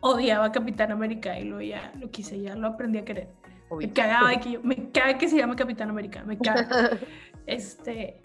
odiaba 0.00 0.46
a 0.46 0.52
Capitán 0.52 0.92
América 0.92 1.38
y 1.38 1.44
luego 1.44 1.62
ya 1.62 1.92
lo 1.98 2.10
quise, 2.10 2.40
ya 2.40 2.54
lo 2.54 2.68
aprendí 2.68 2.98
a 2.98 3.04
querer. 3.04 3.28
obvio. 3.68 3.88
Me 3.88 3.94
cagaba 3.94 4.34
que 4.36 4.52
yo, 4.52 4.60
me 4.62 4.90
caga 4.90 5.18
que 5.18 5.28
se 5.28 5.36
llame 5.36 5.56
Capitán 5.56 5.90
América, 5.90 6.24
me 6.24 6.38
caga. 6.38 6.68
Este, 7.44 8.22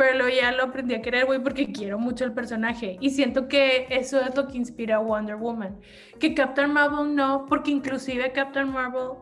pero 0.00 0.16
luego 0.16 0.34
ya 0.34 0.50
lo 0.50 0.62
aprendí 0.62 0.94
a 0.94 1.02
querer, 1.02 1.26
güey, 1.26 1.42
porque 1.42 1.70
quiero 1.70 1.98
mucho 1.98 2.24
el 2.24 2.32
personaje. 2.32 2.96
Y 3.02 3.10
siento 3.10 3.48
que 3.48 3.86
eso 3.90 4.18
es 4.18 4.34
lo 4.34 4.48
que 4.48 4.56
inspira 4.56 4.96
a 4.96 4.98
Wonder 4.98 5.36
Woman. 5.36 5.78
Que 6.18 6.32
Captain 6.32 6.72
Marvel 6.72 7.14
no, 7.14 7.44
porque 7.46 7.70
inclusive 7.70 8.24
a 8.24 8.32
Captain 8.32 8.70
Marvel 8.70 9.18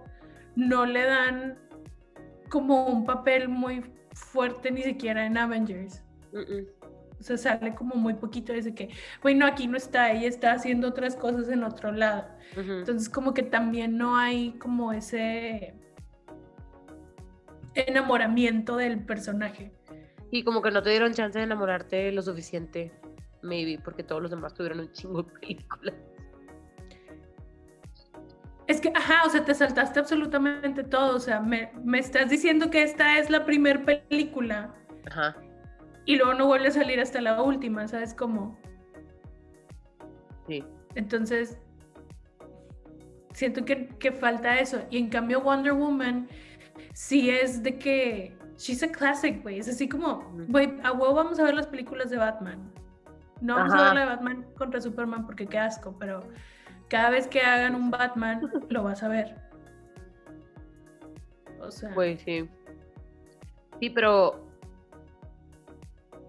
no 0.55 0.87
le 0.87 1.03
dan 1.03 1.59
como 2.49 2.87
un 2.87 3.05
papel 3.05 3.49
muy 3.49 3.83
fuerte 4.13 4.71
ni 4.71 4.83
siquiera 4.83 5.27
en 5.27 5.37
Avengers. 5.37 6.05
Mm. 6.33 6.69
O 7.19 7.23
sea, 7.25 7.37
sale 7.37 7.75
como 7.75 7.97
muy 7.97 8.15
poquito 8.15 8.53
desde 8.53 8.73
que, 8.73 8.91
bueno, 9.21 9.47
aquí 9.47 9.67
no 9.67 9.77
está, 9.77 10.13
ella 10.13 10.29
está 10.29 10.53
haciendo 10.53 10.87
otras 10.87 11.17
cosas 11.17 11.49
en 11.49 11.65
otro 11.65 11.91
lado. 11.91 12.25
Entonces 12.57 13.09
como 13.09 13.35
que 13.35 13.43
también 13.43 13.99
no 13.99 14.17
hay 14.17 14.53
como 14.61 14.93
ese 14.93 15.75
enamoramiento 17.75 18.77
del 18.77 19.05
personaje. 19.05 19.73
Y 20.31 20.45
como 20.45 20.61
que 20.63 20.71
no 20.71 20.83
te 20.83 20.91
dieron 20.91 21.15
chance 21.15 21.39
de 21.39 21.45
enamorarte 21.45 22.13
lo 22.13 22.23
suficiente, 22.23 22.93
maybe, 23.43 23.81
porque 23.83 24.03
todos 24.03 24.21
los 24.21 24.31
demás 24.31 24.55
tuvieron 24.55 24.81
un 24.81 24.93
chingo 24.93 25.23
de 25.23 25.33
películas. 25.33 25.95
Es 28.67 28.83
que, 28.83 28.93
ajá, 28.95 29.25
o 29.25 29.31
sea, 29.31 29.43
te 29.45 29.55
saltaste 29.55 29.99
absolutamente 29.99 30.85
todo. 30.85 31.17
O 31.17 31.21
sea, 31.21 31.41
me, 31.41 31.73
me 31.83 31.99
estás 31.99 32.29
diciendo 32.29 32.71
que 32.71 32.83
esta 32.83 33.19
es 33.19 33.31
la 33.31 33.47
primer 33.47 33.85
película 33.85 34.75
Ajá. 35.07 35.37
y 36.05 36.17
luego 36.17 36.35
no 36.35 36.47
vuelve 36.47 36.69
a 36.69 36.73
salir 36.73 37.01
hasta 37.01 37.23
la 37.23 37.41
última, 37.41 37.89
¿sabes 37.89 38.13
cómo? 38.13 38.59
Sí. 40.47 40.63
Entonces, 40.97 41.59
siento 43.33 43.65
que, 43.65 43.89
que 43.99 44.13
falta 44.13 44.61
eso. 44.61 44.83
Y 44.91 44.99
en 44.99 45.09
cambio, 45.09 45.41
Wonder 45.41 45.73
Woman 45.73 46.29
sí 46.93 47.31
es 47.31 47.63
de 47.63 47.79
que 47.79 48.38
she's 48.59 48.83
a 48.83 48.89
classic, 48.89 49.43
güey. 49.43 49.59
Es 49.59 49.69
así 49.69 49.89
como, 49.89 50.31
güey, 50.49 50.79
a 50.83 50.93
huevo 50.93 51.15
vamos 51.15 51.39
a 51.39 51.45
ver 51.45 51.55
las 51.55 51.67
películas 51.67 52.11
de 52.11 52.19
Batman. 52.19 52.71
No 53.41 53.55
vamos 53.55 53.73
a 53.73 53.85
ver 53.85 53.95
la 53.95 54.01
de 54.01 54.07
Batman 54.07 54.47
contra 54.57 54.81
Superman 54.81 55.25
porque 55.25 55.47
qué 55.47 55.59
asco, 55.59 55.95
pero 55.99 56.21
cada 56.89 57.11
vez 57.11 57.29
que 57.29 57.41
hagan 57.41 57.75
un 57.75 57.91
Batman, 57.91 58.51
lo 58.69 58.83
vas 58.83 59.03
a 59.03 59.09
ver. 59.09 59.37
O 61.61 61.71
sea, 61.71 61.93
Güey, 61.95 62.19
sí. 62.19 62.49
Sí, 63.81 63.91
pero. 63.91 64.47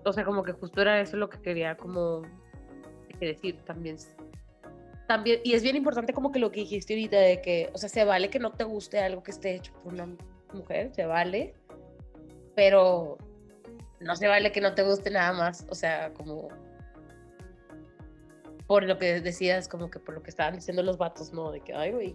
O 0.06 0.14
sea, 0.14 0.24
como 0.24 0.44
que 0.44 0.54
justo 0.54 0.82
era 0.82 1.02
eso 1.02 1.18
lo 1.18 1.30
que 1.30 1.42
quería 1.42 1.76
como 1.76 2.22
que 3.20 3.26
decir 3.26 3.60
también. 3.66 3.98
También, 5.08 5.42
y 5.44 5.54
es 5.54 5.64
bien 5.64 5.76
importante 5.76 6.14
como 6.14 6.32
que 6.32 6.40
lo 6.40 6.52
que 6.52 6.62
dijiste 6.62 6.94
ahorita 6.94 7.18
de 7.18 7.42
que, 7.42 7.70
o 7.74 7.78
sea, 7.78 7.90
se 7.90 8.06
vale 8.06 8.30
que 8.30 8.40
no 8.40 8.52
te 8.52 8.64
guste 8.64 9.00
algo 9.00 9.24
que 9.24 9.32
esté 9.32 9.56
hecho 9.56 9.74
por 9.74 9.94
una 9.94 10.08
mujer, 10.54 10.94
se 10.94 11.06
vale, 11.06 11.54
pero 12.60 13.18
no 14.02 14.18
se 14.18 14.28
vale 14.28 14.52
que 14.52 14.60
no 14.60 14.74
te 14.76 14.84
guste 14.84 15.10
nada 15.10 15.32
más, 15.32 15.66
o 15.70 15.76
sea, 15.76 16.12
como 16.14 16.50
por 18.68 18.84
lo 18.84 18.98
que 18.98 19.22
decías, 19.22 19.70
como 19.70 19.90
que 19.90 19.98
por 20.00 20.14
lo 20.14 20.22
que 20.22 20.30
estaban 20.30 20.56
diciendo 20.56 20.84
los 20.84 20.98
vatos, 20.98 21.32
no, 21.32 21.52
de 21.52 21.62
que, 21.62 21.74
ay, 21.74 21.94
güey, 21.94 22.14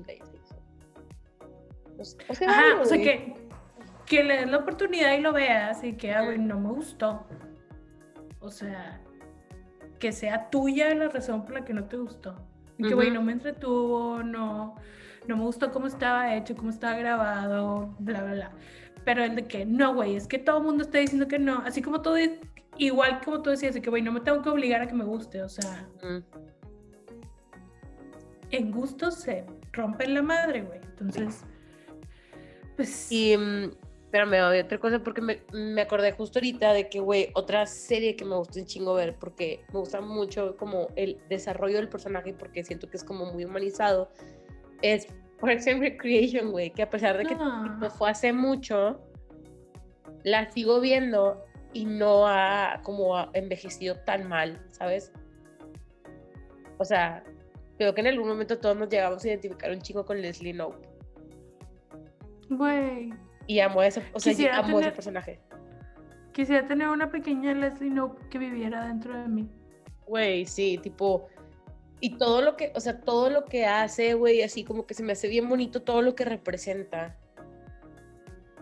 o 1.99 2.05
sea, 2.05 2.47
Ajá, 2.47 2.79
o 2.79 2.85
sea, 2.85 2.99
que, 2.99 3.33
que 4.05 4.23
le 4.23 4.37
des 4.37 4.51
la 4.51 4.59
oportunidad 4.59 5.15
y 5.15 5.23
lo 5.23 5.33
veas 5.33 5.83
y 5.83 5.95
que, 5.95 6.13
ah, 6.13 6.21
güey, 6.21 6.37
no 6.37 6.61
me 6.61 6.69
gustó. 6.69 7.27
O 8.41 8.51
sea, 8.51 9.01
que 9.99 10.13
sea 10.13 10.51
tuya 10.51 10.95
la 10.95 11.09
razón 11.09 11.47
por 11.47 11.55
la 11.55 11.65
que 11.65 11.73
no 11.73 11.85
te 11.85 11.97
gustó. 11.97 12.37
Y 12.77 12.87
que, 12.87 12.95
güey, 12.95 13.11
no 13.11 13.23
me 13.23 13.33
entretuvo, 13.33 14.23
no, 14.23 14.75
no 15.27 15.37
me 15.39 15.43
gustó 15.43 15.73
cómo 15.73 15.87
estaba 15.87 16.35
hecho, 16.35 16.55
cómo 16.55 16.69
estaba 16.69 16.99
grabado, 16.99 17.95
bla, 17.99 18.23
bla, 18.23 18.33
bla. 18.35 18.53
Pero 19.05 19.23
el 19.23 19.37
de 19.37 19.47
que, 19.47 19.67
no, 19.67 19.95
güey, 19.95 20.17
es 20.17 20.27
que 20.27 20.39
todo 20.39 20.59
el 20.59 20.65
mundo 20.65 20.85
está 20.85 20.99
diciendo 20.99 21.29
que 21.29 21.39
no. 21.39 21.59
Así 21.59 21.83
como 21.83 22.01
todo, 22.01 22.17
igual 22.79 23.21
como 23.25 23.43
tú 23.43 23.51
decías, 23.51 23.75
de 23.75 23.83
que, 23.83 23.91
güey, 23.91 24.03
no 24.03 24.13
me 24.13 24.21
tengo 24.21 24.43
que 24.43 24.49
obligar 24.49 24.81
a 24.81 24.87
que 24.87 24.95
me 24.95 25.05
guste, 25.05 25.43
o 25.43 25.49
sea. 25.49 25.89
En 28.51 28.71
gusto 28.71 29.11
se 29.11 29.45
rompe 29.73 30.07
la 30.09 30.23
madre, 30.23 30.63
güey. 30.63 30.81
Entonces, 30.83 31.45
pues. 32.77 33.11
Y 33.13 33.37
mm, 33.37 33.73
pero 34.15 34.29
me 34.29 34.41
odio 34.43 34.63
otra 34.63 34.79
cosa 34.79 35.01
porque 35.01 35.21
me, 35.21 35.43
me, 35.53 35.83
acordé 35.83 36.13
justo 36.13 36.39
ahorita 36.39 36.73
de 36.73 36.89
que, 36.89 37.01
güey, 37.01 37.31
otra 37.35 37.67
serie 37.67 38.15
que 38.15 38.25
me 38.25 38.37
gusta 38.37 38.61
un 38.61 38.67
chingo 38.67 38.95
ver 38.95 39.17
porque 39.19 39.65
me 39.73 39.81
gusta 39.81 40.01
mucho 40.01 40.57
como 40.57 40.87
el 40.95 41.19
desarrollo 41.29 41.79
del 41.79 41.89
personaje 41.89 42.33
porque 42.33 42.63
siento 42.63 42.89
que 42.89 42.97
es 42.97 43.03
como 43.03 43.27
muy 43.33 43.45
humanizado. 43.45 44.13
Es 44.83 45.09
Parks 45.45 45.67
and 45.67 45.81
Recreation, 45.81 46.51
güey, 46.51 46.71
que 46.71 46.83
a 46.83 46.91
pesar 46.91 47.19
de 47.19 47.25
que 47.25 47.37
ah. 47.39 47.89
fue 47.97 48.11
hace 48.11 48.33
mucho, 48.33 49.01
la 50.25 50.51
sigo 50.51 50.81
viendo 50.81 51.45
y 51.73 51.85
no 51.85 52.27
ha 52.27 52.81
como 52.83 53.15
envejecido 53.35 53.97
tan 54.05 54.29
mal, 54.29 54.65
¿sabes? 54.71 55.13
O 56.79 56.85
sea, 56.85 57.23
creo 57.79 57.95
que 57.95 58.01
en 58.01 58.07
algún 58.07 58.29
momento 58.29 58.59
todos 58.59 58.77
nos 58.77 58.89
llegamos 58.89 59.25
a 59.25 59.29
identificar 59.29 59.71
un 59.71 59.81
chingo 59.81 60.05
con 60.05 60.21
Leslie 60.21 60.53
Knope. 60.53 60.89
Güey. 62.49 63.13
Y 63.47 63.61
amo 63.61 63.83
ese, 63.83 64.03
o 64.13 64.21
sea, 64.21 64.59
amo 64.59 64.81
ese 64.81 64.93
personaje. 64.93 65.41
Quisiera 66.33 66.67
tener 66.67 66.89
una 66.89 67.11
pequeña 67.11 67.53
Leslie 67.55 67.91
Knope 67.91 68.29
que 68.29 68.39
viviera 68.39 68.87
dentro 68.87 69.17
de 69.17 69.29
mí. 69.29 69.49
Güey, 70.07 70.47
sí, 70.47 70.79
tipo. 70.83 71.29
Y 72.05 72.19
todo 72.19 72.43
lo 72.43 72.55
que, 72.55 72.71
o 72.75 72.81
sea, 72.81 73.01
todo 73.01 73.31
lo 73.31 73.47
que 73.47 73.65
hace, 73.65 74.13
güey, 74.13 74.43
así 74.43 74.63
como 74.63 74.87
que 74.87 74.93
se 74.93 75.03
me 75.03 75.13
hace 75.13 75.27
bien 75.27 75.49
bonito 75.49 75.81
todo 75.81 76.03
lo 76.03 76.15
que 76.15 76.27
representa. 76.27 77.17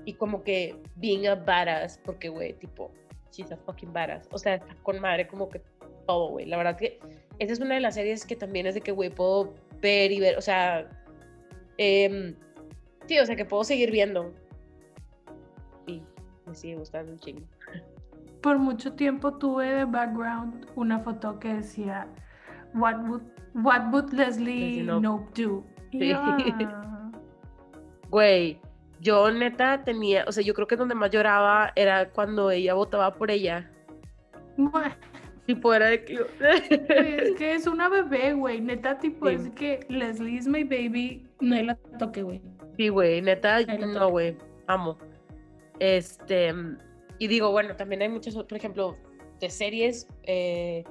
Y 0.04 0.14
como 0.14 0.44
que 0.44 0.76
being 0.94 1.26
a 1.26 1.34
badass, 1.34 1.98
porque, 2.04 2.28
güey, 2.28 2.52
tipo, 2.52 2.92
she's 3.32 3.50
a 3.50 3.56
fucking 3.56 3.92
badass. 3.92 4.28
O 4.30 4.38
sea, 4.38 4.54
está 4.54 4.76
con 4.84 5.00
madre 5.00 5.26
como 5.26 5.48
que 5.48 5.60
todo, 6.06 6.28
güey. 6.28 6.46
La 6.46 6.56
verdad 6.56 6.76
que 6.76 7.00
esa 7.40 7.52
es 7.52 7.58
una 7.58 7.74
de 7.74 7.80
las 7.80 7.96
series 7.96 8.24
que 8.24 8.36
también 8.36 8.68
es 8.68 8.74
de 8.74 8.80
que, 8.80 8.92
güey, 8.92 9.10
puedo 9.10 9.54
ver 9.80 10.12
y 10.12 10.20
ver, 10.20 10.38
o 10.38 10.40
sea, 10.40 10.88
eh, 11.78 12.36
sí, 13.08 13.18
o 13.18 13.26
sea, 13.26 13.34
que 13.34 13.44
puedo 13.44 13.64
seguir 13.64 13.90
viendo 13.90 14.32
me 16.46 16.54
sigue 16.54 16.76
gustando 16.76 17.10
un 17.10 17.18
chingo. 17.18 17.42
Por 18.40 18.58
mucho 18.58 18.92
tiempo 18.92 19.34
tuve 19.34 19.66
de 19.66 19.84
background 19.84 20.66
una 20.76 21.00
foto 21.00 21.40
que 21.40 21.54
decía 21.54 22.06
What 22.74 22.96
would, 23.08 23.22
what 23.54 23.92
would 23.92 24.12
Leslie 24.12 24.82
Nope 24.82 25.30
do? 25.34 25.64
Güey, 28.10 28.60
yo 29.00 29.30
neta 29.30 29.82
tenía, 29.84 30.24
o 30.26 30.32
sea, 30.32 30.42
yo 30.42 30.54
creo 30.54 30.66
que 30.66 30.76
donde 30.76 30.94
más 30.94 31.10
lloraba 31.10 31.72
era 31.76 32.10
cuando 32.10 32.50
ella 32.50 32.74
votaba 32.74 33.14
por 33.14 33.30
ella. 33.30 33.70
Tipo, 35.46 35.74
era 35.74 35.88
de 35.88 36.04
que... 36.04 36.14
es 36.40 37.32
que 37.36 37.54
es 37.54 37.66
una 37.66 37.88
bebé, 37.88 38.32
güey. 38.34 38.60
Neta, 38.60 38.98
tipo, 38.98 39.28
es 39.28 39.50
que 39.50 39.84
Leslie 39.88 40.36
is 40.36 40.46
my 40.46 40.62
baby. 40.62 41.26
No 41.40 41.60
la 41.62 41.74
toque, 41.98 42.22
güey. 42.22 42.40
Sí, 42.76 42.88
güey. 42.88 43.20
Neta, 43.22 43.60
no, 43.62 44.10
güey. 44.10 44.36
Amo. 44.68 44.98
Este, 45.80 46.54
y 47.18 47.26
digo, 47.26 47.50
bueno, 47.50 47.74
también 47.74 48.02
hay 48.02 48.08
muchas, 48.08 48.34
por 48.34 48.54
ejemplo, 48.54 48.96
de 49.40 49.50
series. 49.50 50.06
Eh, 50.22 50.84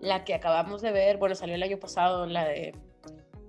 la 0.00 0.24
que 0.24 0.34
acabamos 0.34 0.82
de 0.82 0.92
ver, 0.92 1.18
bueno, 1.18 1.34
salió 1.34 1.54
el 1.54 1.62
año 1.62 1.78
pasado, 1.78 2.26
la 2.26 2.44
de. 2.46 2.74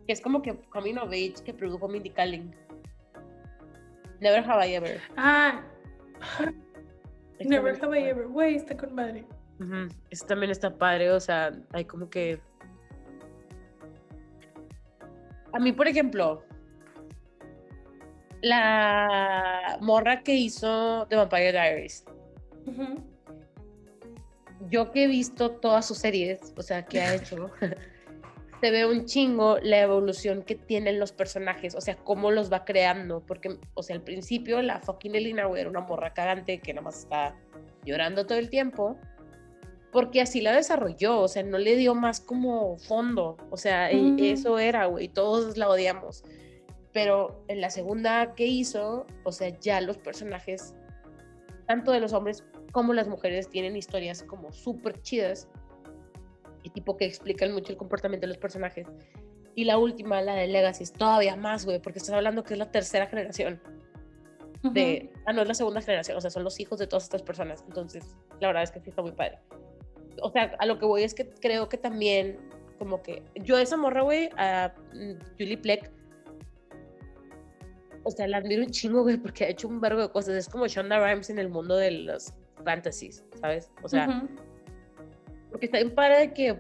que 0.06 0.14
es 0.14 0.22
como 0.22 0.42
que 0.42 0.56
Coming 0.70 0.98
of 0.98 1.10
Age 1.10 1.36
que 1.44 1.54
produjo 1.54 1.88
Mindy 1.88 2.10
Kaling. 2.10 2.54
Never 4.20 4.44
Have 4.48 4.68
I 4.68 4.76
Ever. 4.76 5.02
Ah. 5.18 5.62
Never 7.40 7.84
Have 7.84 8.00
I 8.00 8.04
Ever. 8.04 8.28
Güey, 8.28 8.56
está 8.56 8.78
con 8.78 8.94
madre. 8.94 9.26
Eso 10.10 10.26
también 10.26 10.52
está 10.52 10.76
padre, 10.76 11.12
o 11.12 11.20
sea, 11.20 11.52
hay 11.72 11.86
como 11.86 12.10
que. 12.10 12.40
A 15.54 15.60
mí, 15.60 15.72
por 15.72 15.88
ejemplo, 15.88 16.44
la 18.42 19.78
morra 19.82 20.24
que 20.24 20.34
hizo 20.34 21.06
The 21.10 21.16
Vampire 21.16 21.52
Diaries. 21.52 22.06
Yo 24.72 24.92
que 24.92 25.04
he 25.04 25.08
visto 25.08 25.52
todas 25.52 25.86
sus 25.86 26.00
series, 26.00 26.54
o 26.58 26.64
sea, 26.64 26.86
que 26.86 27.00
ha 27.02 27.14
hecho, 27.14 27.52
se 28.62 28.72
ve 28.72 28.88
un 28.88 29.06
chingo 29.06 29.60
la 29.62 29.82
evolución 29.82 30.42
que 30.42 30.56
tienen 30.56 31.00
los 31.00 31.12
personajes, 31.12 31.76
o 31.76 31.82
sea, 31.82 31.96
cómo 31.96 32.32
los 32.32 32.52
va 32.52 32.66
creando, 32.66 33.22
porque, 33.22 33.60
o 33.76 33.84
sea, 33.84 33.96
al 33.96 34.02
principio 34.02 34.62
la 34.64 34.80
fucking 34.80 35.14
Elina 35.14 35.48
era 35.56 35.70
una 35.70 35.82
morra 35.82 36.14
cagante 36.14 36.60
que 36.60 36.74
nada 36.74 36.86
más 36.86 37.00
está 37.00 37.36
llorando 37.86 38.26
todo 38.26 38.40
el 38.40 38.50
tiempo, 38.50 38.98
porque 39.92 40.22
así 40.22 40.42
la 40.42 40.56
desarrolló, 40.56 41.20
o 41.20 41.28
sea, 41.28 41.44
no 41.44 41.60
le 41.60 41.76
dio 41.76 41.94
más 41.94 42.20
como 42.20 42.78
fondo, 42.78 43.38
o 43.52 43.58
sea, 43.58 43.92
e, 43.92 44.02
mm. 44.02 44.20
eso 44.20 44.58
era, 44.58 44.86
güey, 44.86 45.10
todos 45.10 45.58
la 45.58 45.70
odiamos 45.70 46.24
pero 46.94 47.44
en 47.48 47.62
la 47.62 47.70
segunda 47.70 48.34
que 48.36 48.46
hizo, 48.46 49.06
o 49.24 49.32
sea, 49.32 49.50
ya 49.60 49.82
los 49.82 49.98
personajes, 49.98 50.74
tanto 51.68 51.92
de 51.92 52.00
los 52.00 52.14
hombres 52.14 52.44
como 52.72 52.94
las 52.94 53.08
mujeres, 53.08 53.50
tienen 53.50 53.76
historias 53.76 54.24
como 54.24 54.52
súper 54.52 55.02
chidas 55.02 55.48
y 56.64 56.70
tipo 56.70 56.98
que 56.98 57.06
explican 57.06 57.54
mucho 57.54 57.72
el 57.72 57.78
comportamiento 57.78 58.26
de 58.26 58.30
los 58.30 58.38
personajes. 58.38 58.88
Y 59.56 59.66
la 59.66 59.78
última, 59.78 60.22
la 60.22 60.36
de 60.36 60.48
Legacy, 60.48 60.84
es 60.84 60.94
todavía 60.94 61.36
más, 61.36 61.66
güey, 61.66 61.82
porque 61.82 62.00
estás 62.00 62.16
hablando 62.16 62.44
que 62.44 62.54
es 62.54 62.60
la 62.60 62.72
tercera 62.72 63.08
generación. 63.08 63.62
De, 64.64 65.12
ah, 65.26 65.34
no 65.34 65.42
es 65.42 65.48
la 65.48 65.56
segunda 65.56 65.82
generación, 65.82 66.18
o 66.18 66.22
sea, 66.22 66.30
son 66.30 66.44
los 66.44 66.60
hijos 66.60 66.78
de 66.78 66.88
todas 66.88 67.04
estas 67.04 67.24
personas. 67.24 67.64
Entonces, 67.68 68.16
la 68.40 68.48
verdad 68.48 68.64
es 68.64 68.72
que 68.72 68.80
sí 68.80 68.90
está 68.90 69.02
muy 69.02 69.12
padre. 69.12 69.40
O 70.22 70.30
sea, 70.30 70.56
a 70.60 70.66
lo 70.66 70.78
que 70.78 70.86
voy 70.86 71.04
es 71.04 71.16
que 71.16 71.28
creo 71.28 71.68
que 71.68 71.78
también, 71.78 72.38
como 72.78 73.02
que 73.02 73.24
yo 73.36 73.58
esa 73.58 73.76
morra, 73.76 74.04
güey, 74.04 74.30
a 74.38 74.74
mm, 74.94 75.14
Julie 75.38 75.58
Pleck, 75.58 75.92
o 78.04 78.12
sea, 78.12 78.28
la 78.28 78.38
admiro 78.38 78.64
un 78.64 78.70
chingo, 78.70 79.02
güey, 79.02 79.18
porque 79.18 79.46
ha 79.46 79.50
hecho 79.50 79.68
un 79.68 79.82
vergo 79.82 80.02
de 80.02 80.10
cosas. 80.10 80.36
Es 80.36 80.48
como 80.48 80.68
Shonda 80.68 81.00
Rhimes 81.00 81.30
en 81.30 81.40
el 81.40 81.50
mundo 81.50 81.76
de 81.76 81.92
los 81.92 82.34
fantasies, 82.64 83.24
¿sabes? 83.40 83.72
O 83.84 83.90
sea, 83.90 84.28
porque 85.50 85.66
está 85.66 85.78
bien 85.78 85.94
para 85.94 86.20
de 86.20 86.34
que, 86.34 86.60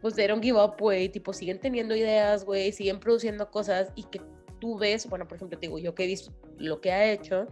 pues, 0.00 0.14
they 0.14 0.26
don't 0.26 0.42
give 0.42 0.60
up, 0.60 0.76
güey, 0.78 1.08
tipo, 1.08 1.32
siguen 1.32 1.60
teniendo 1.60 1.94
ideas, 1.94 2.44
güey, 2.44 2.72
siguen 2.72 3.00
produciendo 3.00 3.50
cosas 3.50 3.92
y 3.94 4.04
que 4.04 4.20
tú 4.60 4.78
ves, 4.78 5.08
bueno, 5.08 5.26
por 5.26 5.36
ejemplo, 5.36 5.58
te 5.58 5.66
digo, 5.66 5.78
yo 5.78 5.94
que 5.94 6.04
he 6.04 6.06
visto 6.06 6.32
lo 6.58 6.80
que 6.80 6.92
ha 6.92 7.04
hecho, 7.04 7.46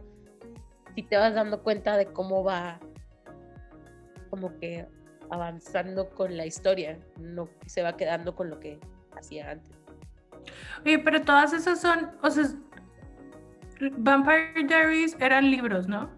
si 0.94 1.02
te 1.02 1.16
vas 1.16 1.35
dando 1.35 1.62
cuenta 1.62 1.97
de 1.97 2.06
cómo 2.06 2.44
va, 2.44 2.81
como 4.31 4.56
que 4.59 4.86
avanzando 5.31 6.11
con 6.11 6.36
la 6.36 6.47
historia, 6.47 6.98
no 7.19 7.48
se 7.66 7.82
va 7.82 7.97
quedando 7.97 8.35
con 8.35 8.51
lo 8.51 8.61
que 8.61 8.78
hacía 9.16 9.51
antes. 9.51 9.73
Oye, 10.85 10.98
pero 10.98 11.23
todas 11.23 11.52
esas 11.52 11.81
son, 11.81 12.11
o 12.23 12.31
sea, 12.31 12.44
Vampire 13.98 14.65
Diaries 14.66 15.16
eran 15.20 15.51
libros, 15.51 15.89
¿no? 15.89 16.11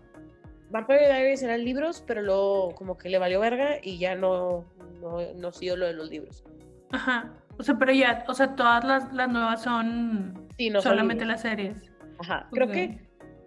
Vampire 0.70 1.06
Diaries 1.06 1.42
eran 1.42 1.64
libros, 1.64 2.02
pero 2.06 2.22
luego 2.22 2.74
como 2.74 2.98
que 2.98 3.08
le 3.08 3.18
valió 3.18 3.40
verga 3.40 3.76
y 3.82 3.98
ya 3.98 4.14
no, 4.14 4.64
no, 5.00 5.18
no 5.34 5.52
siguió 5.52 5.76
lo 5.76 5.86
de 5.86 5.92
los 5.92 6.10
libros. 6.10 6.44
Ajá. 6.90 7.32
O 7.58 7.62
sea, 7.62 7.76
pero 7.78 7.92
ya, 7.92 8.24
o 8.28 8.34
sea, 8.34 8.54
todas 8.54 8.84
las, 8.84 9.12
las 9.12 9.28
nuevas 9.28 9.62
son 9.62 10.48
solamente 10.82 11.24
las 11.24 11.42
series. 11.42 11.76
Ajá. 12.18 12.48
Creo 12.52 12.68
que, 12.68 12.98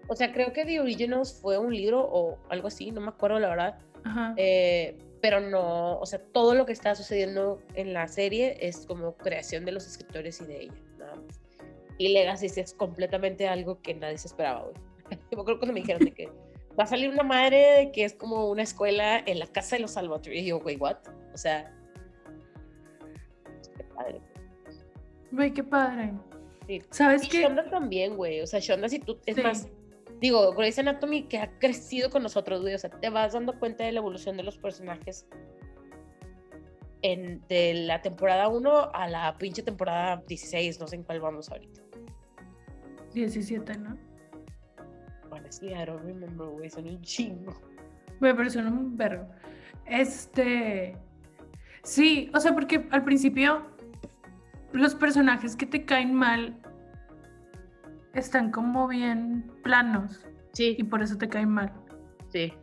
o 0.08 0.16
sea, 0.16 0.32
creo 0.32 0.54
que 0.54 0.66
The 0.66 0.80
Originals 0.80 1.40
fue 1.42 1.58
un 1.58 1.74
libro 1.76 2.02
o 2.02 2.40
algo 2.50 2.68
así, 2.68 2.92
no 2.92 3.02
me 3.02 3.10
acuerdo 3.10 3.40
la 3.40 3.50
verdad. 3.50 3.80
Ajá. 4.04 4.34
Eh, 4.38 4.98
pero 5.22 5.42
no, 5.42 6.00
o 6.00 6.06
sea, 6.06 6.20
todo 6.32 6.56
lo 6.56 6.66
que 6.66 6.72
está 6.72 6.96
sucediendo 6.96 7.62
en 7.76 7.94
la 7.94 8.08
serie 8.08 8.58
es 8.62 8.86
como 8.86 9.16
creación 9.18 9.66
de 9.66 9.74
los 9.74 9.86
escritores 9.86 10.40
y 10.42 10.46
de 10.46 10.62
ella, 10.64 10.74
nada 10.98 11.16
más. 11.16 11.42
Y 11.98 12.10
Legacy 12.14 12.46
es 12.46 12.74
completamente 12.74 13.48
algo 13.48 13.82
que 13.82 13.94
nadie 13.94 14.18
se 14.18 14.28
esperaba, 14.28 14.62
güey. 14.62 14.76
Yo 15.32 15.44
creo 15.44 15.46
que 15.46 15.58
cuando 15.58 15.74
me 15.74 15.82
dijeron 15.82 16.06
de 16.06 16.14
que 16.14 16.30
va 16.80 16.84
a 16.86 16.88
salir 16.88 17.10
una 17.10 17.24
madre 17.24 17.92
que 17.94 18.06
es 18.06 18.14
como 18.14 18.50
una 18.50 18.64
escuela 18.64 19.20
en 19.20 19.40
la 19.40 19.48
casa 19.48 19.76
de 19.76 19.82
los 19.82 19.92
Salvatore. 19.92 20.40
Y 20.40 20.46
yo, 20.46 20.60
güey, 20.60 20.78
what? 20.78 20.98
O 21.34 21.38
sea, 21.38 21.76
qué 23.76 23.84
padre. 23.84 24.22
Güey, 25.32 25.54
qué 25.54 25.64
padre. 25.64 26.14
Sí. 26.68 26.82
¿Sabes 26.92 27.26
Y 27.26 27.30
qué? 27.30 27.42
Shonda 27.42 27.70
también, 27.70 28.16
güey. 28.16 28.42
O 28.42 28.48
sea, 28.48 28.60
Shonda, 28.60 28.88
si 28.88 29.00
tú, 29.00 29.18
es 29.26 29.36
Sí. 29.36 29.42
más, 29.42 29.68
digo, 30.22 30.54
Grey's 30.54 30.80
Anatomy 30.80 31.24
que 31.24 31.40
ha 31.40 31.60
crecido 31.60 32.10
con 32.10 32.24
nosotros, 32.24 32.62
güey. 32.62 32.74
O 32.76 32.80
sea, 32.80 32.90
te 32.90 33.10
vas 33.10 33.34
dando 33.34 33.58
cuenta 33.60 33.84
de 33.84 33.92
la 33.92 34.00
evolución 34.00 34.38
de 34.38 34.44
los 34.44 34.58
personajes 34.58 35.28
en, 37.02 37.46
de 37.48 37.74
la 37.74 38.02
temporada 38.02 38.48
1 38.48 38.92
a 38.94 39.08
la 39.08 39.38
pinche 39.38 39.64
temporada 39.64 40.24
16, 40.28 40.80
no 40.80 40.88
sé 40.88 40.96
en 40.98 41.04
cuál 41.04 41.20
vamos 41.20 41.50
ahorita. 41.50 41.82
17, 43.14 43.78
¿no? 43.80 43.98
Honestly, 45.32 45.74
I 45.74 45.86
don't 45.86 46.04
remember, 46.04 46.48
güey, 46.48 46.70
son 46.70 46.88
un 46.88 47.02
chingo. 47.02 47.54
Me 48.20 48.34
pareció 48.34 48.62
un 48.62 48.98
vergo. 48.98 49.28
Este. 49.86 50.98
Sí, 51.84 52.30
o 52.34 52.40
sea, 52.40 52.54
porque 52.54 52.88
al 52.92 53.04
principio 53.04 53.66
los 54.74 54.94
personajes 54.96 55.56
que 55.56 55.66
te 55.66 55.86
caen 55.86 56.14
mal 56.14 56.58
están 58.14 58.52
como 58.52 58.88
bien 58.88 59.52
planos 59.64 60.26
y 60.54 60.76
Sí, 60.76 60.84
por 60.84 61.02
eso 61.02 61.18
te 61.18 61.30
caen 61.30 61.50
mal. 61.50 61.72
sí. 62.30 62.54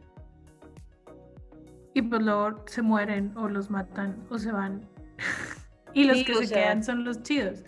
Y 1.94 2.02
pues 2.02 2.20
luego 2.22 2.62
se 2.66 2.82
mueren 2.82 3.32
o 3.38 3.48
los 3.48 3.70
matan 3.70 4.22
o 4.28 4.36
se 4.38 4.52
van. 4.52 4.86
y 5.94 6.04
los 6.04 6.18
Sí, 6.18 6.24
que 6.26 6.34
se 6.34 6.46
sea- 6.48 6.62
quedan 6.64 6.84
son 6.84 7.04
los 7.06 7.22
chidos. 7.22 7.64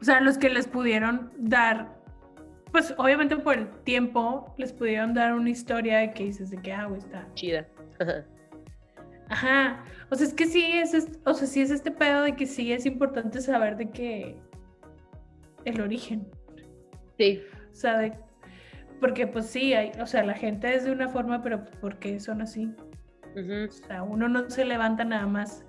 O 0.00 0.04
sea, 0.04 0.20
los 0.22 0.38
que 0.38 0.48
les 0.48 0.66
pudieron 0.66 1.30
dar, 1.36 1.99
pues 2.72 2.94
obviamente 2.98 3.36
por 3.36 3.56
el 3.58 3.68
tiempo, 3.84 4.54
les 4.58 4.72
pudieron 4.72 5.14
dar 5.14 5.34
una 5.34 5.50
historia 5.50 5.98
de 5.98 6.12
que 6.12 6.24
dices 6.24 6.50
de 6.50 6.58
que, 6.62 6.72
ah, 6.72 6.88
está. 6.96 7.26
Chida. 7.34 7.66
Ajá. 9.28 9.84
O 10.10 10.14
sea, 10.16 10.26
es 10.26 10.34
que 10.34 10.46
sí 10.46 10.72
es, 10.72 11.08
o 11.24 11.34
sea, 11.34 11.46
sí 11.46 11.60
es 11.60 11.70
este 11.70 11.90
pedo 11.90 12.22
de 12.22 12.34
que 12.34 12.46
sí 12.46 12.72
es 12.72 12.84
importante 12.86 13.40
saber 13.40 13.76
de 13.76 13.90
que 13.90 14.36
el 15.64 15.80
origen. 15.80 16.26
sí, 17.18 17.40
O 17.70 17.74
sea, 17.74 17.98
de- 17.98 18.18
porque 19.00 19.26
pues 19.26 19.46
sí, 19.46 19.72
hay, 19.72 19.92
o 20.00 20.06
sea, 20.06 20.22
la 20.24 20.34
gente 20.34 20.74
es 20.74 20.84
de 20.84 20.92
una 20.92 21.08
forma, 21.08 21.42
pero 21.42 21.64
¿por 21.80 21.98
qué 21.98 22.18
son 22.20 22.42
así? 22.42 22.74
O 23.36 23.70
sea, 23.70 24.02
uno 24.02 24.28
no 24.28 24.50
se 24.50 24.64
levanta 24.64 25.04
nada 25.04 25.26
más 25.26 25.64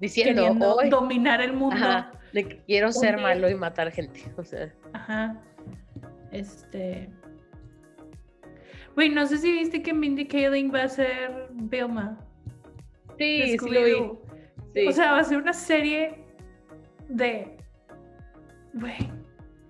diciendo, 0.00 0.56
dominar 0.90 1.42
el 1.42 1.52
mundo. 1.52 1.76
ajá, 1.76 2.10
de 2.32 2.48
que 2.48 2.56
quiero 2.64 2.90
ser 2.90 3.18
malo 3.20 3.48
y 3.50 3.54
matar 3.54 3.90
gente. 3.92 4.32
O 4.38 4.42
sea, 4.44 4.72
Ajá. 4.94 5.40
Este. 6.34 7.08
Güey, 8.96 9.08
no 9.08 9.26
sé 9.26 9.38
si 9.38 9.52
viste 9.52 9.82
que 9.82 9.94
Mindy 9.94 10.26
Kaling 10.26 10.72
va 10.72 10.82
a 10.82 10.88
ser 10.88 11.48
Vilma. 11.52 12.18
sí, 13.18 13.56
sí 13.58 13.70
lo 13.70 13.84
vi. 13.84 13.94
Sí. 14.74 14.88
O 14.88 14.92
sea, 14.92 15.12
va 15.12 15.20
a 15.20 15.24
ser 15.24 15.38
una 15.38 15.52
serie 15.52 16.24
de. 17.08 17.56
Güey, 18.74 19.10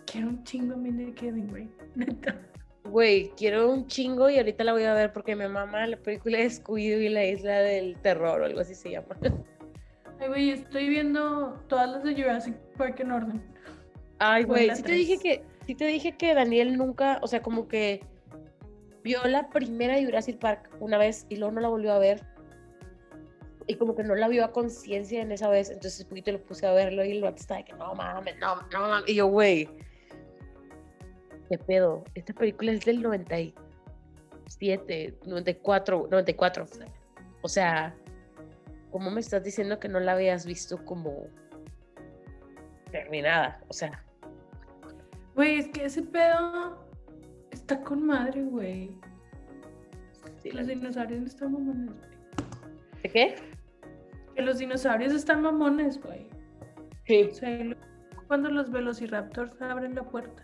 quiero 0.07 0.28
un 0.28 0.43
chingo 0.45 0.74
a 0.74 0.77
Mindy 0.78 1.12
Kaling, 1.12 1.49
güey. 1.49 1.69
Neta. 1.95 2.41
Güey, 2.85 3.31
quiero 3.36 3.70
un 3.70 3.86
chingo 3.86 4.28
y 4.31 4.39
ahorita 4.39 4.65
la 4.65 4.73
voy 4.73 4.85
a 4.85 4.95
ver 4.95 5.12
porque 5.12 5.36
me 5.36 5.49
mama 5.49 5.86
la 5.86 5.97
película 5.97 6.39
de 6.39 6.47
Scooby-Doo 6.47 7.01
y 7.01 7.09
la 7.09 7.24
isla 7.24 7.61
del 7.61 7.97
terror 8.01 8.41
o 8.41 8.45
algo 8.45 8.61
así 8.61 8.74
se 8.74 8.91
llama. 8.91 9.16
Ay, 10.20 10.28
güey, 10.28 10.51
estoy 10.51 10.89
viendo 10.89 11.61
todas 11.69 11.91
las 11.91 12.05
de 12.05 12.15
Jurassic 12.15 12.55
Park 12.77 13.01
en 13.01 13.12
orden. 13.12 13.43
Ay, 14.19 14.45
güey, 14.45 14.74
sí 14.74 14.82
te 14.82 14.93
dije 14.93 15.19
que, 15.19 15.43
sí 15.66 15.74
te 15.74 15.86
dije 15.86 16.16
que 16.16 16.35
Daniel 16.35 16.77
nunca, 16.77 17.19
o 17.23 17.27
sea, 17.27 17.43
como 17.43 17.66
que 17.69 18.05
vio 19.03 19.23
la 19.24 19.49
primera 19.51 19.97
de 19.97 20.05
Jurassic 20.05 20.39
Park 20.39 20.70
una 20.81 20.99
vez 20.99 21.27
y 21.28 21.36
luego 21.36 21.55
no 21.55 21.61
la 21.61 21.69
volvió 21.69 21.93
a 21.93 21.99
ver. 21.99 22.23
Y 23.66 23.77
como 23.77 23.95
que 23.95 24.03
no 24.03 24.15
la 24.15 24.28
vio 24.28 24.45
a 24.45 24.53
conciencia 24.53 25.23
en 25.23 25.32
esa 25.32 25.49
vez, 25.49 25.70
entonces 25.70 26.05
poquito 26.05 26.31
lo 26.32 26.43
puse 26.43 26.66
a 26.66 26.73
verlo 26.73 27.03
y 27.05 27.19
vato 27.20 27.36
estaba 27.36 27.59
de 27.59 27.65
que 27.65 27.73
no 27.73 27.95
mames, 27.95 28.36
no, 28.39 28.57
no 28.73 28.81
mames. 28.81 29.09
Y 29.09 29.15
yo, 29.15 29.27
güey, 29.27 29.70
¿qué 31.49 31.57
pedo? 31.59 32.05
Esta 32.15 32.35
película 32.35 32.73
es 32.73 32.85
del 32.85 33.01
97, 33.01 35.15
94, 35.24 36.09
94. 36.11 36.66
O 37.41 37.49
sea, 37.49 37.97
¿cómo 38.91 39.11
me 39.11 39.20
estás 39.20 39.43
diciendo 39.43 39.81
que 39.81 39.89
no 39.89 39.99
la 39.99 40.12
habías 40.12 40.45
visto 40.45 40.85
como 40.85 41.27
terminada? 42.91 43.62
O 43.69 43.73
sea, 43.73 44.05
Güey, 45.35 45.59
es 45.59 45.69
que 45.69 45.85
ese 45.85 46.02
pedo 46.02 46.78
está 47.51 47.81
con 47.82 48.06
madre, 48.06 48.43
güey. 48.44 48.97
sí, 50.43 50.51
Los 50.52 50.66
dinosaurios 50.66 51.23
están 51.24 51.52
mamones, 51.52 51.90
güey. 51.97 52.15
¿De 53.02 53.09
qué? 53.11 53.35
Que 54.35 54.43
los 54.43 54.59
dinosaurios 54.59 55.12
están 55.12 55.43
mamones, 55.43 56.01
güey. 56.01 56.28
Sí. 57.06 57.28
O 57.31 57.35
sea, 57.35 57.77
cuando 58.28 58.51
los 58.51 58.70
velociraptors 58.70 59.61
abren 59.61 59.94
la 59.94 60.02
puerta. 60.05 60.43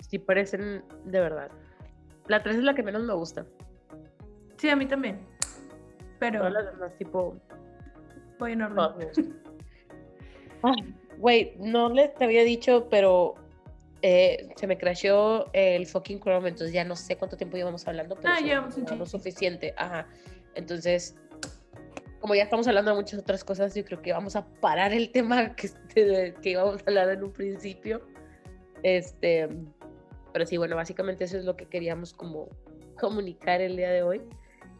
Sí, 0.00 0.18
parecen 0.18 0.82
de 1.04 1.20
verdad. 1.20 1.50
La 2.28 2.42
3 2.42 2.56
es 2.56 2.62
la 2.64 2.74
que 2.74 2.82
menos 2.82 3.02
me 3.04 3.14
gusta. 3.14 3.46
Sí, 4.56 4.68
a 4.68 4.76
mí 4.76 4.86
también. 4.86 5.20
Pero 6.18 6.38
Todas 6.38 6.52
las 6.54 6.72
demás, 6.72 6.96
tipo. 6.96 7.36
voy 8.38 8.52
en 8.52 8.62
orden. 8.62 9.08
Güey, 11.18 11.54
no 11.58 11.88
les 11.90 12.14
te 12.14 12.24
había 12.24 12.42
dicho, 12.44 12.88
pero 12.90 13.34
eh, 14.02 14.48
se 14.56 14.66
me 14.66 14.76
crasheó 14.76 15.50
el 15.52 15.86
fucking 15.86 16.20
Chrome, 16.20 16.48
entonces 16.48 16.72
ya 16.72 16.84
no 16.84 16.96
sé 16.96 17.16
cuánto 17.16 17.36
tiempo 17.36 17.56
llevamos 17.56 17.86
hablando, 17.88 18.16
pero 18.16 18.34
Ah, 18.34 18.40
llevamos 18.40 18.76
no, 18.78 18.96
lo 18.96 19.06
suficiente. 19.06 19.74
Ajá. 19.76 20.06
Entonces, 20.54 21.16
como 22.20 22.34
ya 22.34 22.44
estamos 22.44 22.66
hablando 22.68 22.90
de 22.90 22.96
muchas 22.96 23.20
otras 23.20 23.44
cosas, 23.44 23.74
yo 23.74 23.84
creo 23.84 24.02
que 24.02 24.12
vamos 24.12 24.36
a 24.36 24.46
parar 24.60 24.92
el 24.92 25.10
tema 25.10 25.54
que, 25.56 25.70
que 26.42 26.50
íbamos 26.50 26.80
a 26.80 26.84
hablar 26.86 27.10
en 27.10 27.24
un 27.24 27.32
principio. 27.32 28.02
Este, 28.82 29.48
pero 30.32 30.46
sí, 30.46 30.56
bueno, 30.56 30.76
básicamente 30.76 31.24
eso 31.24 31.38
es 31.38 31.44
lo 31.44 31.56
que 31.56 31.66
queríamos 31.66 32.12
como 32.12 32.48
comunicar 32.98 33.60
el 33.60 33.76
día 33.76 33.90
de 33.90 34.02
hoy. 34.02 34.22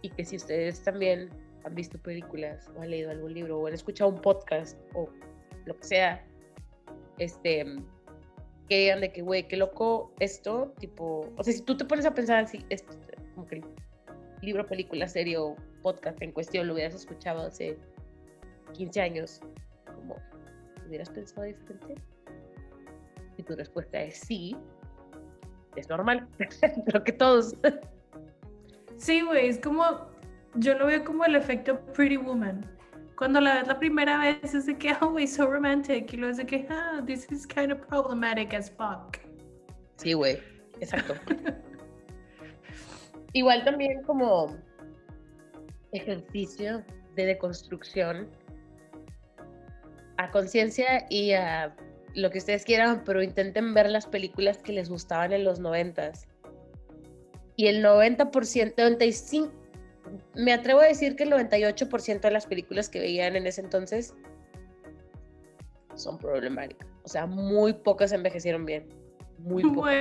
Y 0.02 0.10
que 0.10 0.24
si 0.24 0.36
ustedes 0.36 0.82
también 0.82 1.30
han 1.64 1.74
visto 1.74 1.98
películas 1.98 2.70
o 2.76 2.82
han 2.82 2.90
leído 2.90 3.10
algún 3.10 3.34
libro 3.34 3.58
o 3.58 3.66
han 3.66 3.74
escuchado 3.74 4.10
un 4.10 4.20
podcast 4.20 4.78
o 4.94 5.08
lo 5.64 5.76
que 5.76 5.84
sea, 5.84 6.24
este, 7.18 7.64
que 8.68 8.78
digan 8.78 9.00
de 9.00 9.12
que, 9.12 9.22
güey, 9.22 9.46
qué 9.46 9.56
loco 9.56 10.12
esto, 10.18 10.74
tipo, 10.78 11.32
o 11.36 11.42
sea, 11.42 11.52
si 11.52 11.62
tú 11.62 11.76
te 11.76 11.84
pones 11.84 12.06
a 12.06 12.14
pensar 12.14 12.44
así, 12.44 12.64
es 12.68 12.84
como 13.34 13.46
que 13.46 13.62
libro, 14.42 14.66
película, 14.66 15.08
serie 15.08 15.38
o 15.38 15.56
podcast 15.82 16.20
en 16.22 16.32
cuestión 16.32 16.66
lo 16.66 16.74
hubieras 16.74 16.94
escuchado 16.94 17.46
hace 17.46 17.78
15 18.74 19.00
años, 19.00 19.40
como, 19.94 20.16
¿hubieras 20.86 21.10
pensado 21.10 21.42
diferente? 21.42 21.94
Y 23.36 23.42
tu 23.42 23.54
respuesta 23.54 24.00
es 24.00 24.18
sí, 24.18 24.56
es 25.76 25.88
normal, 25.88 26.26
creo 26.86 27.04
que 27.04 27.12
todos. 27.12 27.54
Sí, 28.96 29.20
güey, 29.20 29.48
es 29.48 29.58
como. 29.58 29.84
Yo 30.54 30.78
lo 30.78 30.86
veo 30.86 31.04
como 31.04 31.24
el 31.26 31.36
efecto 31.36 31.78
Pretty 31.92 32.16
Woman. 32.16 32.64
Cuando 33.16 33.40
la 33.40 33.54
ves 33.54 33.66
la 33.66 33.78
primera 33.78 34.18
vez 34.18 34.54
es 34.54 34.66
de 34.66 34.76
que, 34.76 34.94
oh, 35.00 35.10
güey, 35.10 35.26
so 35.26 35.46
romantic. 35.46 36.12
Y 36.12 36.16
luego 36.18 36.32
es 36.32 36.36
de 36.36 36.46
que, 36.46 36.66
ah, 36.68 37.02
this 37.06 37.30
is 37.32 37.46
kind 37.46 37.72
of 37.72 37.80
problematic 37.86 38.52
as 38.52 38.70
fuck. 38.70 39.18
Sí, 39.96 40.12
güey, 40.12 40.38
exacto. 40.80 41.14
Igual 43.32 43.64
también 43.64 44.02
como 44.02 44.56
ejercicio 45.92 46.84
de 47.14 47.26
deconstrucción 47.26 48.28
a 50.18 50.30
conciencia 50.30 51.06
y 51.10 51.32
a 51.32 51.74
lo 52.14 52.30
que 52.30 52.38
ustedes 52.38 52.64
quieran, 52.64 53.02
pero 53.04 53.22
intenten 53.22 53.74
ver 53.74 53.90
las 53.90 54.06
películas 54.06 54.58
que 54.58 54.72
les 54.72 54.88
gustaban 54.88 55.32
en 55.32 55.44
los 55.44 55.60
noventas. 55.60 56.26
Y 57.56 57.68
el 57.68 57.82
90%, 57.82 58.74
95, 58.76 59.52
me 60.34 60.52
atrevo 60.52 60.80
a 60.80 60.84
decir 60.84 61.16
que 61.16 61.24
el 61.24 61.32
98% 61.32 62.20
de 62.20 62.30
las 62.30 62.46
películas 62.46 62.88
que 62.88 63.00
veían 63.00 63.36
en 63.36 63.46
ese 63.46 63.60
entonces 63.60 64.14
son 65.94 66.18
problemáticas. 66.18 66.88
O 67.04 67.08
sea, 67.08 67.26
muy 67.26 67.72
pocas 67.72 68.12
envejecieron 68.12 68.64
bien. 68.64 68.88
Muy 69.38 69.62
pocas. 69.62 69.94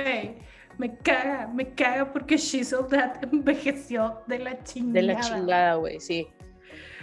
Me 0.78 0.96
caga, 0.98 1.46
me 1.48 1.74
caga 1.74 2.12
porque 2.12 2.36
She's 2.36 2.72
All 2.72 2.86
That 2.88 3.24
envejeció 3.32 4.20
de 4.26 4.38
la 4.40 4.62
chingada. 4.62 4.92
De 4.92 5.02
la 5.02 5.20
chingada, 5.20 5.74
güey, 5.76 6.00
sí. 6.00 6.28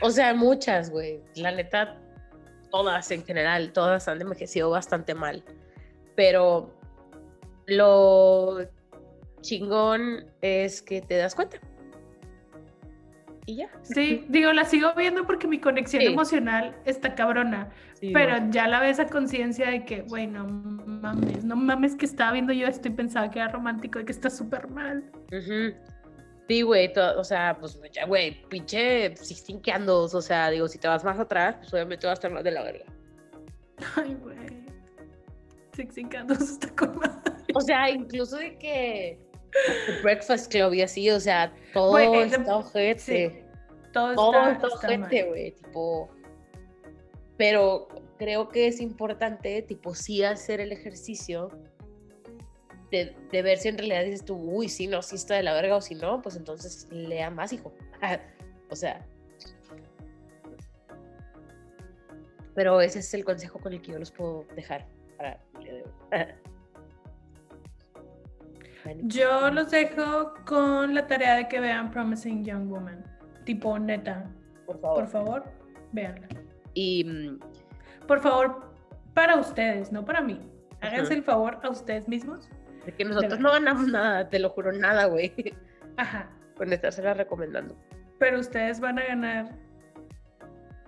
O 0.01 0.11
sea, 0.11 0.33
muchas, 0.33 0.91
güey. 0.91 1.21
La 1.35 1.51
neta, 1.51 1.99
todas 2.69 3.09
en 3.09 3.23
general, 3.23 3.73
todas 3.73 4.07
han 4.07 4.21
envejecido 4.21 4.69
bastante 4.69 5.15
mal. 5.15 5.43
Pero 6.15 6.71
lo 7.65 8.59
chingón 9.41 10.25
es 10.41 10.81
que 10.81 11.01
te 11.01 11.17
das 11.17 11.33
cuenta. 11.33 11.59
Y 13.45 13.57
ya. 13.57 13.69
Sí, 13.83 14.25
digo, 14.29 14.53
la 14.53 14.65
sigo 14.65 14.93
viendo 14.95 15.25
porque 15.25 15.47
mi 15.47 15.59
conexión 15.59 16.01
Sí. 16.01 16.07
emocional 16.07 16.75
está 16.85 17.15
cabrona. 17.15 17.69
Sí, 17.93 18.11
Pero 18.13 18.37
ya 18.49 18.67
la 18.67 18.79
ves 18.79 18.99
a 18.99 19.07
conciencia 19.07 19.69
de 19.69 19.85
que, 19.85 20.01
güey, 20.01 20.27
no 20.27 20.45
mames, 20.47 21.43
no 21.43 21.55
mames 21.55 21.95
que 21.95 22.05
estaba 22.05 22.31
viendo 22.33 22.53
yo 22.53 22.67
esto 22.67 22.87
y 22.87 22.91
pensaba 22.91 23.29
que 23.29 23.39
era 23.39 23.47
romántico 23.49 23.99
y 23.99 24.05
que 24.05 24.11
está 24.11 24.29
súper 24.29 24.67
mal. 24.69 25.03
Sí, 26.47 26.61
güey, 26.61 26.91
o 27.17 27.23
sea, 27.23 27.57
pues 27.59 27.79
ya, 27.93 28.05
güey, 28.05 28.43
pinche 28.49 29.15
Sixteen 29.15 29.59
Candles, 29.61 30.13
o 30.13 30.21
sea, 30.21 30.49
digo, 30.49 30.67
si 30.67 30.77
te 30.77 30.87
vas 30.87 31.03
más 31.03 31.17
atrás, 31.19 31.55
pues 31.59 31.73
obviamente 31.73 32.05
va 32.05 32.11
a 32.11 32.15
estar 32.15 32.31
más 32.31 32.43
de 32.43 32.51
la 32.51 32.63
verga. 32.63 32.85
Ay, 33.95 34.15
güey. 34.21 34.37
Sixteen 35.73 36.09
Candles 36.09 36.41
está 36.41 36.69
con 36.75 36.97
madre. 36.97 37.31
O 37.55 37.61
sea, 37.61 37.89
incluso 37.89 38.37
de 38.37 38.57
que 38.57 39.19
The 39.85 40.01
Breakfast 40.01 40.51
Club 40.51 40.73
y 40.73 40.81
así, 40.81 41.09
o 41.09 41.19
sea, 41.19 41.53
todo 41.73 41.91
Güey, 41.91 42.13
eh, 42.13 42.23
está 42.25 42.57
ojete. 42.57 42.99
sí, 42.99 43.39
Todo 43.91 44.15
todo 44.15 44.49
está, 44.49 44.51
está 44.53 44.67
ojete, 44.67 45.23
güey, 45.23 45.51
tipo. 45.51 46.09
Pero 47.37 47.87
creo 48.17 48.49
que 48.49 48.67
es 48.67 48.79
importante, 48.79 49.61
tipo, 49.63 49.95
sí 49.95 50.23
hacer 50.23 50.59
el 50.61 50.71
ejercicio 50.71 51.49
de, 52.91 53.15
de 53.31 53.41
ver 53.41 53.57
si 53.57 53.69
en 53.69 53.77
realidad 53.77 54.03
dices 54.03 54.23
tú, 54.23 54.35
uy, 54.35 54.69
sí, 54.69 54.87
no, 54.87 55.01
sí 55.01 55.15
está 55.15 55.35
de 55.35 55.43
la 55.43 55.53
verga, 55.53 55.75
o 55.75 55.81
si 55.81 55.95
no, 55.95 56.21
pues 56.21 56.35
entonces 56.35 56.87
lea 56.91 57.29
más, 57.29 57.53
hijo. 57.53 57.73
o 58.69 58.75
sea. 58.75 59.05
Pero 62.55 62.81
ese 62.81 62.99
es 62.99 63.13
el 63.15 63.25
consejo 63.25 63.59
con 63.59 63.73
el 63.73 63.81
que 63.81 63.93
yo 63.93 63.99
los 63.99 64.11
puedo 64.11 64.45
dejar 64.55 64.85
para 65.17 65.39
el 65.55 65.63
día 65.63 65.73
de 65.73 65.83
hoy. 65.83 65.89
Yo 69.03 69.49
los 69.51 69.71
dejo 69.71 70.33
con 70.45 70.93
la 70.93 71.07
tarea 71.07 71.35
de 71.35 71.47
que 71.47 71.59
vean 71.59 71.91
Promising 71.91 72.43
Young 72.43 72.67
Woman. 72.69 73.03
Tipo, 73.45 73.77
neta, 73.79 74.29
por 74.65 74.79
favor. 74.79 74.99
por 74.99 75.07
favor, 75.09 75.43
véanla. 75.91 76.27
Y 76.73 77.03
mm, 77.05 77.39
Por 78.07 78.19
favor, 78.21 78.71
para 79.13 79.35
ustedes, 79.37 79.91
no 79.91 80.03
para 80.05 80.21
mí. 80.21 80.39
Háganse 80.81 81.13
el 81.13 81.23
favor 81.23 81.59
a 81.63 81.69
ustedes 81.69 82.07
mismos. 82.07 82.49
de 82.85 82.91
que 82.93 83.05
nosotros 83.05 83.39
no 83.39 83.51
ganamos 83.51 83.87
nada, 83.87 84.27
te 84.29 84.39
lo 84.39 84.49
juro, 84.49 84.71
nada, 84.73 85.05
güey, 85.05 85.33
Ajá. 85.97 86.29
con 86.57 86.73
estársela 86.73 87.13
recomendando. 87.13 87.75
Pero 88.19 88.39
ustedes 88.39 88.79
van 88.81 88.99
a 88.99 89.05
ganar 89.05 89.55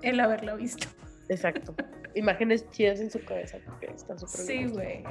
el 0.02 0.20
haberla 0.20 0.56
visto. 0.56 0.88
Exacto. 1.30 1.74
Imágenes 2.14 2.70
chidas 2.72 3.00
en 3.00 3.10
su 3.12 3.24
cabeza, 3.24 3.58
porque 3.66 3.88
están 3.88 4.20
súper 4.20 4.42
Sí, 4.42 4.66
güey. 4.68 5.04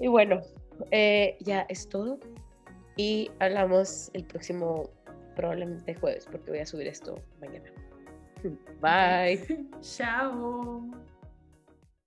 Y 0.00 0.08
bueno, 0.08 0.40
eh, 0.90 1.36
ya 1.40 1.62
es 1.68 1.88
todo. 1.88 2.18
Y 2.96 3.30
hablamos 3.40 4.10
el 4.14 4.24
próximo, 4.24 4.90
probablemente 5.34 5.94
jueves, 5.94 6.26
porque 6.30 6.50
voy 6.50 6.60
a 6.60 6.66
subir 6.66 6.86
esto 6.86 7.16
mañana. 7.40 7.70
Bye. 8.80 9.66
Chao. 9.80 10.84